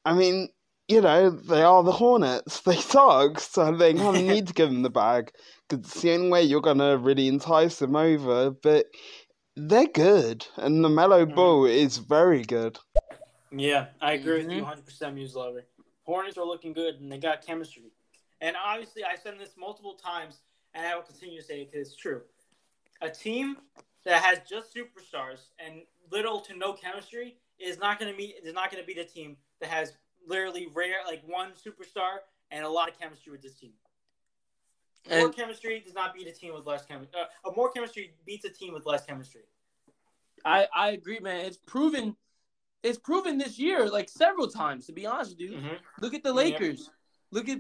[0.06, 0.50] I mean
[0.88, 2.62] you know they are the Hornets.
[2.66, 5.32] They suck, so they kind of need to give them the bag
[5.68, 8.52] because it's the only way you're gonna really entice them over.
[8.52, 8.88] But
[9.56, 11.36] they're good, and the Mellow mm-hmm.
[11.36, 12.78] Ball is very good.
[13.52, 14.48] Yeah, I agree mm-hmm.
[14.48, 15.66] with you 100, percent Muse Lover.
[16.04, 17.92] Hornets are looking good, and they got chemistry.
[18.42, 20.40] And obviously, I said this multiple times,
[20.74, 22.22] and I will continue to say it because it's true.
[23.02, 23.58] A team
[24.06, 25.82] that has just superstars and
[26.12, 29.06] little to no chemistry is not going to be is not going to be the
[29.06, 29.94] team that has
[30.28, 32.20] literally rare like one superstar
[32.52, 33.72] and a lot of chemistry with this team.
[35.10, 37.20] More and, chemistry does not beat a team with less chemistry.
[37.46, 39.42] Uh, more chemistry beats a team with less chemistry.
[40.46, 41.46] I I agree, man.
[41.46, 42.16] It's proven.
[42.82, 44.86] It's proven this year, like several times.
[44.88, 45.76] To be honest with you, mm-hmm.
[46.02, 46.90] look at the Lakers.
[47.32, 47.60] Look at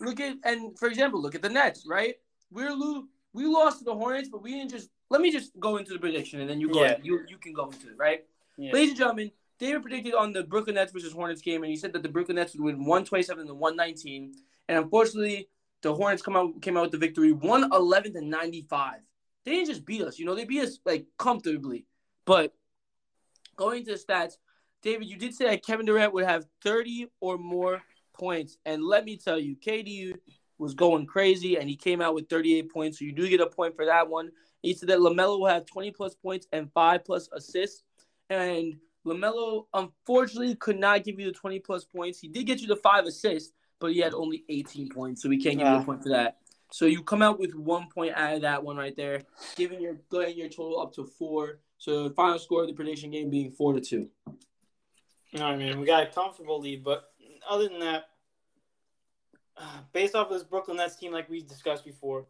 [0.00, 1.86] look at and for example, look at the Nets.
[1.88, 2.16] Right,
[2.50, 4.90] we're lo- we lost to the Hornets, but we didn't just.
[5.08, 6.82] Let me just go into the prediction, and then you go.
[6.82, 6.96] Yeah.
[7.02, 8.24] You you can go into it, right?
[8.56, 8.72] Yeah.
[8.72, 11.92] Ladies and gentlemen, David predicted on the Brooklyn Nets versus Hornets game, and he said
[11.92, 14.34] that the Brooklyn Nets would win 127 to 119.
[14.68, 15.48] And unfortunately,
[15.82, 19.00] the Hornets come out came out with the victory, 111 to 95.
[19.44, 21.86] They didn't just beat us, you know, they beat us like comfortably.
[22.24, 22.52] But
[23.56, 24.34] going to the stats,
[24.82, 27.82] David, you did say that Kevin Durant would have 30 or more
[28.12, 28.58] points.
[28.64, 30.14] And let me tell you, KD
[30.60, 32.98] was going crazy and he came out with 38 points.
[32.98, 34.30] So you do get a point for that one.
[34.62, 37.82] He said that LaMelo will have 20 plus points and five plus assists.
[38.28, 38.76] And
[39.06, 42.20] LaMelo, unfortunately, could not give you the 20 plus points.
[42.20, 45.22] He did get you the five assists, but he had only 18 points.
[45.22, 45.72] So we can't give yeah.
[45.72, 45.84] you a ah.
[45.84, 46.36] point for that.
[46.72, 49.22] So you come out with one point out of that one right there,
[49.56, 51.58] giving your getting your total up to four.
[51.78, 54.08] So the final score of the prediction game being four to two.
[55.32, 57.04] You know what I mean, we got a comfortable lead, but
[57.48, 58.09] other than that,
[59.92, 62.26] based off of this Brooklyn Nets team, like we discussed before,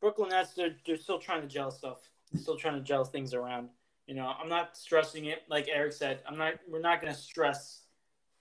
[0.00, 3.34] Brooklyn Nets they're they're still trying to gel stuff, they're still trying to gel things
[3.34, 3.68] around.
[4.06, 6.22] You know, I'm not stressing it like Eric said.
[6.26, 6.54] I'm not.
[6.68, 7.82] We're not going to stress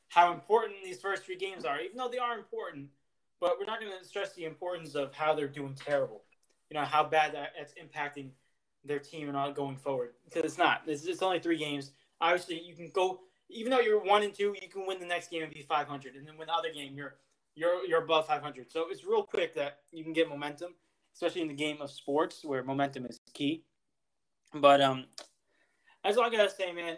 [0.09, 2.87] how important these first three games are, even though they are important.
[3.39, 6.23] But we're not going to stress the importance of how they're doing terrible.
[6.69, 8.29] You know how bad that, that's impacting
[8.85, 10.83] their team and all going forward because it's not.
[10.87, 11.91] It's, it's only three games.
[12.21, 15.29] Obviously, you can go even though you're one and two, you can win the next
[15.29, 17.15] game and be 500, and then win the other game, you're
[17.57, 18.71] you're you're above 500.
[18.71, 20.73] So it's real quick that you can get momentum,
[21.13, 23.63] especially in the game of sports where momentum is key.
[24.53, 25.05] But um,
[26.03, 26.97] that's all I gotta say, man.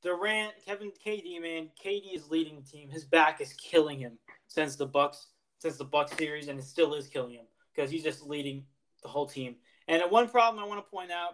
[0.00, 2.88] Durant, Kevin, KD, man, KD is leading the team.
[2.88, 4.16] His back is killing him
[4.46, 5.28] since the Bucks,
[5.58, 8.64] since the Bucks series, and it still is killing him because he's just leading
[9.02, 9.56] the whole team.
[9.88, 11.32] And one problem I want to point out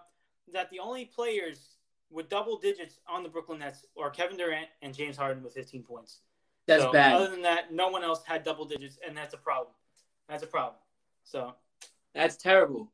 [0.55, 1.77] that the only players
[2.11, 5.83] with double digits on the Brooklyn Nets are Kevin Durant and James Harden with 15
[5.83, 6.21] points.
[6.67, 7.15] That's so, bad.
[7.15, 9.75] Other than that, no one else had double digits, and that's a problem.
[10.29, 10.81] That's a problem.
[11.25, 11.55] So
[12.15, 12.91] that's terrible.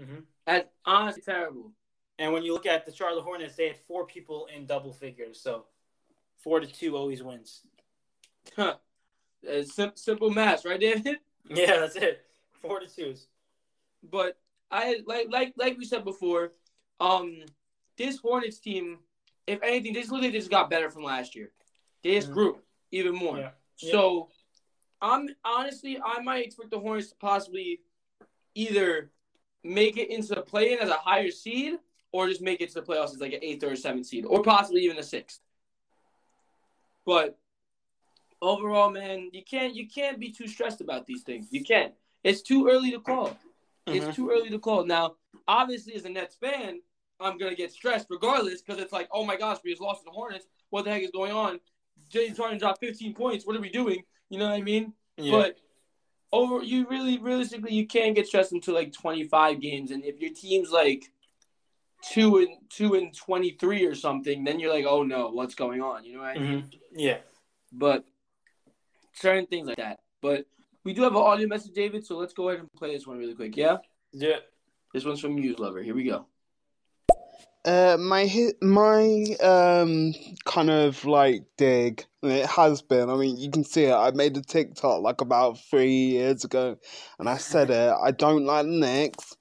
[0.00, 0.20] Mm-hmm.
[0.46, 1.72] That's honestly terrible.
[2.18, 5.40] And when you look at the Charlotte Hornets, they had four people in double figures.
[5.40, 5.66] So
[6.38, 7.62] four to two always wins.
[8.54, 8.76] Huh.
[9.64, 11.18] Sim- simple math, right, David?
[11.48, 12.24] Yeah, that's it.
[12.60, 13.28] Four to twos.
[14.02, 14.36] But
[14.68, 16.54] I like like like we said before,
[16.98, 17.36] um,
[17.96, 18.98] this Hornets team,
[19.46, 21.52] if anything, this literally just got better from last year.
[22.02, 22.34] They just mm-hmm.
[22.34, 22.58] grew
[22.92, 23.38] even more.
[23.38, 23.50] Yeah.
[23.76, 24.28] So,
[25.00, 27.80] I'm honestly, I might expect the Hornets to possibly
[28.54, 29.10] either
[29.62, 31.74] make it into the play-in as a higher seed,
[32.12, 34.24] or just make it to the playoffs as like an eighth or a seventh seed,
[34.24, 35.40] or possibly even a sixth.
[37.04, 37.38] But
[38.40, 41.48] overall, man, you can't you can't be too stressed about these things.
[41.50, 41.92] You can't.
[42.24, 43.36] It's too early to call.
[43.86, 43.94] Mm-hmm.
[43.94, 44.84] It's too early to call.
[44.86, 46.80] Now, obviously, as a Nets fan,
[47.20, 50.04] I'm gonna get stressed regardless because it's like, oh my gosh, we just lost to
[50.06, 50.46] the Hornets.
[50.70, 51.60] What the heck is going on?
[52.08, 53.46] James Harden dropped 15 points.
[53.46, 54.02] What are we doing?
[54.28, 54.92] You know what I mean?
[55.16, 55.32] Yeah.
[55.32, 55.56] But
[56.32, 60.32] over, you really, realistically, you can't get stressed into like 25 games, and if your
[60.32, 61.04] team's like
[62.02, 66.04] two and two and 23 or something, then you're like, oh no, what's going on?
[66.04, 66.62] You know what I mean?
[66.62, 66.98] Mm-hmm.
[66.98, 67.18] Yeah.
[67.72, 68.04] But
[69.14, 70.00] certain things like that.
[70.20, 70.46] But
[70.84, 72.06] we do have an audio message, David.
[72.06, 73.56] So let's go ahead and play this one really quick.
[73.56, 73.78] Yeah.
[74.12, 74.36] Yeah.
[74.92, 75.82] This one's from Muse Lover.
[75.82, 76.26] Here we go.
[77.66, 80.14] Uh, my my um
[80.44, 83.10] kind of like dig it has been.
[83.10, 83.92] I mean, you can see it.
[83.92, 86.78] I made a TikTok like about three years ago,
[87.18, 87.92] and I said it.
[88.02, 89.36] I don't like the Knicks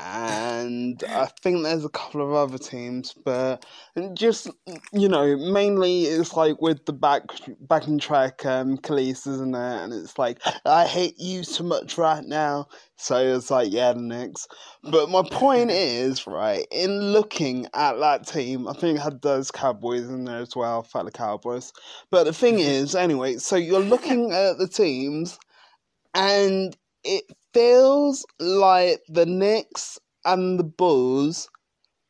[0.00, 3.66] and I think there's a couple of other teams, but
[4.14, 4.48] just
[4.92, 7.22] you know, mainly it's like with the back
[7.60, 9.82] back and track um Khalees, isn't it?
[9.82, 12.66] And it's like I hate you so much right now.
[12.96, 14.48] So it's like yeah, the Knicks.
[14.82, 19.50] But my point is, right, in looking at that team, I think it had those
[19.50, 21.72] Cowboys in there as well, fellow Cowboys.
[22.10, 25.38] But the thing is, anyway, so you're looking at the teams
[26.14, 31.48] and it feels like the Knicks and the Bulls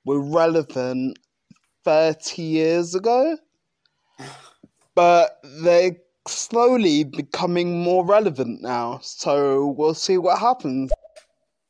[0.04, 1.18] were relevant
[1.84, 3.36] 30 years ago,
[4.94, 5.96] but they're
[6.26, 9.00] slowly becoming more relevant now.
[9.02, 10.90] So we'll see what happens.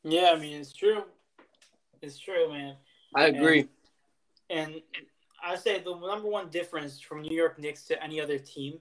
[0.02, 1.04] Yeah, I mean, it's true.
[2.02, 2.76] It's true, man.
[3.14, 3.68] I agree.
[4.48, 4.82] And, and
[5.44, 8.80] I say the number one difference from New York Knicks to any other team,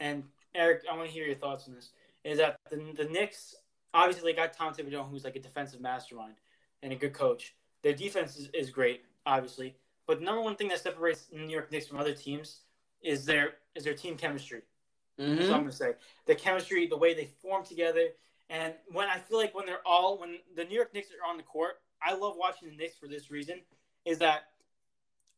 [0.00, 0.22] and
[0.54, 1.90] Eric, I want to hear your thoughts on this,
[2.24, 3.54] is that the, the Knicks
[3.98, 6.34] obviously they got Tom Thibodeau, who's like a defensive mastermind
[6.82, 7.54] and a good coach.
[7.82, 9.76] Their defense is, is great, obviously,
[10.06, 12.60] but the number one thing that separates the New York Knicks from other teams
[13.02, 14.62] is their is their team chemistry.
[15.20, 15.36] Mm-hmm.
[15.36, 15.92] That's what I'm gonna say.
[16.26, 18.08] The chemistry, the way they form together,
[18.50, 21.36] and when I feel like when they're all when the New York Knicks are on
[21.36, 23.60] the court, I love watching the Knicks for this reason,
[24.04, 24.44] is that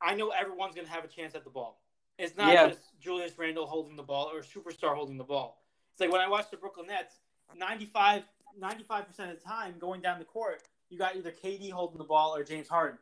[0.02, 1.80] I know everyone's gonna have a chance at the ball.
[2.18, 2.68] It's not yeah.
[2.68, 5.62] just Julius Randle holding the ball or a superstar holding the ball.
[5.92, 7.14] It's like when I watch the Brooklyn Nets,
[7.56, 8.22] 95
[8.60, 12.34] 95% of the time going down the court, you got either KD holding the ball
[12.34, 12.98] or James Harden.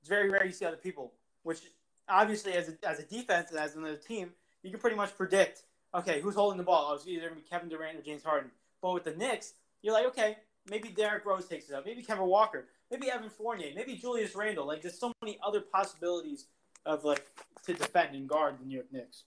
[0.00, 1.12] It's very rare you see other people,
[1.42, 1.60] which
[2.08, 4.30] obviously as a, as a defense and as another team,
[4.62, 5.62] you can pretty much predict,
[5.94, 6.94] okay, who's holding the ball?
[6.94, 8.50] It's either going to be Kevin Durant or James Harden.
[8.80, 10.36] But with the Knicks, you're like, okay,
[10.68, 14.66] maybe Derrick Rose takes it up, maybe Kemba Walker, maybe Evan Fournier, maybe Julius Randle.
[14.66, 16.46] Like there's so many other possibilities
[16.86, 17.26] of like
[17.66, 19.24] to defend and guard the New York Knicks.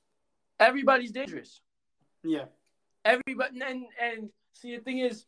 [0.60, 1.62] Everybody's dangerous.
[2.24, 2.46] Yeah.
[3.04, 5.26] Everybody and and see the thing is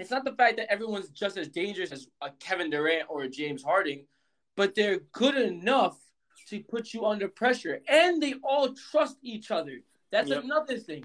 [0.00, 3.28] it's not the fact that everyone's just as dangerous as a Kevin Durant or a
[3.28, 4.06] James Harden,
[4.56, 5.98] but they're good enough
[6.48, 9.80] to put you under pressure, and they all trust each other.
[10.10, 10.44] That's yep.
[10.44, 11.04] another thing.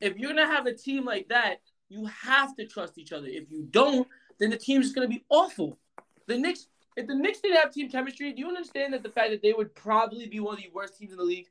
[0.00, 3.26] If you're gonna have a team like that, you have to trust each other.
[3.26, 4.06] If you don't,
[4.38, 5.78] then the team's gonna be awful.
[6.26, 9.30] The Knicks, if the Knicks didn't have team chemistry, do you understand that the fact
[9.30, 11.48] that they would probably be one of the worst teams in the league?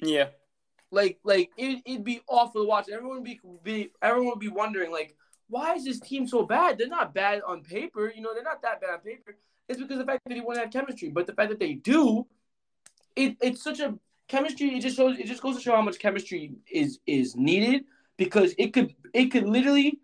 [0.00, 0.28] Yeah.
[0.90, 2.88] Like, like it, it'd be awful to watch.
[2.88, 5.16] Everyone would be, be everyone would be wondering, like,
[5.48, 6.78] why is this team so bad?
[6.78, 8.12] They're not bad on paper.
[8.14, 9.36] You know, they're not that bad on paper.
[9.68, 11.10] It's because the fact that they want to have chemistry.
[11.10, 12.26] But the fact that they do,
[13.16, 13.98] it, it's such a
[14.28, 14.76] chemistry.
[14.76, 15.18] It just shows.
[15.18, 17.84] It just goes to show how much chemistry is is needed
[18.16, 20.00] because it could it could literally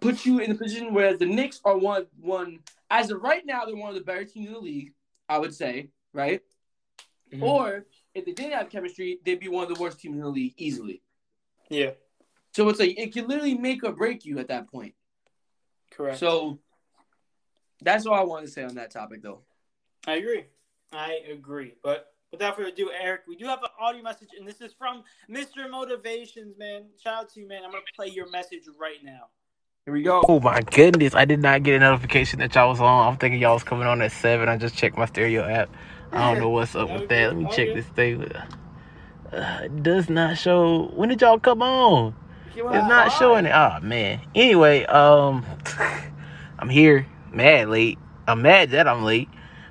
[0.00, 2.58] put you in a position where the Knicks are one one
[2.90, 4.92] as of right now they're one of the better teams in the league.
[5.28, 6.40] I would say right,
[7.32, 7.42] mm-hmm.
[7.42, 10.28] or if they didn't have chemistry, they'd be one of the worst teams in the
[10.28, 11.02] league easily.
[11.70, 11.92] Yeah.
[12.54, 14.94] So it's like it can literally make or break you at that point.
[15.90, 16.18] Correct.
[16.18, 16.58] So
[17.82, 19.40] that's all I want to say on that topic, though.
[20.06, 20.44] I agree.
[20.92, 21.74] I agree.
[21.82, 25.02] But without further ado, Eric, we do have an audio message, and this is from
[25.30, 25.70] Mr.
[25.70, 26.84] Motivations, man.
[27.02, 27.64] Shout out to you, man.
[27.64, 29.28] I'm gonna play your message right now.
[29.84, 30.22] Here we go.
[30.28, 33.08] Oh my goodness, I did not get a notification that y'all was on.
[33.08, 34.48] I'm thinking y'all was coming on at seven.
[34.48, 35.70] I just checked my stereo app.
[36.12, 37.28] I don't know what's up with that.
[37.28, 38.22] Let me check this thing.
[39.32, 40.88] Uh, it does not show.
[40.94, 42.14] When did y'all come on?
[42.54, 43.50] It's not showing it.
[43.50, 44.20] Oh man.
[44.34, 45.44] Anyway, um,
[46.58, 47.06] I'm here.
[47.32, 47.98] Mad late.
[48.28, 49.28] I'm mad that I'm late,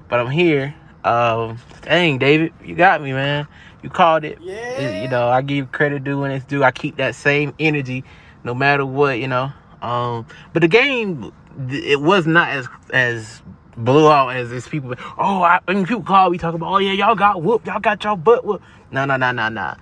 [0.10, 0.76] but I'm here.
[1.03, 3.48] Um, dang, David, you got me, man.
[3.82, 4.40] You called it.
[4.41, 5.02] Yeah.
[5.02, 6.64] You know, I give credit due when it's due.
[6.64, 8.03] I keep that same energy,
[8.44, 9.20] no matter what.
[9.20, 9.52] You know.
[9.82, 11.32] Um, but the game,
[11.70, 13.41] it was not as as
[13.78, 14.94] blew out as this people.
[15.18, 17.80] Oh, I, I mean, people call me talking about, oh yeah, y'all got whooped, y'all
[17.80, 18.64] got y'all butt whooped.
[18.91, 19.76] No, no, no, no, no.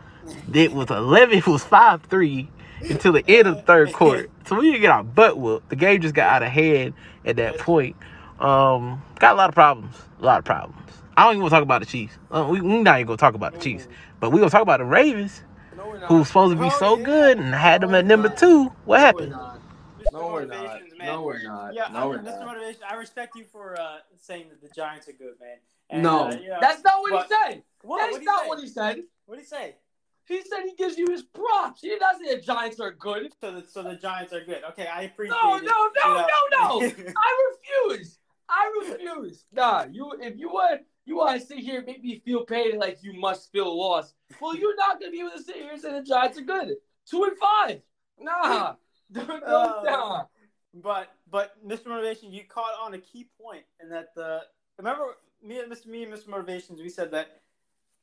[0.54, 1.38] It was eleven.
[1.38, 2.50] It was five three
[2.82, 4.28] until the end of the third quarter.
[4.48, 5.70] So we didn't get our butt whooped.
[5.70, 6.94] The game just got out of hand
[7.26, 7.96] at that point.
[8.40, 9.96] Um, got a lot of problems.
[10.22, 10.78] A lot of problems.
[11.18, 12.18] I don't even want to talk about the Chiefs.
[12.32, 13.88] Uh, we we not even gonna talk about the Chiefs,
[14.20, 15.44] but we gonna talk about the Ravens,
[16.08, 18.72] who's supposed to be so good and had them at number two.
[18.86, 19.36] What happened?
[20.12, 20.80] No, we're not.
[20.98, 21.08] Man.
[21.08, 21.74] No, we're not.
[21.74, 22.40] Yeah, no, we're Mr.
[22.40, 22.46] not.
[22.48, 25.58] Motivation, I respect you for uh, saying that the Giants are good, man.
[25.90, 27.64] And, No, uh, you know, that's not what but- he said.
[27.82, 27.98] What?
[28.00, 28.48] That's What'd not say?
[28.48, 29.04] what he said.
[29.26, 29.76] What did he say?
[30.30, 31.82] He said he gives you his props.
[31.82, 33.34] He doesn't say the Giants are good.
[33.42, 34.64] So the, so the Giants are good.
[34.70, 35.64] Okay, I appreciate No, it.
[35.66, 36.80] no, no, no, know.
[36.80, 36.86] no.
[37.18, 37.52] I
[37.90, 38.20] refuse.
[38.48, 39.46] I refuse.
[39.52, 42.78] Nah, you if you want you want to sit here and make me feel pain
[42.78, 44.14] like you must feel lost.
[44.40, 46.76] Well, you're not gonna be able to sit here and say the Giants are good.
[47.10, 47.82] Two and five.
[48.20, 48.76] Nah.
[49.12, 49.82] no, Oh.
[49.84, 50.24] nah.
[50.76, 51.88] But but Mr.
[51.88, 54.42] Motivation, you caught on a key point, and that the
[54.78, 55.88] remember me and Mr.
[55.88, 56.28] Me and Mr.
[56.28, 57.42] Motivations, we said that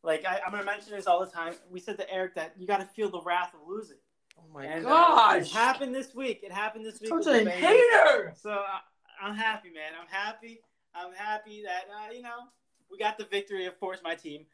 [0.03, 1.55] like I, I'm gonna mention this all the time.
[1.71, 3.97] We said to Eric that you got to feel the wrath of losing.
[4.39, 5.43] Oh my and, uh, gosh.
[5.43, 6.41] it happened this week.
[6.43, 7.09] It happened this week.
[7.09, 8.35] Such a hater.
[8.41, 8.81] So I,
[9.21, 9.93] I'm happy, man.
[10.01, 10.61] I'm happy.
[10.95, 12.49] I'm happy that uh, you know
[12.91, 13.67] we got the victory.
[13.67, 14.47] Of course, my team,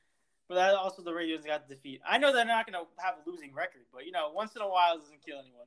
[0.49, 2.01] but that also the Ravens got the defeat.
[2.09, 4.69] I know they're not gonna have a losing record, but you know once in a
[4.69, 5.67] while it doesn't kill anyone.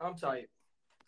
[0.00, 0.48] I'm tight.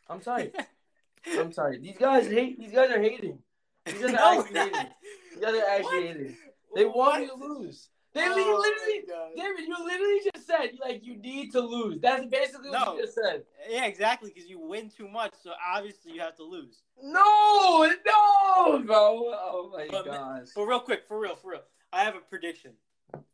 [0.08, 0.54] I'm tight.
[1.38, 1.82] I'm tight.
[1.82, 2.58] These guys hate.
[2.58, 3.38] These guys are hating.
[3.86, 4.86] These guys are actually hating.
[5.30, 6.36] These guys are actually hating.
[6.74, 7.88] They want you to lose.
[8.12, 9.04] They Oh, literally.
[9.36, 12.00] David, you literally just said like you need to lose.
[12.00, 12.94] That's basically what No.
[12.94, 13.44] you just said.
[13.68, 14.30] Yeah, exactly.
[14.32, 16.82] Because you win too much, so obviously you have to lose.
[17.02, 19.32] No, no, bro.
[19.34, 20.48] Oh my But- gosh.
[20.54, 22.72] But real quick, for real, for real, I have a prediction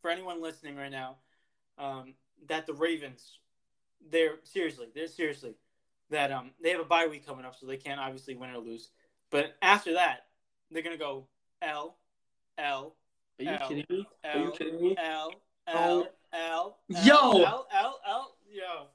[0.00, 1.16] for anyone listening right now
[1.76, 2.14] um,
[2.46, 3.38] that the Ravens,
[4.10, 5.54] they're seriously, they're seriously
[6.08, 8.58] that um they have a bye week coming up, so they can't obviously win or
[8.58, 8.90] lose.
[9.30, 10.26] But after that,
[10.70, 11.26] they're gonna go
[11.62, 11.98] L,
[12.58, 12.96] L,
[13.40, 14.06] Are you L, kidding me?
[14.24, 14.96] Are you kidding me?
[14.98, 15.32] L,
[15.68, 15.72] Oh.
[15.72, 17.42] L, L, Yo.
[17.42, 18.86] L, L, L, yo.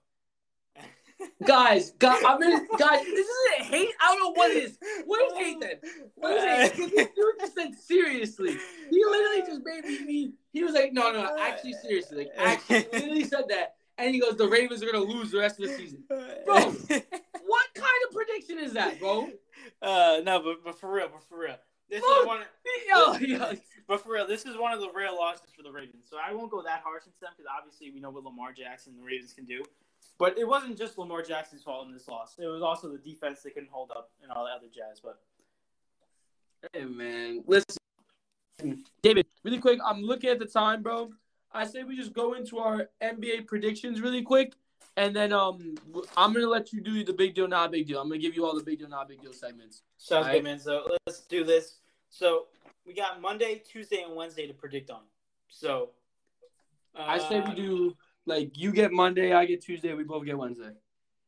[1.45, 3.89] Guys, guys, I mean, guys, this isn't hate.
[4.01, 4.77] I don't know what it is.
[5.05, 5.75] What is hate then?
[6.15, 6.71] What is hate?
[6.75, 8.57] Because this dude just said seriously.
[8.89, 10.33] He literally just made me.
[10.51, 14.19] he was like, no, no, no, actually, seriously, like, actually, literally said that, and he
[14.19, 16.03] goes, the Ravens are gonna lose the rest of the season.
[16.45, 16.75] Bro.
[17.47, 19.29] What kind of prediction is that, bro?
[19.81, 21.55] Uh, no, but, but for real, but for real,
[21.89, 22.21] this Look.
[22.21, 22.39] is one.
[22.87, 23.53] Yo, oh, yo.
[23.87, 26.07] But for real, this is one of the rare losses for the Ravens.
[26.09, 28.93] So I won't go that harsh into them because obviously we know what Lamar Jackson
[28.93, 29.63] and the Ravens can do.
[30.17, 32.35] But it wasn't just Lamar Jackson's fault in this loss.
[32.39, 34.99] It was also the defense they couldn't hold up and all the other jazz.
[35.03, 35.19] But
[36.73, 39.27] Hey man, listen, David.
[39.43, 41.11] Really quick, I'm looking at the time, bro.
[41.51, 44.53] I say we just go into our NBA predictions really quick,
[44.97, 45.75] and then um,
[46.15, 48.01] I'm gonna let you do the big deal, not big deal.
[48.01, 49.81] I'm gonna give you all the big deal, not big deal segments.
[49.97, 50.37] sounds Alright.
[50.37, 50.59] good, man.
[50.59, 51.79] So let's do this.
[52.09, 52.45] So
[52.85, 55.01] we got Monday, Tuesday, and Wednesday to predict on.
[55.49, 55.89] So
[56.97, 57.95] uh, I say we do
[58.25, 60.71] like you get Monday, I get Tuesday, we both get Wednesday.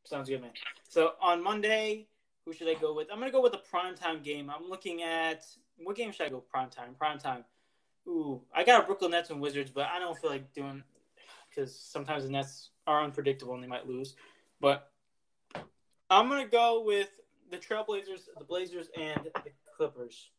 [0.04, 0.52] Sounds good, man.
[0.88, 2.06] So on Monday,
[2.46, 3.08] who should I go with?
[3.12, 4.50] I'm gonna go with a primetime game.
[4.50, 5.44] I'm looking at
[5.76, 6.96] what game should I go primetime?
[7.00, 7.44] Primetime.
[8.06, 10.82] Ooh, I got a Brooklyn Nets and Wizards, but I don't feel like doing
[11.48, 14.14] because sometimes the Nets are unpredictable and they might lose.
[14.60, 14.90] But
[16.10, 17.08] I'm gonna go with
[17.50, 20.30] the Trailblazers, the Blazers, and the Clippers.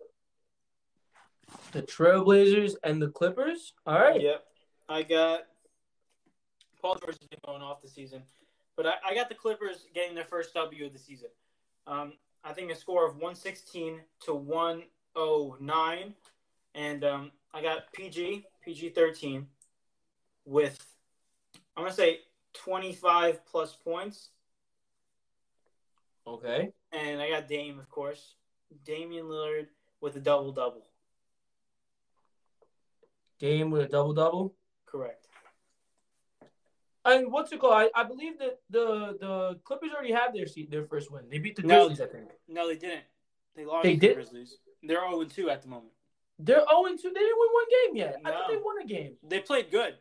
[1.71, 3.73] The Trailblazers and the Clippers.
[3.85, 4.21] All right.
[4.21, 4.43] Yep,
[4.87, 5.41] I got
[6.81, 8.23] Paul George has been going off the season,
[8.75, 11.29] but I, I got the Clippers getting their first W of the season.
[11.87, 12.13] Um,
[12.43, 16.13] I think a score of 116 to 109,
[16.75, 19.47] and um, I got PG PG 13
[20.45, 20.85] with
[21.79, 22.19] I'm gonna say
[22.55, 24.31] 25 plus points,
[26.27, 26.73] Okay.
[26.91, 28.35] and I got Dame of course,
[28.85, 29.67] Damian Lillard
[30.01, 30.85] with a double double.
[33.39, 34.55] Dame with a double double.
[34.85, 35.25] Correct.
[37.05, 37.75] And what's it called?
[37.95, 41.29] I, I believe that the the Clippers already have their seat, their first win.
[41.29, 41.87] They beat the No.
[41.87, 42.29] Grizzlies, I think.
[42.49, 43.05] No, they didn't.
[43.55, 44.15] They lost They to the did?
[44.15, 44.57] Grizzlies.
[44.83, 45.93] They're 0 2 at the moment.
[46.39, 46.97] They're 0 2.
[46.97, 48.15] They didn't win one game yet.
[48.25, 48.35] I No.
[48.37, 49.15] thought they won a game.
[49.23, 49.95] They played good.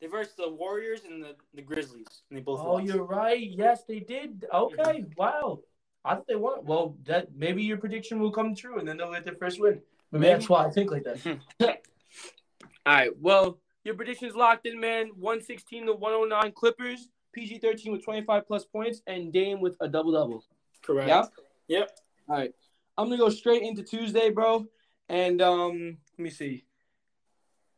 [0.00, 2.60] They versed the Warriors and the, the Grizzlies, and they both.
[2.60, 2.86] Oh, lost.
[2.86, 3.48] you're right.
[3.50, 4.44] Yes, they did.
[4.52, 5.60] Okay, wow.
[6.04, 6.64] I thought they won.
[6.64, 9.80] Well, that maybe your prediction will come true, and then they'll get their first win.
[10.12, 10.32] Maybe, Maybe.
[10.34, 11.38] that's why I think like that.
[11.60, 13.10] All right.
[13.20, 15.10] Well, your predictions locked in, man.
[15.16, 17.08] 116 to 109 Clippers.
[17.32, 20.42] PG 13 with 25 plus points, and Dame with a double double.
[20.82, 21.08] correct.
[21.08, 21.24] Yeah.
[21.68, 21.90] Yep.
[22.28, 22.54] All right.
[22.96, 24.66] I'm gonna go straight into Tuesday, bro.
[25.08, 26.64] And um, let me see.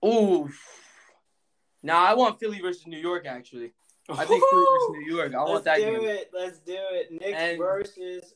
[0.05, 0.49] Ooh.
[1.83, 3.27] Now I want Philly versus New York.
[3.27, 3.73] Actually,
[4.09, 5.35] I think Philly versus New York.
[5.35, 6.05] I want Let's that do game.
[6.09, 6.31] it.
[6.33, 7.11] Let's do it.
[7.13, 8.35] Knicks And- versus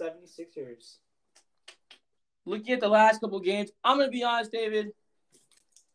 [0.00, 0.96] 76ers.
[2.44, 4.92] looking at the last couple games, I'm gonna be honest, David.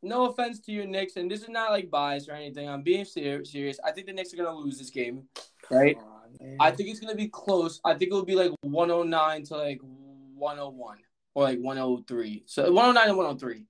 [0.03, 2.68] No offense to your Knicks, and this is not like bias or anything.
[2.68, 3.80] I'm being ser- serious.
[3.86, 5.28] I think the Knicks are gonna lose this game,
[5.70, 5.95] right?
[5.98, 6.58] On.
[6.60, 7.80] I think it's gonna be close.
[7.86, 10.98] I think it'll be like 109 to like 101
[11.36, 12.44] or like 103.
[12.48, 13.66] So 109 and 103.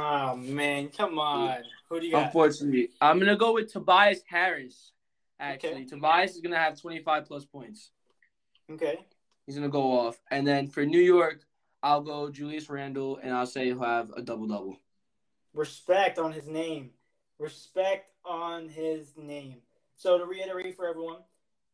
[0.00, 1.64] Oh man, come on.
[1.90, 2.26] Who do you got?
[2.26, 4.92] Unfortunately, I'm gonna go with Tobias Harris.
[5.40, 5.84] Actually, Okay.
[5.84, 7.92] Tobias is gonna have 25 plus points.
[8.70, 8.98] Okay.
[9.46, 11.46] He's gonna go off, and then for New York,
[11.82, 14.78] I'll go Julius Randle, and I'll say he'll have a double double.
[15.54, 16.90] Respect on his name.
[17.38, 19.62] Respect on his name.
[19.96, 21.18] So to reiterate for everyone,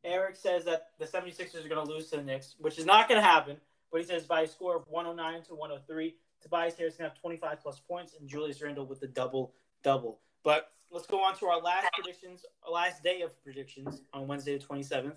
[0.05, 3.09] Eric says that the 76ers are going to lose to the Knicks, which is not
[3.09, 3.57] going to happen.
[3.91, 7.21] But he says by a score of 109 to 103, Tobias Harris going to have
[7.21, 9.55] 25 plus points, and Julius Randle with the double
[9.85, 10.19] double.
[10.43, 14.59] But let's go on to our last predictions, our last day of predictions on Wednesday
[14.59, 15.15] the 27th.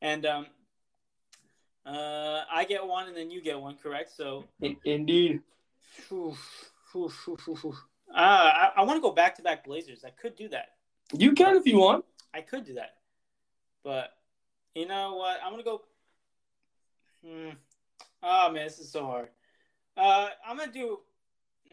[0.00, 0.46] And um,
[1.84, 4.16] uh, I get one, and then you get one, correct?
[4.16, 4.44] So
[4.84, 5.40] Indeed.
[6.08, 6.36] Phew,
[6.92, 7.74] phew, phew.
[8.14, 10.04] Uh, I, I want to go back to back Blazers.
[10.04, 10.70] I could do that.
[11.12, 12.04] You can if you want.
[12.32, 12.96] I could do that.
[13.82, 14.12] But
[14.74, 15.38] you know what?
[15.44, 15.82] I'm gonna go.
[17.24, 17.50] Hmm.
[18.22, 19.28] Oh man, this is so hard.
[19.96, 21.00] Uh, I'm gonna do.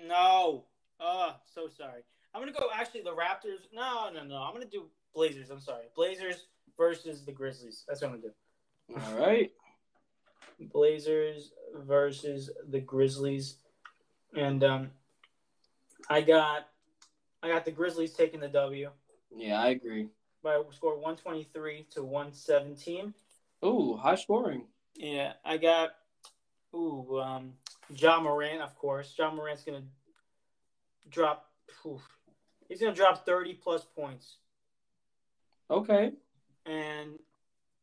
[0.08, 0.66] No.
[1.00, 2.04] Oh, so sorry.
[2.36, 2.68] I'm gonna go.
[2.74, 3.62] Actually, the Raptors.
[3.74, 4.36] No, no, no.
[4.44, 5.50] I'm gonna do Blazers.
[5.50, 5.86] I'm sorry.
[5.96, 6.48] Blazers
[6.78, 7.86] versus the Grizzlies.
[7.88, 9.02] That's what I'm gonna do.
[9.02, 9.52] All right.
[10.60, 13.58] Blazers versus the Grizzlies,
[14.36, 14.92] and um,
[16.10, 16.68] I got
[17.42, 18.90] I got the Grizzlies taking the W
[19.36, 20.08] Yeah, I agree.
[20.44, 23.14] by a score one twenty three to one seventeen.
[23.64, 24.64] Ooh, high scoring.
[24.96, 25.92] Yeah, I got
[26.74, 27.54] ooh um,
[27.90, 29.14] Ja Morant, of course.
[29.18, 29.84] Ja Morant's gonna
[31.10, 31.50] drop.
[31.86, 32.02] Oof,
[32.68, 34.38] he's gonna drop thirty plus points,
[35.70, 36.12] Okay.
[36.66, 37.20] and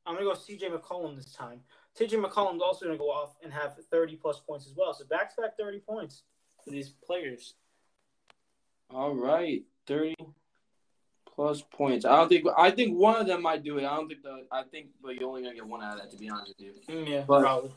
[0.07, 0.69] I'm gonna go C.J.
[0.71, 1.61] McCollum this time.
[1.95, 2.17] C.J.
[2.17, 4.93] McCollum's also gonna go off and have thirty plus points as well.
[4.95, 6.23] So back to back thirty points
[6.65, 7.55] for these players.
[8.91, 9.63] All right.
[9.87, 10.15] 30
[11.27, 12.05] plus points.
[12.05, 13.85] I don't think I think one of them might do it.
[13.85, 16.11] I don't think the I think but you're only gonna get one out of that
[16.13, 16.73] to be honest with you.
[16.95, 17.73] Mm, yeah, But- probably.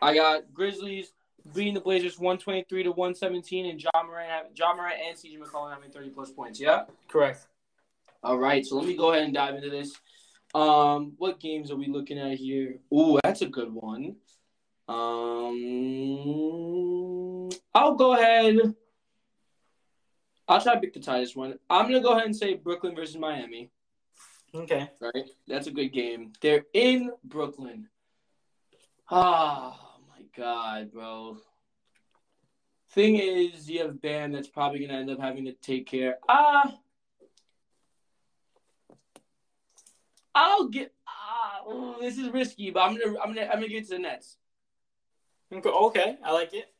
[0.00, 1.12] I got Grizzlies
[1.54, 5.72] beating the Blazers 123 to 117 and Ja Morant have, Ja Morant and CJ McCollum
[5.72, 6.60] having 30 plus points.
[6.60, 6.84] Yeah.
[7.08, 7.46] Correct.
[8.22, 9.92] All right, so let me go ahead and dive into this.
[10.54, 12.78] Um, what games are we looking at here?
[12.92, 14.16] Ooh, that's a good one.
[14.88, 15.58] Um,
[17.74, 18.74] I'll go ahead.
[20.48, 21.58] I'll try to pick the tightest one.
[21.68, 23.70] I'm gonna go ahead and say Brooklyn versus Miami.
[24.54, 24.88] Okay.
[25.00, 26.32] Right, that's a good game.
[26.40, 27.88] They're in Brooklyn.
[29.10, 29.74] My
[30.36, 31.38] god, bro.
[32.90, 36.18] Thing is, you have Bam that's probably gonna end up having to take care.
[36.28, 36.78] Ah.
[40.34, 40.92] I'll get.
[41.06, 43.98] Ah, this is risky, but I'm gonna, I'm gonna, I'm gonna give it to the
[43.98, 44.36] Nets.
[45.52, 45.68] Okay.
[45.68, 46.18] Okay.
[46.24, 46.72] I like it.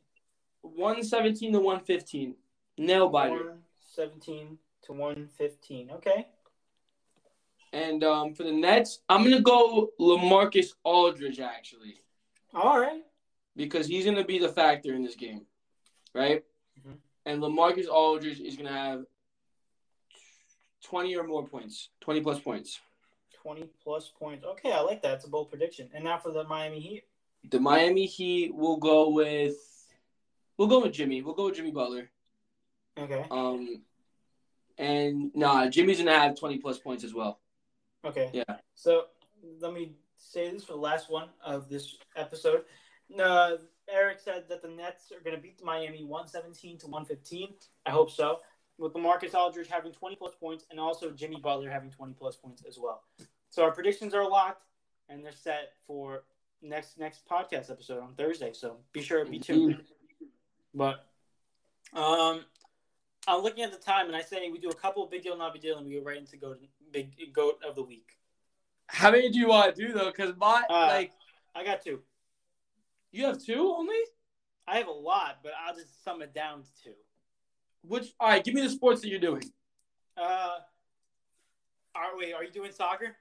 [0.62, 2.36] One seventeen to one fifteen.
[2.78, 3.34] Nail biter.
[3.34, 3.58] One
[3.94, 5.90] seventeen to one fifteen.
[5.90, 6.26] Okay.
[7.72, 11.96] And um, for the Nets, I'm gonna go Lamarcus Aldridge actually.
[12.54, 13.02] All right.
[13.56, 15.46] Because he's going to be the factor in this game,
[16.14, 16.44] right?
[16.78, 16.98] Mhm.
[17.26, 19.04] And Lamarcus Aldridge is going to have
[20.82, 22.80] 20 or more points, 20 plus points.
[23.44, 24.42] Twenty plus points.
[24.42, 25.16] Okay, I like that.
[25.16, 25.90] It's a bold prediction.
[25.92, 27.04] And now for the Miami Heat.
[27.50, 29.54] The Miami Heat will go with
[30.56, 31.20] we'll go with Jimmy.
[31.20, 32.10] We'll go with Jimmy Butler.
[32.98, 33.26] Okay.
[33.30, 33.82] Um
[34.78, 37.38] and nah, Jimmy's going to have 20 plus points as well.
[38.02, 38.30] Okay.
[38.32, 38.56] Yeah.
[38.74, 39.08] So
[39.60, 42.64] let me say this for the last one of this episode.
[43.18, 43.56] Uh,
[43.92, 47.54] Eric said that the Nets are going to beat Miami 117 to 115.
[47.86, 48.40] I hope so.
[48.78, 52.62] With Lamarcus Aldridge having 20 plus points and also Jimmy Butler having 20 plus points
[52.66, 53.02] as well.
[53.50, 54.64] So our predictions are locked
[55.08, 56.24] and they're set for
[56.62, 58.52] next next podcast episode on Thursday.
[58.52, 59.80] So be sure to be tuned.
[60.74, 61.06] But
[61.92, 62.44] um,
[63.28, 65.36] I'm looking at the time and I say we do a couple of big deal,
[65.36, 66.56] not big deal, and we go right into go
[66.90, 68.16] big goat of the week.
[68.88, 71.12] How many do you want to do though cuz my Uh, like
[71.54, 72.00] I got two.
[73.16, 73.96] You have two only?
[74.66, 76.94] I have a lot, but I'll just sum it down to two.
[77.82, 79.44] Which all right, give me the sports that you're doing.
[80.16, 80.56] Uh,
[81.94, 83.16] are wait, are you doing soccer?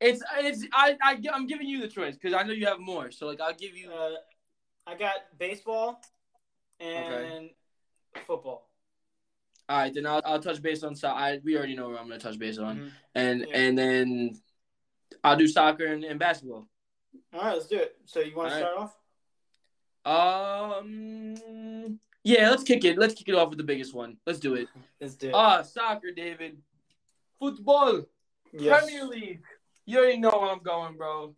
[0.00, 3.10] It's it's I, I I'm giving you the choice because I know you have more.
[3.10, 3.90] So like I'll give you.
[3.90, 4.16] Uh,
[4.86, 6.00] I got baseball
[6.80, 7.52] and okay.
[8.26, 8.68] football.
[9.68, 12.08] All right, then I'll, I'll touch base on so I we already know where I'm
[12.08, 12.88] gonna touch base on, mm-hmm.
[13.14, 13.56] and yeah.
[13.56, 14.40] and then
[15.22, 16.68] I'll do soccer and, and, basketball.
[17.32, 17.96] All right, let's do it.
[18.04, 18.94] So you want to start off?
[20.80, 22.98] Um, yeah, let's kick it.
[22.98, 24.16] Let's kick it off with the biggest one.
[24.26, 24.68] Let's do it.
[25.00, 25.34] Let's do it.
[25.34, 26.58] Ah, soccer, David.
[27.38, 28.04] Football.
[28.52, 28.82] Yes.
[28.82, 29.42] Premier League.
[29.86, 31.34] You already know where I'm going, bro.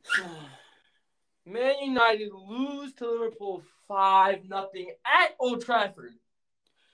[1.47, 6.13] Man United lose to Liverpool five nothing at Old Trafford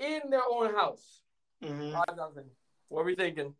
[0.01, 1.21] in their own house.
[1.63, 1.93] Mm-hmm.
[1.93, 2.51] Five nothing.
[2.89, 3.55] What are we thinking?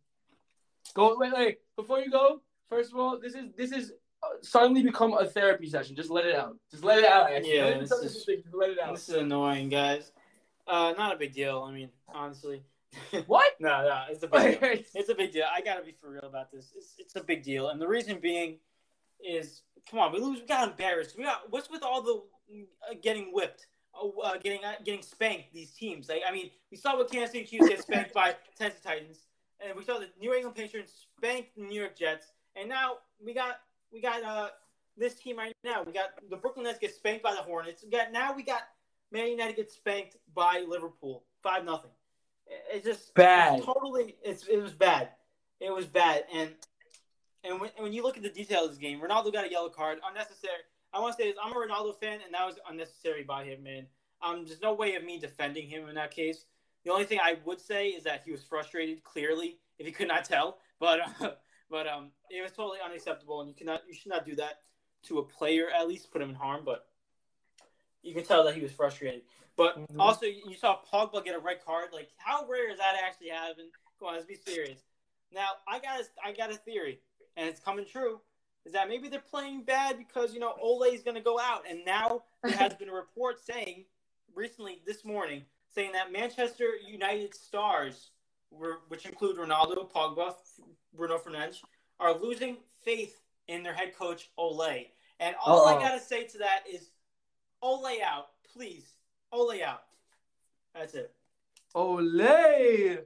[0.95, 1.59] Go wait, wait.
[1.77, 3.95] Before you go, first of all, this is this is uh,
[4.43, 5.97] suddenly become a therapy session.
[5.97, 6.57] Just let it out.
[6.71, 7.31] Just let it out.
[7.31, 7.57] Actually.
[7.57, 8.95] Yeah, this is, let it out.
[8.95, 10.13] This is annoying, guys.
[10.67, 11.65] Uh, not a big deal.
[11.67, 12.63] I mean, honestly.
[13.27, 13.53] What?
[13.61, 14.71] no, no, it's a big deal.
[14.95, 15.45] It's a big deal.
[15.55, 16.73] I gotta be for real about this.
[16.77, 18.59] It's, it's a big deal, and the reason being
[19.21, 20.41] is, come on, we lose.
[20.41, 21.17] We got embarrassed.
[21.17, 22.23] We got what's with all the
[22.91, 25.53] uh, getting whipped, uh, uh, getting uh, getting spanked.
[25.53, 26.09] These teams.
[26.09, 29.27] Like, I mean, we saw what Kansas City Chiefs get spanked by Tennessee Titans,
[29.61, 33.35] and we saw the New England Patriots spank the New York Jets, and now we
[33.35, 33.61] got
[33.97, 34.49] we got uh
[34.99, 35.83] this team right now.
[35.83, 37.83] We got the Brooklyn Nets get spanked by the Hornets.
[37.83, 38.63] We got now we got
[39.11, 41.91] Man United get spanked by Liverpool five nothing.
[42.71, 43.63] It's just bad.
[43.63, 45.09] totally, it's it was bad.
[45.61, 46.51] It was bad, and
[47.43, 49.71] and when, when you look at the details of this game, Ronaldo got a yellow
[49.71, 50.53] card, unnecessary.
[50.93, 53.63] I want to say this: I'm a Ronaldo fan, and that was unnecessary by him,
[53.63, 53.87] man.
[54.23, 56.45] Um, there's no way of me defending him in that case.
[56.85, 60.09] The only thing I would say is that he was frustrated, clearly, if you could
[60.09, 60.59] not tell.
[60.79, 61.31] But uh,
[61.71, 64.61] but um, it was totally unacceptable, and you cannot you should not do that
[65.05, 65.67] to a player.
[65.71, 66.87] At least put him in harm, but
[68.03, 69.23] you can tell that he was frustrated.
[69.57, 70.01] But mm-hmm.
[70.01, 71.89] also, you saw Pogba get a red card.
[71.93, 73.71] Like, how rare is that actually happen?
[73.99, 74.81] Come on, let's be serious.
[75.33, 77.01] Now, I got a, I got a theory,
[77.37, 78.21] and it's coming true.
[78.65, 81.63] Is that maybe they're playing bad because you know Ole is going to go out,
[81.69, 83.85] and now there has been a report saying
[84.35, 85.43] recently this morning
[85.77, 88.11] saying that Manchester United stars,
[88.89, 90.35] which include Ronaldo, Pogba,
[90.95, 91.61] Bruno Fernandes,
[92.01, 94.87] are losing faith in their head coach Ole.
[95.21, 95.77] And all Uh-oh.
[95.77, 96.91] I gotta say to that is,
[97.63, 98.93] Ole out, please.
[99.33, 99.83] Ole out.
[100.75, 101.13] That's it.
[101.75, 102.99] Ole.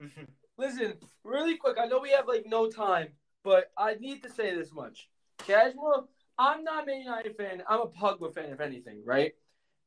[0.58, 0.94] Listen,
[1.24, 1.76] really quick.
[1.80, 3.08] I know we have like no time,
[3.44, 5.08] but I need to say this much.
[5.38, 6.08] Casual.
[6.38, 7.62] I'm not a Man United fan.
[7.68, 9.32] I'm a Pogba fan, if anything, right?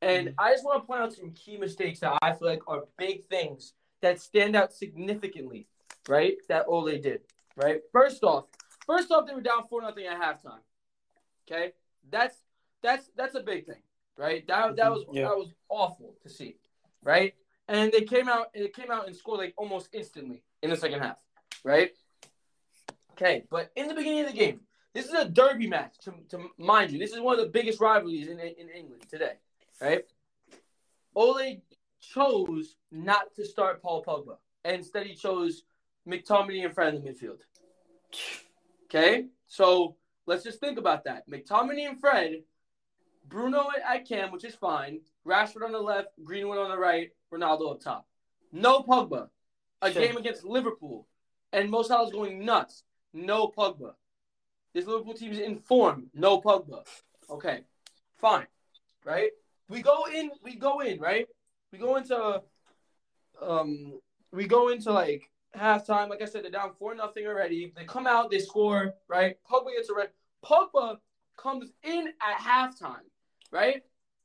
[0.02, 0.40] And mm-hmm.
[0.40, 3.24] I just want to point out some key mistakes that I feel like are big
[3.26, 3.72] things
[4.02, 5.66] that stand out significantly,
[6.08, 6.36] right?
[6.48, 7.20] That Ole did,
[7.56, 7.80] right?
[7.92, 8.46] First off,
[8.86, 10.60] first off, they were down four nothing at halftime.
[11.50, 11.72] Okay,
[12.10, 12.36] that's
[12.82, 13.82] that's that's a big thing
[14.16, 14.46] right?
[14.46, 14.92] That that mm-hmm.
[14.92, 15.22] was yeah.
[15.22, 16.56] that was awful to see,
[17.02, 17.34] right?
[17.68, 20.76] And they came out and it came out and scored like almost instantly in the
[20.76, 21.16] second half,
[21.64, 21.90] right?
[23.12, 24.60] Okay, but in the beginning of the game,
[24.94, 25.96] this is a derby match.
[26.04, 29.34] To, to mind you, this is one of the biggest rivalries in in England today,
[29.80, 30.04] right?
[31.14, 31.60] Ole
[32.02, 35.62] chose not to start Paul Pogba, and instead he chose
[36.06, 37.38] McTominay and Fred in the midfield.
[38.84, 39.96] Okay, so
[40.26, 41.28] let's just think about that.
[41.30, 42.42] McTominay and Fred
[43.28, 45.00] Bruno at Cam, which is fine.
[45.26, 48.06] Rashford on the left, Greenwood on the right, Ronaldo up top.
[48.52, 49.28] No Pogba.
[49.80, 50.02] A sure.
[50.02, 51.08] game against Liverpool.
[51.52, 52.84] And Mo Salah's going nuts.
[53.12, 53.94] No Pogba.
[54.74, 56.08] This Liverpool team is in form.
[56.14, 56.84] No Pogba.
[57.30, 57.60] Okay.
[58.20, 58.46] Fine.
[59.04, 59.30] Right?
[59.68, 61.26] We go in, we go in, right?
[61.72, 62.42] We go into
[63.40, 64.00] um
[64.32, 66.08] we go into like halftime.
[66.08, 67.72] Like I said, they're down four nothing already.
[67.76, 69.36] They come out, they score, right?
[69.50, 70.10] Pogba gets a red.
[70.44, 70.98] Pogba
[71.36, 73.06] comes in at halftime
[73.52, 73.82] right?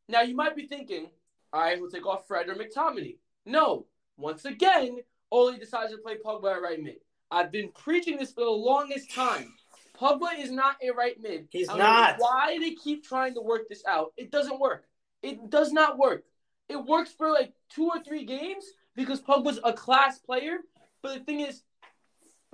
[0.10, 1.07] Now you might be thinking,
[1.53, 3.18] all right, we'll take off Fred or McTominay.
[3.45, 3.86] No,
[4.18, 4.99] once again,
[5.32, 6.95] Ole decides to play Pogba at right mid.
[7.30, 9.53] I've been preaching this for the longest time.
[9.99, 11.48] Pogba is not a right mid.
[11.52, 12.15] He's not.
[12.18, 14.14] Why they keep trying to work this out?
[14.18, 14.86] It doesn't work.
[15.22, 16.24] It does not work.
[16.69, 18.65] It works for like two or three games
[18.95, 20.57] because Pogba's a class player.
[21.02, 21.64] But the thing is,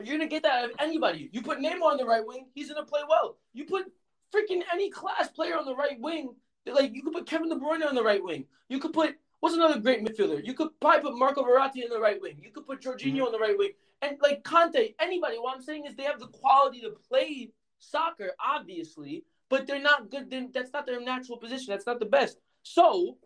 [0.03, 1.29] you're gonna get that out of anybody.
[1.31, 3.37] You put Neymar on the right wing, he's gonna play well.
[3.53, 3.85] You put
[4.33, 6.35] freaking any class player on the right wing,
[6.65, 8.45] like you could put Kevin De Bruyne on the right wing.
[8.69, 10.45] You could put what's another great midfielder?
[10.45, 12.37] You could probably put Marco Verratti on the right wing.
[12.41, 13.23] You could put Jorginho mm-hmm.
[13.23, 13.71] on the right wing.
[14.01, 15.37] And like Kanté, anybody.
[15.37, 20.09] What I'm saying is they have the quality to play soccer, obviously, but they're not
[20.09, 20.29] good.
[20.29, 21.67] They're, that's not their natural position.
[21.69, 22.37] That's not the best.
[22.63, 23.17] So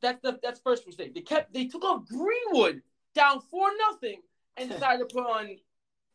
[0.00, 1.14] that's the that's first mistake.
[1.14, 2.82] They kept they took off Greenwood
[3.14, 4.20] down four nothing
[4.56, 5.56] and decided to put on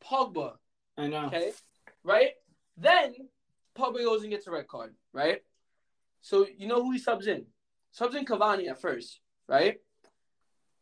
[0.04, 0.54] Pogba.
[0.98, 1.26] I know.
[1.28, 1.52] Okay,
[2.04, 2.32] right?
[2.78, 3.14] Then
[3.78, 4.96] Pogba goes and gets a red card.
[5.14, 5.42] Right?
[6.22, 7.46] So you know who he subs in?
[7.92, 9.78] subs in Cavani at first, right?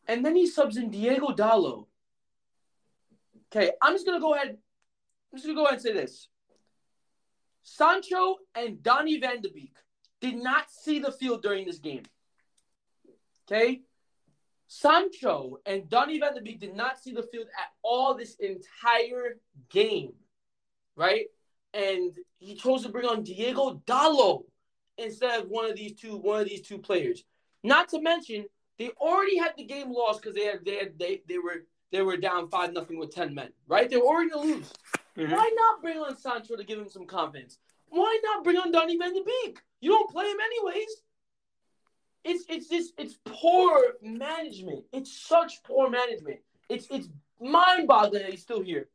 [0.07, 1.85] And then he subs in Diogo Dalot.
[3.51, 4.49] Okay, I'm just gonna go ahead.
[5.31, 6.27] I'm just gonna go ahead and say this.
[7.63, 9.75] Sancho and Donny Van de Beek
[10.21, 12.03] did not see the field during this game.
[13.51, 13.81] Okay?
[14.67, 19.37] Sancho and Donny Van de Beek did not see the field at all this entire
[19.69, 20.13] game.
[20.95, 21.25] Right?
[21.73, 24.43] And he chose to bring on Diogo Dalot
[24.97, 27.23] instead of one of these two, one of these two players.
[27.63, 28.45] Not to mention,
[28.77, 32.01] they already had the game lost because they had they had they, they were they
[32.01, 33.49] were down five nothing with ten men.
[33.67, 33.89] Right?
[33.89, 34.71] They were already gonna lose.
[35.17, 35.31] Mm-hmm.
[35.31, 37.57] Why not bring on Sancho to give him some confidence?
[37.87, 39.59] Why not bring on Donny Van de Beek?
[39.81, 40.87] You don't play him anyways.
[42.23, 44.83] It's it's just it's poor management.
[44.91, 46.39] It's such poor management.
[46.67, 47.07] It's it's
[47.41, 48.89] mind-boggling that he's still here.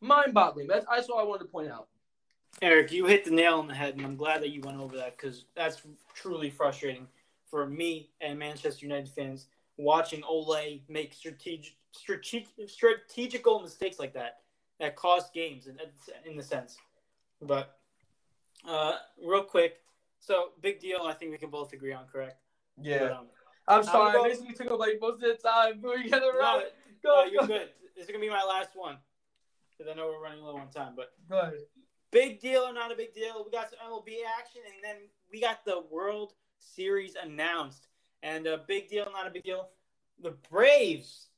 [0.00, 0.66] Mind-boggling.
[0.66, 1.88] That's that's all I wanted to point out.
[2.62, 4.96] Eric, you hit the nail on the head, and I'm glad that you went over
[4.96, 5.82] that because that's
[6.14, 7.06] truly frustrating
[7.50, 9.46] for me and Manchester United fans
[9.76, 14.40] watching Ole make strategic, strategic strategical mistakes like that
[14.80, 15.78] that cost games in,
[16.24, 16.76] in the sense.
[17.42, 17.78] But
[18.66, 19.76] uh, real quick,
[20.18, 21.02] so big deal.
[21.04, 22.36] I think we can both agree on, correct?
[22.80, 22.98] Yeah.
[22.98, 23.26] But, um,
[23.68, 24.18] I'm sorry.
[24.18, 26.60] I basically took up like most of the time, but we gotta run.
[26.60, 26.64] No,
[27.02, 27.68] go, no, you're good.
[27.94, 28.96] This is gonna be my last one
[29.76, 30.92] because I know we're running low on time.
[30.96, 31.54] But go ahead.
[32.12, 33.42] Big deal or not a big deal?
[33.44, 34.96] We got some MLB action, and then
[35.32, 37.88] we got the World Series announced.
[38.22, 39.68] And a big deal, not a big deal.
[40.22, 41.28] The Braves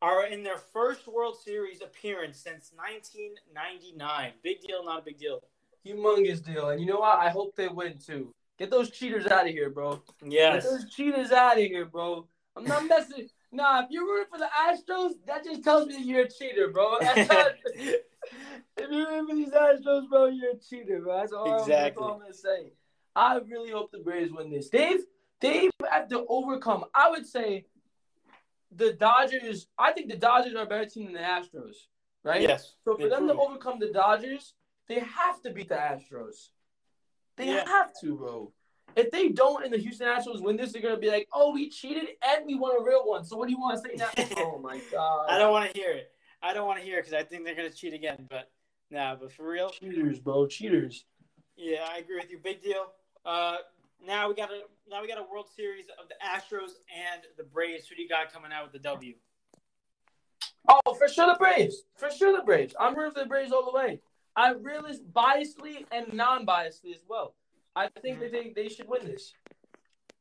[0.00, 4.32] are in their first World Series appearance since 1999.
[4.42, 5.40] Big deal, not a big deal.
[5.86, 6.68] Humongous deal.
[6.70, 7.18] And you know what?
[7.18, 8.32] I hope they win too.
[8.58, 10.02] Get those cheaters out of here, bro.
[10.24, 10.62] Yes.
[10.62, 12.28] Get those cheaters out of here, bro.
[12.56, 13.28] I'm not messing.
[13.52, 16.92] nah, if you're rooting for the Astros, that just tells me you're a cheater, bro.
[17.00, 17.16] Not,
[17.74, 18.04] if
[18.78, 21.18] you're rooting for these Astros, bro, you're a cheater, bro.
[21.18, 21.74] That's all, exactly.
[21.74, 22.72] that's all I'm gonna say.
[23.14, 24.68] I really hope the Braves win this.
[24.68, 25.00] Dave,
[25.40, 26.84] Dave have to overcome.
[26.94, 27.66] I would say
[28.74, 31.74] the Dodgers, I think the Dodgers are a better team than the Astros,
[32.24, 32.40] right?
[32.40, 32.74] Yes.
[32.84, 34.54] So for them to overcome the Dodgers,
[34.88, 36.48] they have to beat the Astros.
[37.36, 37.66] They yeah.
[37.66, 38.52] have to, bro.
[38.94, 41.70] If they don't and the Houston Astros win this, they're gonna be like, "Oh, we
[41.70, 44.10] cheated and we won a real one." So what do you want to say now?
[44.38, 45.26] oh my god!
[45.30, 46.12] I don't want to hear it.
[46.42, 48.26] I don't want to hear it because I think they're gonna cheat again.
[48.28, 48.50] But
[48.90, 51.04] nah, but for real, cheaters, bro, cheaters.
[51.56, 52.38] Yeah, I agree with you.
[52.38, 52.86] Big deal.
[53.24, 53.56] Uh,
[54.06, 57.44] now we got a now we got a World Series of the Astros and the
[57.44, 57.88] Braves.
[57.88, 59.14] Who do you got coming out with the W?
[60.68, 61.84] Oh, for sure the Braves.
[61.96, 62.74] For sure the Braves.
[62.78, 64.00] I'm rooting for the Braves all the way.
[64.34, 67.34] I realize biasly and non-biasly as well.
[67.74, 68.32] I think mm-hmm.
[68.32, 69.32] they they should win this.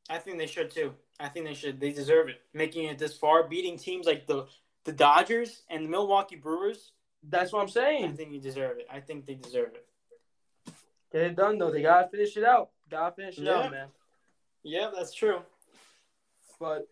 [0.10, 0.94] I think they should too.
[1.20, 1.80] I think they should.
[1.80, 2.42] They deserve it.
[2.54, 4.48] Making it this far, beating teams like the
[4.84, 6.92] the Dodgers and the Milwaukee Brewers.
[7.24, 8.06] That's what I'm saying.
[8.06, 8.88] I think you deserve it.
[8.92, 10.74] I think they deserve it.
[11.12, 11.72] Get it done though.
[11.72, 12.70] They gotta finish it out.
[12.90, 13.54] Gotta finish it yeah.
[13.54, 13.88] out, man.
[14.64, 15.42] Yeah, that's true.
[16.60, 16.88] But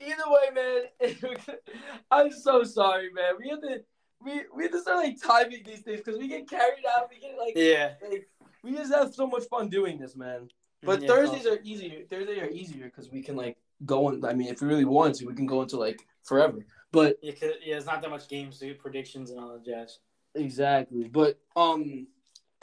[0.00, 1.46] either way, man,
[2.10, 3.34] I'm so sorry, man.
[3.38, 3.82] We have to
[4.26, 7.08] we we to start like timing these things because we get carried out.
[7.10, 7.94] We get like yeah.
[8.02, 8.28] Like,
[8.62, 10.48] we just have so much fun doing this, man.
[10.82, 12.02] But yeah, Thursdays are easier.
[12.10, 14.24] Thursdays are easier because we can like go on.
[14.24, 16.66] I mean, if we really want to, we can go into like forever.
[16.92, 17.32] But yeah,
[17.64, 19.98] yeah, it's not that much games, do predictions and all that jazz.
[20.34, 21.04] Exactly.
[21.04, 22.08] But um,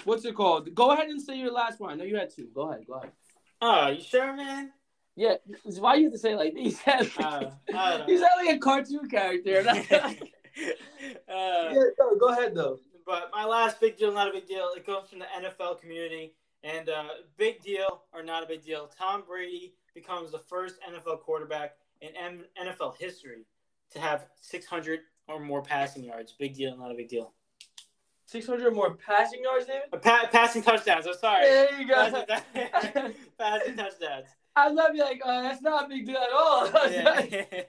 [0.04, 0.74] what's it called?
[0.76, 1.92] Go ahead and say your last one.
[1.92, 2.50] I know you had two.
[2.54, 2.86] Go ahead.
[2.86, 3.12] Go ahead.
[3.62, 4.72] Oh, you sure, man?
[5.16, 5.36] Yeah.
[5.64, 6.80] Why you have to say like these?
[7.74, 9.64] Uh, he's like a cartoon character.
[11.30, 12.80] uh, yeah, no, go ahead though.
[13.06, 14.70] But my last big deal, not a big deal.
[14.76, 18.90] It comes from the NFL community, and uh, big deal or not a big deal.
[18.98, 22.12] Tom Brady becomes the first NFL quarterback in
[22.62, 23.46] NFL history
[23.92, 26.34] to have 600 or more passing yards.
[26.38, 27.34] Big deal, not a big deal.
[28.26, 29.84] 600 more passing yards, David?
[29.92, 31.06] Uh, pa- passing touchdowns.
[31.06, 31.44] I'm sorry.
[31.46, 32.24] There you go.
[32.54, 34.28] Passing, passing touchdowns.
[34.56, 35.04] I love you.
[35.04, 36.70] Like, oh, that's not a big deal at all.
[36.92, 37.64] Yeah.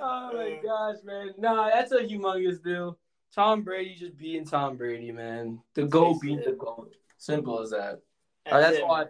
[0.00, 1.34] Oh my gosh, man!
[1.38, 2.98] Nah, that's a humongous deal.
[3.34, 5.60] Tom Brady just being Tom Brady, man.
[5.74, 6.94] The goat being the goat.
[7.16, 8.00] Simple as that.
[8.44, 8.94] That's, uh, that's all.
[8.94, 9.04] I,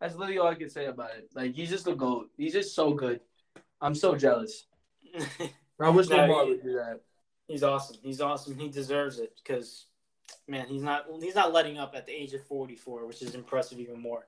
[0.00, 1.30] that's literally all I can say about it.
[1.34, 2.30] Like he's just a goat.
[2.36, 3.20] He's just so good.
[3.80, 4.66] I'm so jealous.
[5.80, 7.00] I wish no, Lamar would do that.
[7.48, 7.96] He's awesome.
[8.02, 8.56] He's awesome.
[8.58, 9.86] He deserves it because,
[10.48, 13.78] man, he's not he's not letting up at the age of 44, which is impressive
[13.78, 14.26] even more.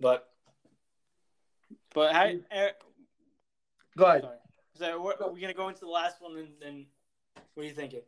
[0.00, 0.28] But,
[1.94, 2.26] but how?
[2.54, 2.72] Er,
[3.96, 4.22] Go ahead.
[4.22, 4.36] Sorry.
[4.78, 6.86] So we're, are we gonna go into the last one and then
[7.54, 8.02] what are you thinking?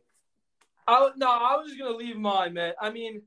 [0.87, 2.73] I no, I was just gonna leave mine, man.
[2.81, 3.21] I mean,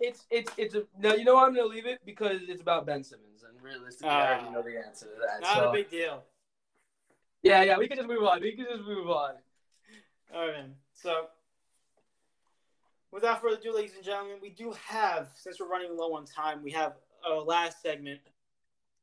[0.00, 1.14] it's it's it's a no.
[1.14, 4.12] You know why I'm gonna leave it because it's about Ben Simmons, and realistically, uh,
[4.12, 5.42] I already know the answer to that.
[5.42, 5.68] Not so.
[5.68, 6.24] a big deal.
[7.42, 8.40] Yeah, yeah, we can just move on.
[8.40, 9.34] We can just move on.
[10.34, 10.74] All right, man.
[10.94, 11.26] So,
[13.12, 16.62] without further ado, ladies and gentlemen, we do have since we're running low on time,
[16.62, 16.94] we have
[17.28, 18.20] a last segment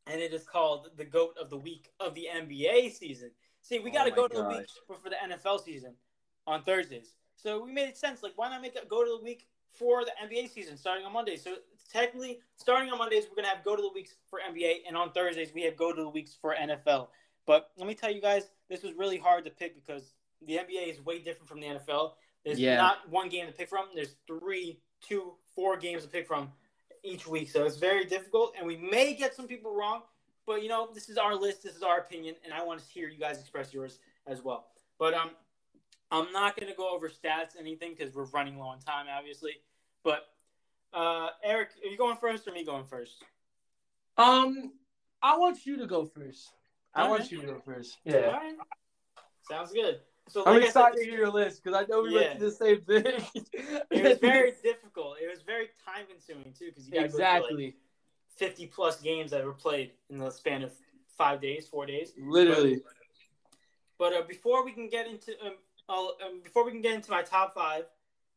[0.08, 3.32] and it is called the GOAT of the Week of the NBA season.
[3.64, 5.96] See, we got to oh go to the week for the NFL season
[6.46, 7.14] on Thursdays.
[7.36, 8.22] So we made it sense.
[8.22, 11.14] Like, why not make it go to the week for the NBA season starting on
[11.14, 11.38] Monday?
[11.38, 11.56] So
[11.92, 15.12] technically, starting on Mondays, we're gonna have go to the weeks for NBA, and on
[15.14, 17.08] Thursdays we have go to the weeks for NFL.
[17.48, 20.14] But let me tell you guys, this was really hard to pick because
[20.46, 22.14] the NBA is way different from the NFL.
[22.44, 22.76] There's yeah.
[22.76, 23.86] not one game to pick from.
[23.96, 26.52] There's three, two, four games to pick from
[27.04, 27.50] each week.
[27.50, 30.02] So it's very difficult, and we may get some people wrong.
[30.46, 31.64] But you know, this is our list.
[31.64, 34.68] This is our opinion, and I want to hear you guys express yours as well.
[35.00, 35.32] But um,
[36.12, 39.54] I'm not going to go over stats anything because we're running low on time, obviously.
[40.04, 40.28] But
[40.94, 43.24] uh, Eric, are you going first or me going first?
[44.18, 44.74] Um,
[45.22, 46.52] I want you to go first.
[46.94, 47.98] I want you to go first.
[48.04, 48.38] Yeah.
[49.50, 50.00] Sounds good.
[50.30, 52.22] So like I'm excited said, to hear your list because I know we yeah.
[52.22, 53.06] went through the same thing.
[53.92, 55.18] it was very difficult.
[55.22, 57.76] It was very time consuming too because you got exactly like
[58.36, 60.72] fifty plus games that were played in the span of
[61.18, 62.82] five days, four days, literally.
[63.98, 65.54] But, but uh, before we can get into um,
[65.90, 67.84] um, before we can get into my top five,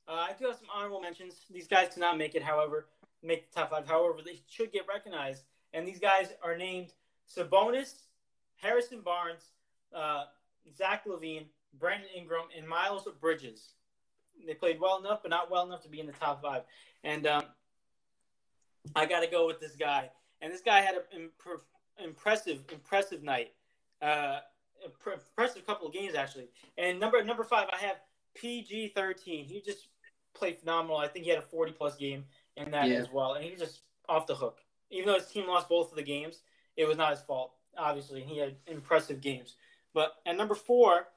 [0.08, 1.40] uh, I do have some honorable mentions.
[1.50, 2.86] These guys cannot make it, however,
[3.22, 3.88] make the top five.
[3.88, 6.92] However, they should get recognized, and these guys are named
[7.34, 8.02] Sabonis,
[8.56, 9.50] Harrison Barnes,
[9.94, 10.24] uh,
[10.76, 11.46] Zach LaVine,
[11.78, 13.72] Brandon Ingram, and Miles Bridges.
[14.46, 16.62] They played well enough, but not well enough to be in the top five.
[17.02, 17.44] And um,
[18.94, 20.10] I got to go with this guy.
[20.40, 21.62] And this guy had an imp-
[22.02, 23.52] impressive, impressive night.
[24.02, 24.40] Uh,
[25.12, 26.48] impressive couple of games actually.
[26.76, 27.96] And number number five, I have
[28.34, 29.46] PG thirteen.
[29.46, 29.88] He just
[30.34, 30.98] played phenomenal.
[30.98, 32.24] I think he had a forty plus game
[32.56, 32.96] in that yeah.
[32.96, 34.58] as well, and he was just off the hook.
[34.90, 36.40] Even though his team lost both of the games,
[36.76, 37.54] it was not his fault.
[37.76, 39.56] Obviously, he had impressive games.
[39.92, 41.08] But at number four,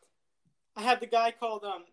[0.75, 1.83] I have the guy called um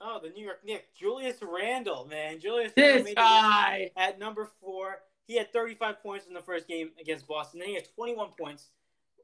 [0.00, 2.40] oh the New York Knicks, Julius Randle, man.
[2.40, 4.98] Julius this guy at number four.
[5.26, 7.60] He had 35 points in the first game against Boston.
[7.60, 8.68] Then he had 21 points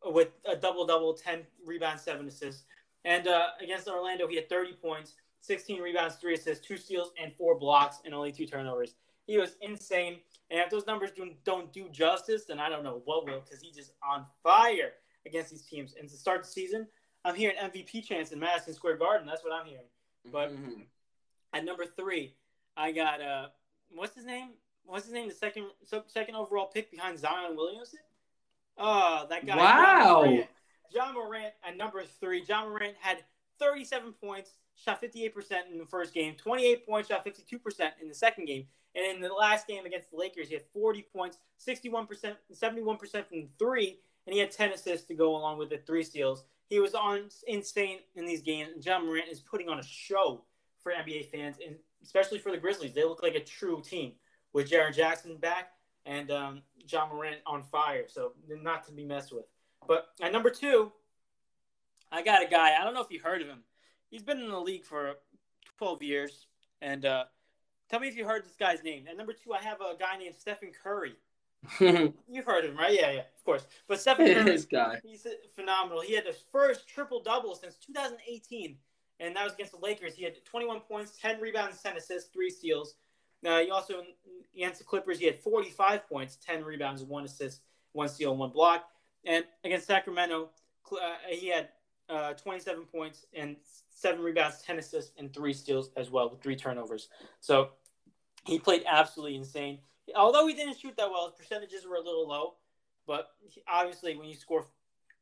[0.04, 2.64] with a double double, 10 rebounds, seven assists.
[3.04, 7.32] And uh, against Orlando, he had 30 points, 16 rebounds, three assists, two steals, and
[7.34, 8.94] four blocks, and only two turnovers.
[9.26, 10.20] He was insane.
[10.50, 13.60] And if those numbers do, don't do justice, then I don't know what will, because
[13.60, 14.92] he's just on fire
[15.26, 15.94] against these teams.
[15.98, 16.86] And to start the season,
[17.24, 19.26] I'm hearing MVP chance in Madison Square Garden.
[19.26, 19.86] That's what I'm hearing.
[20.24, 20.82] But mm-hmm.
[21.52, 22.34] at number three,
[22.76, 23.48] I got uh,
[23.94, 24.50] what's his name?
[24.84, 25.28] What's his name?
[25.28, 25.66] The second
[26.06, 28.00] second overall pick behind Zion Williamson.
[28.76, 29.56] Oh, that guy.
[29.56, 30.24] Wow.
[30.24, 30.46] Ja Morant.
[30.90, 32.44] Ja Morant at number three.
[32.48, 33.18] Ja Morant had
[33.60, 35.32] 37 points, shot 58%
[35.70, 38.66] in the first game, 28 points, shot 52% in the second game.
[38.94, 43.48] And in the last game against the Lakers, he had 40 points, 61%, 71% from
[43.58, 46.44] three, and he had 10 assists to go along with the three steals.
[46.70, 48.86] He was on insane in these games.
[48.86, 50.44] Ja Morant is putting on a show
[50.82, 52.94] for NBA fans, and especially for the Grizzlies.
[52.94, 54.12] They look like a true team
[54.52, 55.72] with Jaren Jackson back
[56.06, 58.04] and um, Ja Morant on fire.
[58.06, 59.46] So not to be messed with.
[59.88, 60.92] But at number two,
[62.12, 62.76] I got a guy.
[62.80, 63.64] I don't know if you heard of him.
[64.08, 65.14] He's been in the league for
[65.78, 66.46] 12 years.
[66.80, 67.24] And uh,
[67.90, 69.06] tell me if you heard this guy's name.
[69.10, 71.14] At number two, I have a guy named Stephen Curry.
[71.80, 72.94] You've heard of him, right?
[72.94, 73.66] Yeah, yeah, of course.
[73.88, 76.00] But Stephen Curry, this guy, he's phenomenal.
[76.00, 78.76] He had his first triple double since 2018,
[79.20, 80.14] and that was against the Lakers.
[80.14, 82.94] He had 21 points, 10 rebounds, 10 assists, three steals.
[83.42, 84.02] Now he also
[84.54, 87.60] against the Clippers, he had 45 points, 10 rebounds, one assist,
[87.92, 88.88] one steal, one block.
[89.24, 90.50] And against Sacramento,
[90.92, 90.96] uh,
[91.28, 91.68] he had
[92.08, 93.56] uh, 27 points and
[93.90, 97.08] seven rebounds, 10 assists, and three steals as well with three turnovers.
[97.40, 97.70] So
[98.46, 99.78] he played absolutely insane
[100.16, 102.54] although he didn't shoot that well, his percentages were a little low.
[103.06, 103.28] But
[103.68, 104.66] obviously, when you score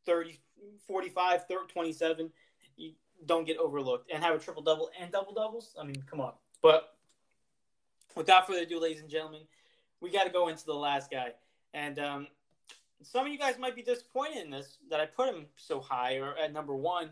[0.04, 0.38] 30,
[0.86, 2.30] 45, 30, 27,
[2.76, 2.92] you
[3.26, 4.10] don't get overlooked.
[4.12, 5.74] And have a triple double and double doubles.
[5.80, 6.32] I mean, come on.
[6.62, 6.94] But
[8.14, 9.42] without further ado, ladies and gentlemen,
[10.00, 11.32] we got to go into the last guy.
[11.74, 12.26] And um,
[13.02, 16.16] some of you guys might be disappointed in this that I put him so high
[16.16, 17.10] or at number one.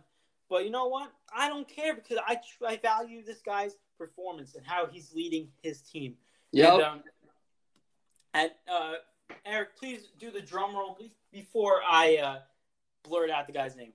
[0.48, 1.10] But you know what?
[1.34, 5.80] I don't care because I I value this guy's performance and how he's leading his
[5.80, 6.14] team.
[6.52, 6.74] Yeah.
[6.74, 7.02] Um,
[8.36, 8.92] and uh,
[9.46, 12.38] Eric, please do the drum roll please, before I uh,
[13.08, 13.92] blurt out the guy's name.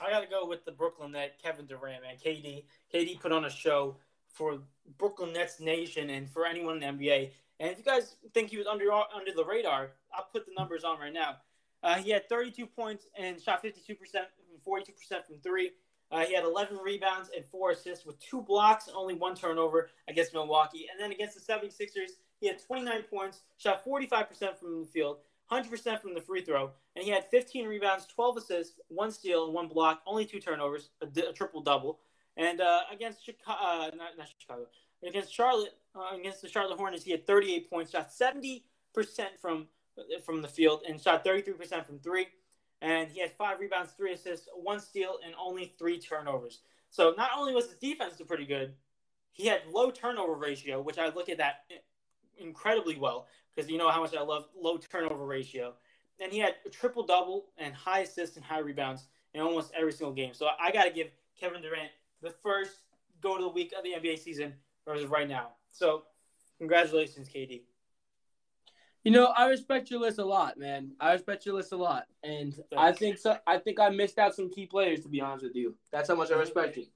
[0.00, 2.16] I gotta go with the Brooklyn Net, Kevin Durant, man.
[2.22, 3.96] KD, KD put on a show
[4.28, 4.58] for
[4.98, 7.30] Brooklyn Nets Nation and for anyone in the NBA.
[7.60, 10.84] And if you guys think he was under under the radar, I'll put the numbers
[10.84, 11.36] on right now.
[11.82, 13.96] Uh, he had 32 points and shot 52%,
[14.66, 15.70] 42% from three.
[16.10, 19.90] Uh, he had 11 rebounds and four assists with two blocks and only one turnover
[20.08, 20.86] against Milwaukee.
[20.90, 25.18] And then against the 76ers, he had 29 points, shot 45% from the field,
[25.50, 29.68] 100% from the free throw, and he had 15 rebounds, 12 assists, one steal, one
[29.68, 32.00] block, only two turnovers, a, a triple double.
[32.36, 34.66] And uh, against Chicago, uh, not, not, Chicago,
[35.06, 39.66] against Charlotte, uh, against the Charlotte Hornets, he had 38 points, shot 70 percent from
[40.24, 42.26] from the field, and shot 33 percent from three.
[42.84, 46.60] And he had five rebounds, three assists, one steal, and only three turnovers.
[46.90, 48.74] So not only was his defense pretty good,
[49.32, 51.64] he had low turnover ratio, which I look at that
[52.36, 55.72] incredibly well because you know how much I love low turnover ratio.
[56.20, 59.92] And he had a triple double and high assists and high rebounds in almost every
[59.92, 60.34] single game.
[60.34, 61.08] So I got to give
[61.40, 61.90] Kevin Durant
[62.20, 62.80] the first
[63.22, 64.52] go to the week of the NBA season
[64.86, 65.52] versus right now.
[65.72, 66.02] So
[66.58, 67.62] congratulations, KD.
[69.04, 70.92] You know, I respect your list a lot, man.
[70.98, 72.64] I respect your list a lot, and Thanks.
[72.76, 73.36] I think so.
[73.46, 75.74] I think I missed out some key players, to be honest with you.
[75.92, 76.86] That's how much I respect you.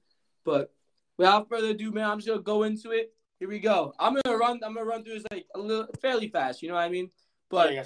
[0.43, 0.73] But
[1.17, 3.13] without further ado, man, I'm just gonna go into it.
[3.37, 3.93] Here we go.
[3.99, 4.59] I'm gonna run.
[4.65, 6.63] I'm gonna run through this like a little fairly fast.
[6.63, 7.11] You know what I mean?
[7.47, 7.83] But yeah,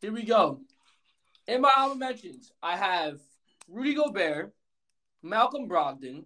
[0.00, 0.58] here we go.
[1.46, 3.20] In my album mentions, I have
[3.68, 4.52] Rudy Gobert,
[5.22, 6.24] Malcolm Brogdon,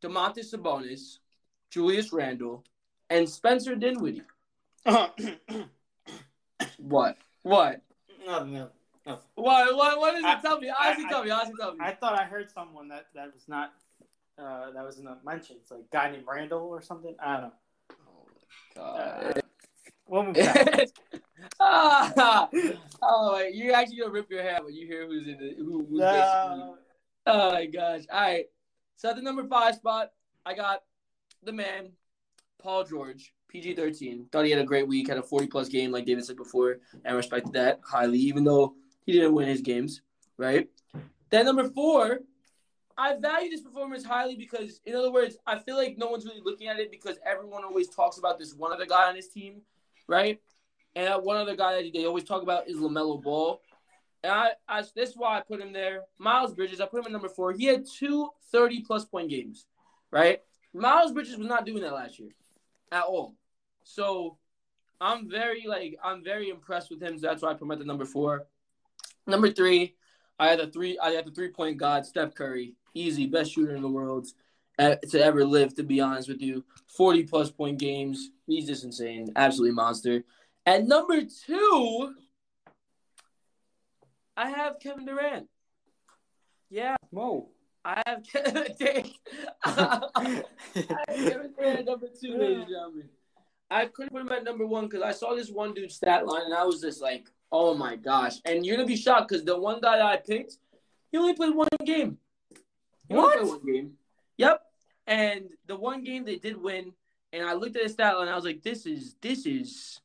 [0.00, 1.18] Domantas Sabonis,
[1.68, 2.62] Julius Randle,
[3.10, 4.22] and Spencer Dinwiddie.
[6.78, 7.16] what?
[7.42, 7.82] What?
[8.26, 8.54] Nothing.
[8.54, 8.68] No,
[9.06, 9.18] no.
[9.34, 9.76] What?
[9.76, 9.98] What?
[9.98, 10.70] What does it tell me?
[10.70, 11.30] Honestly, I, tell me.
[11.30, 11.78] Honestly, tell me.
[11.80, 13.72] I thought I heard someone that that was not
[14.38, 17.14] uh, that was in the mentions, like a guy named Randall or something.
[17.20, 17.52] I don't know.
[18.78, 19.36] Oh my god.
[19.36, 19.40] Uh,
[20.06, 20.36] we'll move
[21.60, 22.48] ah,
[23.02, 26.00] oh, you actually gonna rip your hair when you hear who's in the who, who's
[26.00, 26.74] uh,
[27.26, 28.02] Oh my gosh!
[28.10, 28.46] All right.
[28.96, 30.12] So at the number five spot,
[30.44, 30.82] I got
[31.42, 31.90] the man,
[32.62, 34.26] Paul George, PG thirteen.
[34.30, 36.78] Thought he had a great week, had a forty plus game, like David said before,
[37.04, 38.74] and respected that highly, even though
[39.04, 40.02] he didn't win his games.
[40.36, 40.68] Right.
[41.30, 42.20] Then number four,
[42.98, 46.40] I value this performance highly because, in other words, I feel like no one's really
[46.42, 49.62] looking at it because everyone always talks about this one other guy on his team,
[50.08, 50.40] right?
[50.94, 53.60] And that one other guy that they always talk about is LaMelo Ball.
[54.24, 56.02] And I, I this is why I put him there.
[56.18, 57.52] Miles Bridges, I put him at number four.
[57.52, 59.66] He had two 30 plus point games,
[60.10, 60.40] right?
[60.72, 62.30] Miles Bridges was not doing that last year
[62.92, 63.34] at all.
[63.82, 64.38] So
[65.00, 67.18] I'm very like I'm very impressed with him.
[67.18, 68.46] So that's why I put him at the number four.
[69.26, 69.96] Number three,
[70.38, 73.76] I had the three I had the three point god, Steph Curry easy best shooter
[73.76, 74.26] in the world
[74.78, 75.74] eh, to ever live.
[75.76, 78.30] To be honest with you, forty plus point games.
[78.46, 80.24] He's just insane, absolutely monster.
[80.64, 82.14] At number two,
[84.36, 85.48] I have Kevin Durant.
[86.70, 87.48] Yeah, whoa.
[87.86, 89.12] I have Kevin Durant.
[89.64, 90.10] I
[91.08, 93.08] have number two, ladies and gentlemen.
[93.70, 96.42] I couldn't put him at number one because I saw this one dude stat line
[96.46, 98.34] and I was just like, oh my gosh.
[98.44, 100.58] And you're gonna be shocked because the one guy I picked,
[101.12, 102.18] he only played one game.
[103.06, 103.44] What?
[103.46, 103.92] One game.
[104.36, 104.62] Yep.
[105.06, 106.92] And the one game they did win,
[107.32, 110.00] and I looked at the stat line and I was like, this is this is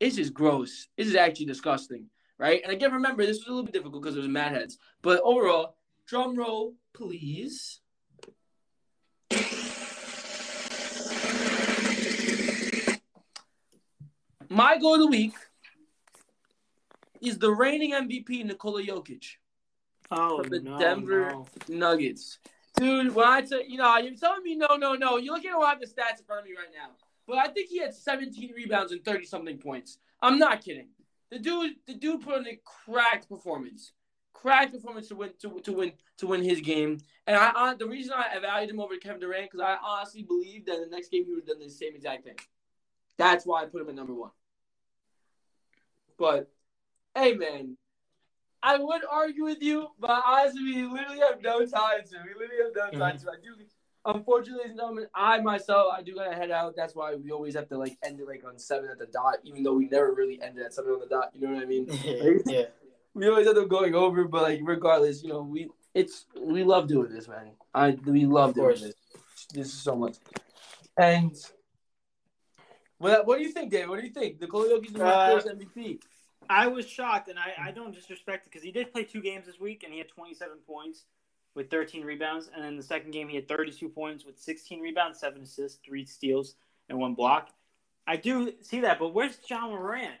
[0.00, 0.88] this is gross.
[0.96, 2.06] This is actually disgusting.
[2.38, 2.62] Right?
[2.62, 4.78] And again, remember this was a little bit difficult because it was mad heads.
[5.02, 5.76] But overall,
[6.06, 7.80] drum roll, please.
[14.48, 15.34] My goal of the week
[17.20, 19.24] is the reigning MVP Nikola Jokic.
[20.10, 21.46] Oh, the no, Denver no.
[21.68, 22.38] Nuggets.
[22.76, 25.18] Dude, when I tell you know, you're telling me no, no, no.
[25.18, 26.90] You look at have the stats in front of me right now.
[27.26, 29.98] But I think he had 17 rebounds and 30 something points.
[30.20, 30.88] I'm not kidding.
[31.30, 33.92] The dude, the dude put in a cracked performance,
[34.40, 36.98] cracked performance to win to, to win to win his game.
[37.26, 40.80] And I, the reason I valued him over Kevin Durant because I honestly believe that
[40.80, 42.36] the next game he would have done the same exact thing.
[43.16, 44.30] That's why I put him at number one.
[46.18, 46.50] But
[47.14, 47.76] hey, man,
[48.62, 52.16] I would argue with you, but honestly, we literally have no time to.
[52.24, 53.26] We literally have no time mm-hmm.
[53.26, 53.32] to.
[53.32, 53.64] I do.
[54.06, 56.74] Unfortunately, ladies and gentlemen, I myself, I do gotta head out.
[56.74, 59.36] That's why we always have to like end it like on seven at the dot,
[59.44, 61.32] even though we never really ended at seven on the dot.
[61.34, 61.86] You know what I mean?
[62.46, 62.64] yeah.
[63.14, 66.86] We always end up going over, but like regardless, you know, we it's we love
[66.86, 67.52] doing this, man.
[67.74, 68.94] I we love doing this.
[69.52, 70.16] This is so much.
[70.96, 71.36] And
[72.98, 73.88] what what do you think, Dave?
[73.88, 74.40] What do you think?
[74.40, 76.00] Nikola Jokic's the uh, first MVP.
[76.48, 79.46] I was shocked, and I, I don't disrespect it because he did play two games
[79.46, 81.04] this week, and he had 27 points
[81.54, 82.50] with 13 rebounds.
[82.52, 86.04] And then the second game, he had 32 points with 16 rebounds, seven assists, three
[86.04, 86.56] steals,
[86.88, 87.50] and one block.
[88.06, 90.16] I do see that, but where's Ja Morant?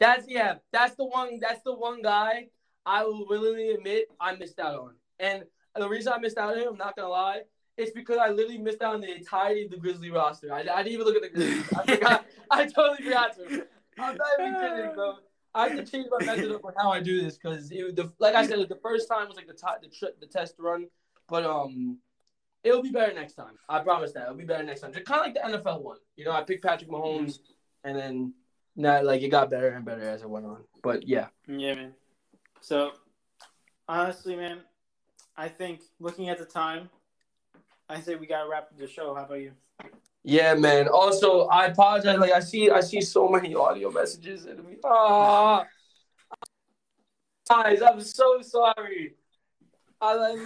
[0.00, 1.38] That's yeah, that's the one.
[1.40, 2.48] That's the one guy
[2.86, 4.94] I will willingly admit I missed out on.
[5.18, 5.44] And
[5.76, 7.42] the reason I missed out on him, I'm not gonna lie,
[7.76, 10.52] it's because I literally missed out on the entirety of the Grizzly roster.
[10.52, 11.72] I, I didn't even look at the Grizzlies.
[11.78, 12.26] I forgot.
[12.50, 13.66] I totally forgot to.
[13.98, 15.16] I'm not even kidding, bro.
[15.54, 18.46] I have to change my method of how I do this because the like I
[18.46, 20.86] said, the first time was like the t- the trip, the test run,
[21.28, 21.98] but um,
[22.64, 23.58] it'll be better next time.
[23.68, 24.92] I promise that it'll be better next time.
[24.92, 26.32] Just kind of like the NFL one, you know.
[26.32, 27.40] I picked Patrick Mahomes,
[27.84, 28.34] and then
[28.80, 30.64] now like it got better and better as it went on.
[30.82, 31.94] But yeah, yeah, man.
[32.60, 32.92] So
[33.88, 34.60] honestly, man,
[35.36, 36.90] I think looking at the time,
[37.88, 39.14] I say we gotta wrap the show.
[39.14, 39.52] How about you?
[40.22, 40.88] Yeah, man.
[40.88, 42.18] Also, I apologize.
[42.18, 45.66] Like I see, I see so many audio messages, and we ah,
[47.48, 49.14] guys, I'm so sorry.
[50.00, 50.38] I like,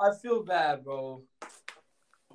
[0.00, 1.22] I feel bad, bro.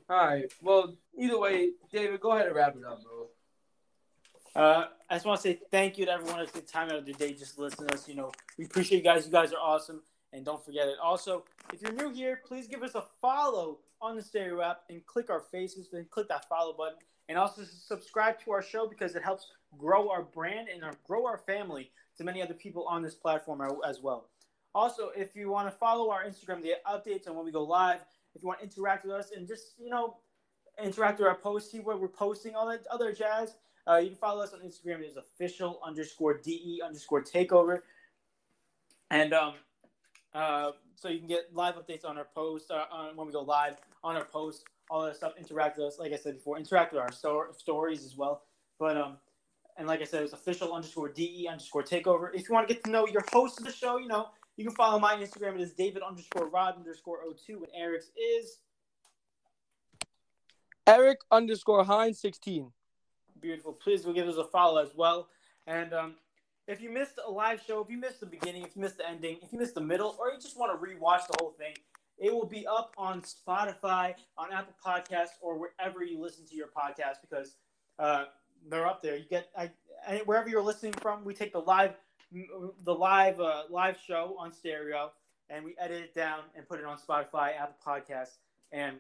[0.09, 0.51] All right.
[0.61, 4.61] Well, either way, David, go ahead and wrap it up, bro.
[4.61, 7.05] Uh, I just want to say thank you to everyone that's taking time out of
[7.05, 8.07] their day just listen to us.
[8.07, 9.25] You know, we appreciate you guys.
[9.25, 10.01] You guys are awesome.
[10.31, 10.95] And don't forget it.
[11.03, 11.43] Also,
[11.73, 15.29] if you're new here, please give us a follow on the Stereo app and click
[15.29, 16.95] our faces, then click that follow button.
[17.27, 19.47] And also subscribe to our show because it helps
[19.77, 23.61] grow our brand and our, grow our family to many other people on this platform
[23.85, 24.29] as well.
[24.73, 27.99] Also, if you want to follow our Instagram, the updates on when we go live,
[28.33, 30.15] if you want to interact with us and just, you know,
[30.81, 33.55] interact with our posts, see what we're posting, all that other jazz,
[33.87, 35.01] uh, you can follow us on Instagram.
[35.01, 37.81] It is official underscore DE underscore takeover.
[39.09, 39.53] And um,
[40.33, 42.85] uh, so you can get live updates on our post uh,
[43.15, 45.33] when we go live on our post, all that stuff.
[45.37, 48.43] Interact with us, like I said before, interact with our sto- stories as well.
[48.79, 49.17] But um,
[49.77, 52.29] and like I said, it's official underscore de underscore takeover.
[52.33, 54.65] If you want to get to know your host of the show, you know you
[54.65, 55.55] can follow my Instagram.
[55.55, 58.59] It is David underscore Rod underscore O two, and Eric's is
[60.87, 62.71] Eric underscore Hines sixteen.
[63.41, 63.73] Beautiful.
[63.73, 65.27] Please go give us a follow as well.
[65.67, 66.15] And um,
[66.67, 69.09] if you missed a live show, if you missed the beginning, if you missed the
[69.09, 71.73] ending, if you missed the middle, or you just want to rewatch the whole thing,
[72.17, 76.67] it will be up on Spotify, on Apple Podcasts, or wherever you listen to your
[76.67, 77.55] podcast because
[77.97, 78.25] uh,
[78.69, 79.17] they're up there.
[79.17, 79.71] You get I,
[80.25, 81.25] wherever you're listening from.
[81.25, 81.95] We take the live
[82.31, 85.11] the live uh, live show on stereo
[85.49, 88.37] and we edit it down and put it on Spotify, Apple Podcasts,
[88.71, 88.97] and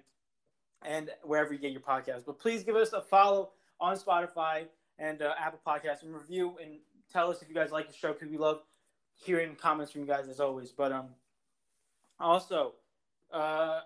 [0.83, 2.25] and wherever you get your podcast.
[2.25, 3.51] But please give us a follow
[3.81, 4.65] on Spotify
[4.99, 6.75] and uh, Apple Podcasts and review and
[7.11, 8.61] tell us if you guys like the show because we love
[9.15, 10.71] hearing comments from you guys as always.
[10.71, 11.07] But um,
[12.19, 12.73] also,
[13.33, 13.81] uh,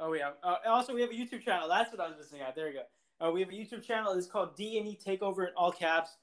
[0.00, 1.68] oh yeah, uh, also we have a YouTube channel.
[1.68, 2.54] That's what I was missing out.
[2.54, 2.82] There we go.
[3.20, 4.12] Uh, we have a YouTube channel.
[4.12, 6.16] It's called D&E Takeover in all caps.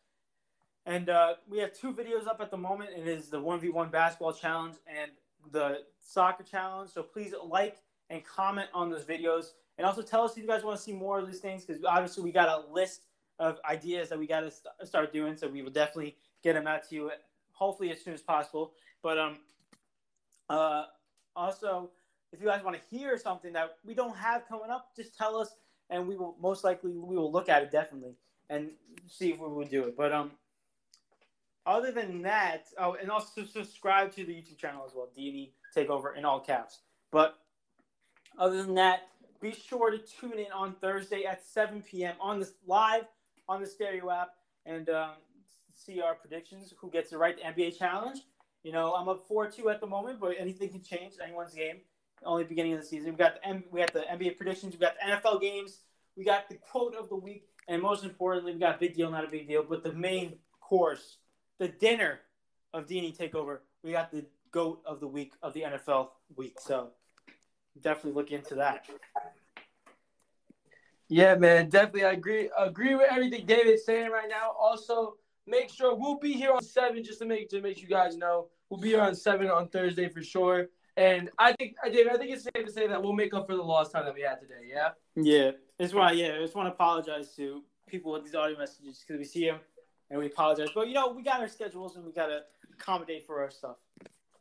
[0.85, 2.91] And uh, we have two videos up at the moment.
[2.95, 5.11] It is the 1v1 basketball challenge and
[5.51, 6.91] the soccer challenge.
[6.91, 7.77] So please like
[8.09, 9.53] and comment on those videos.
[9.77, 11.83] And also tell us if you guys want to see more of these things because
[11.83, 13.01] obviously we got a list
[13.39, 15.35] of ideas that we got to st- start doing.
[15.35, 17.11] So we will definitely get them out to you,
[17.51, 18.73] hopefully as soon as possible.
[19.01, 19.37] But um,
[20.49, 20.85] uh,
[21.35, 21.89] also,
[22.31, 25.35] if you guys want to hear something that we don't have coming up, just tell
[25.35, 25.55] us,
[25.89, 28.15] and we will most likely we will look at it definitely
[28.49, 28.71] and
[29.07, 29.97] see if we would do it.
[29.97, 30.31] But um,
[31.65, 36.17] other than that, oh, and also subscribe to the YouTube channel as well, D&E Takeover
[36.17, 36.79] in all caps.
[37.11, 37.37] But
[38.37, 39.07] other than that,
[39.43, 42.15] be sure to tune in on Thursday at 7 p.m.
[42.21, 43.03] on this live
[43.49, 44.29] on the Stereo app
[44.65, 45.11] and um,
[45.77, 46.73] see our predictions.
[46.77, 47.35] Who gets it right?
[47.35, 48.19] The NBA Challenge.
[48.63, 51.15] You know, I'm up four two at the moment, but anything can change.
[51.21, 51.81] Anyone's game.
[52.25, 53.11] Only beginning of the season.
[53.11, 54.73] We got the M- we got the NBA predictions.
[54.73, 55.79] We got the NFL games.
[56.15, 59.25] We got the quote of the week, and most importantly, we got big deal, not
[59.25, 61.17] a big deal, but the main course,
[61.59, 62.21] the dinner
[62.73, 63.59] of D&E Takeover.
[63.83, 66.59] We got the goat of the week of the NFL week.
[66.61, 66.91] So
[67.81, 68.85] definitely look into that.
[71.09, 72.05] Yeah, man, definitely.
[72.05, 74.51] I agree agree with everything David's saying right now.
[74.59, 78.17] Also, make sure we'll be here on seven just to make to make you guys
[78.17, 78.47] know.
[78.69, 80.67] We'll be here on seven on Thursday for sure.
[80.95, 83.55] And I think, David, I think it's safe to say that we'll make up for
[83.55, 84.67] the lost time that we had today.
[84.67, 84.89] Yeah.
[85.15, 86.11] Yeah, it's why.
[86.11, 89.45] Yeah, I just want to apologize to people with these audio messages because we see
[89.45, 89.59] them
[90.09, 90.69] and we apologize.
[90.73, 92.41] But you know, we got our schedules and we gotta
[92.73, 93.77] accommodate for our stuff.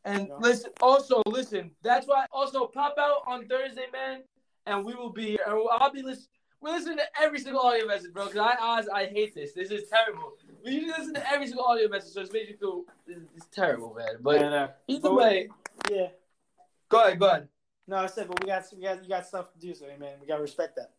[0.04, 1.70] And listen, also listen.
[1.82, 4.22] That's why also pop out on Thursday, man,
[4.66, 5.40] and we will be here.
[5.46, 6.26] I'll be listening.
[6.60, 8.26] We listen to every single audio message, bro.
[8.26, 9.52] Because I, I, I hate this.
[9.52, 10.34] This is terrible.
[10.64, 13.94] We listen to every single audio message, so it's made you feel it's, it's terrible,
[13.94, 14.16] man.
[14.20, 14.68] But yeah, no.
[14.88, 15.48] either but way,
[15.90, 16.08] yeah.
[16.88, 17.48] Go ahead, go ahead.
[17.86, 20.14] No, I said, but we got we got you got stuff to do, so man,
[20.20, 20.92] we gotta respect that.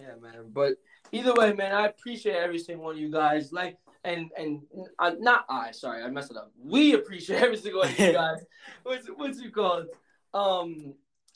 [0.00, 0.50] Yeah, man.
[0.52, 0.74] But
[1.12, 3.52] either way, man, I appreciate every single one of you guys.
[3.52, 4.62] Like, and and
[4.98, 6.52] uh, not I, sorry, I messed it up.
[6.62, 8.44] We appreciate every single one of you guys.
[8.82, 9.88] what's what's you call it?
[10.32, 10.94] Um,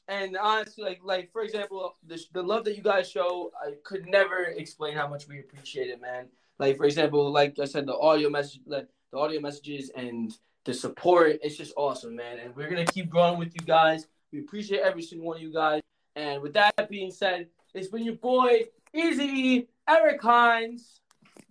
[0.08, 4.06] and honestly, like like for example, the, the love that you guys show, I could
[4.06, 6.26] never explain how much we appreciate it, man.
[6.58, 10.74] Like for example, like I said, the audio message, like the audio messages and the
[10.74, 12.38] support, it's just awesome, man.
[12.38, 14.06] And we're gonna keep growing with you guys.
[14.32, 15.80] We appreciate every single one of you guys.
[16.16, 18.64] And with that being said, it's been your boy
[18.94, 21.00] Easy Eric Hines,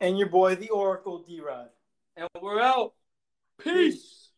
[0.04, 1.70] and your boy, the Oracle D Rod.
[2.18, 2.92] And we're out.
[3.58, 3.72] Peace.
[3.74, 4.30] Peace.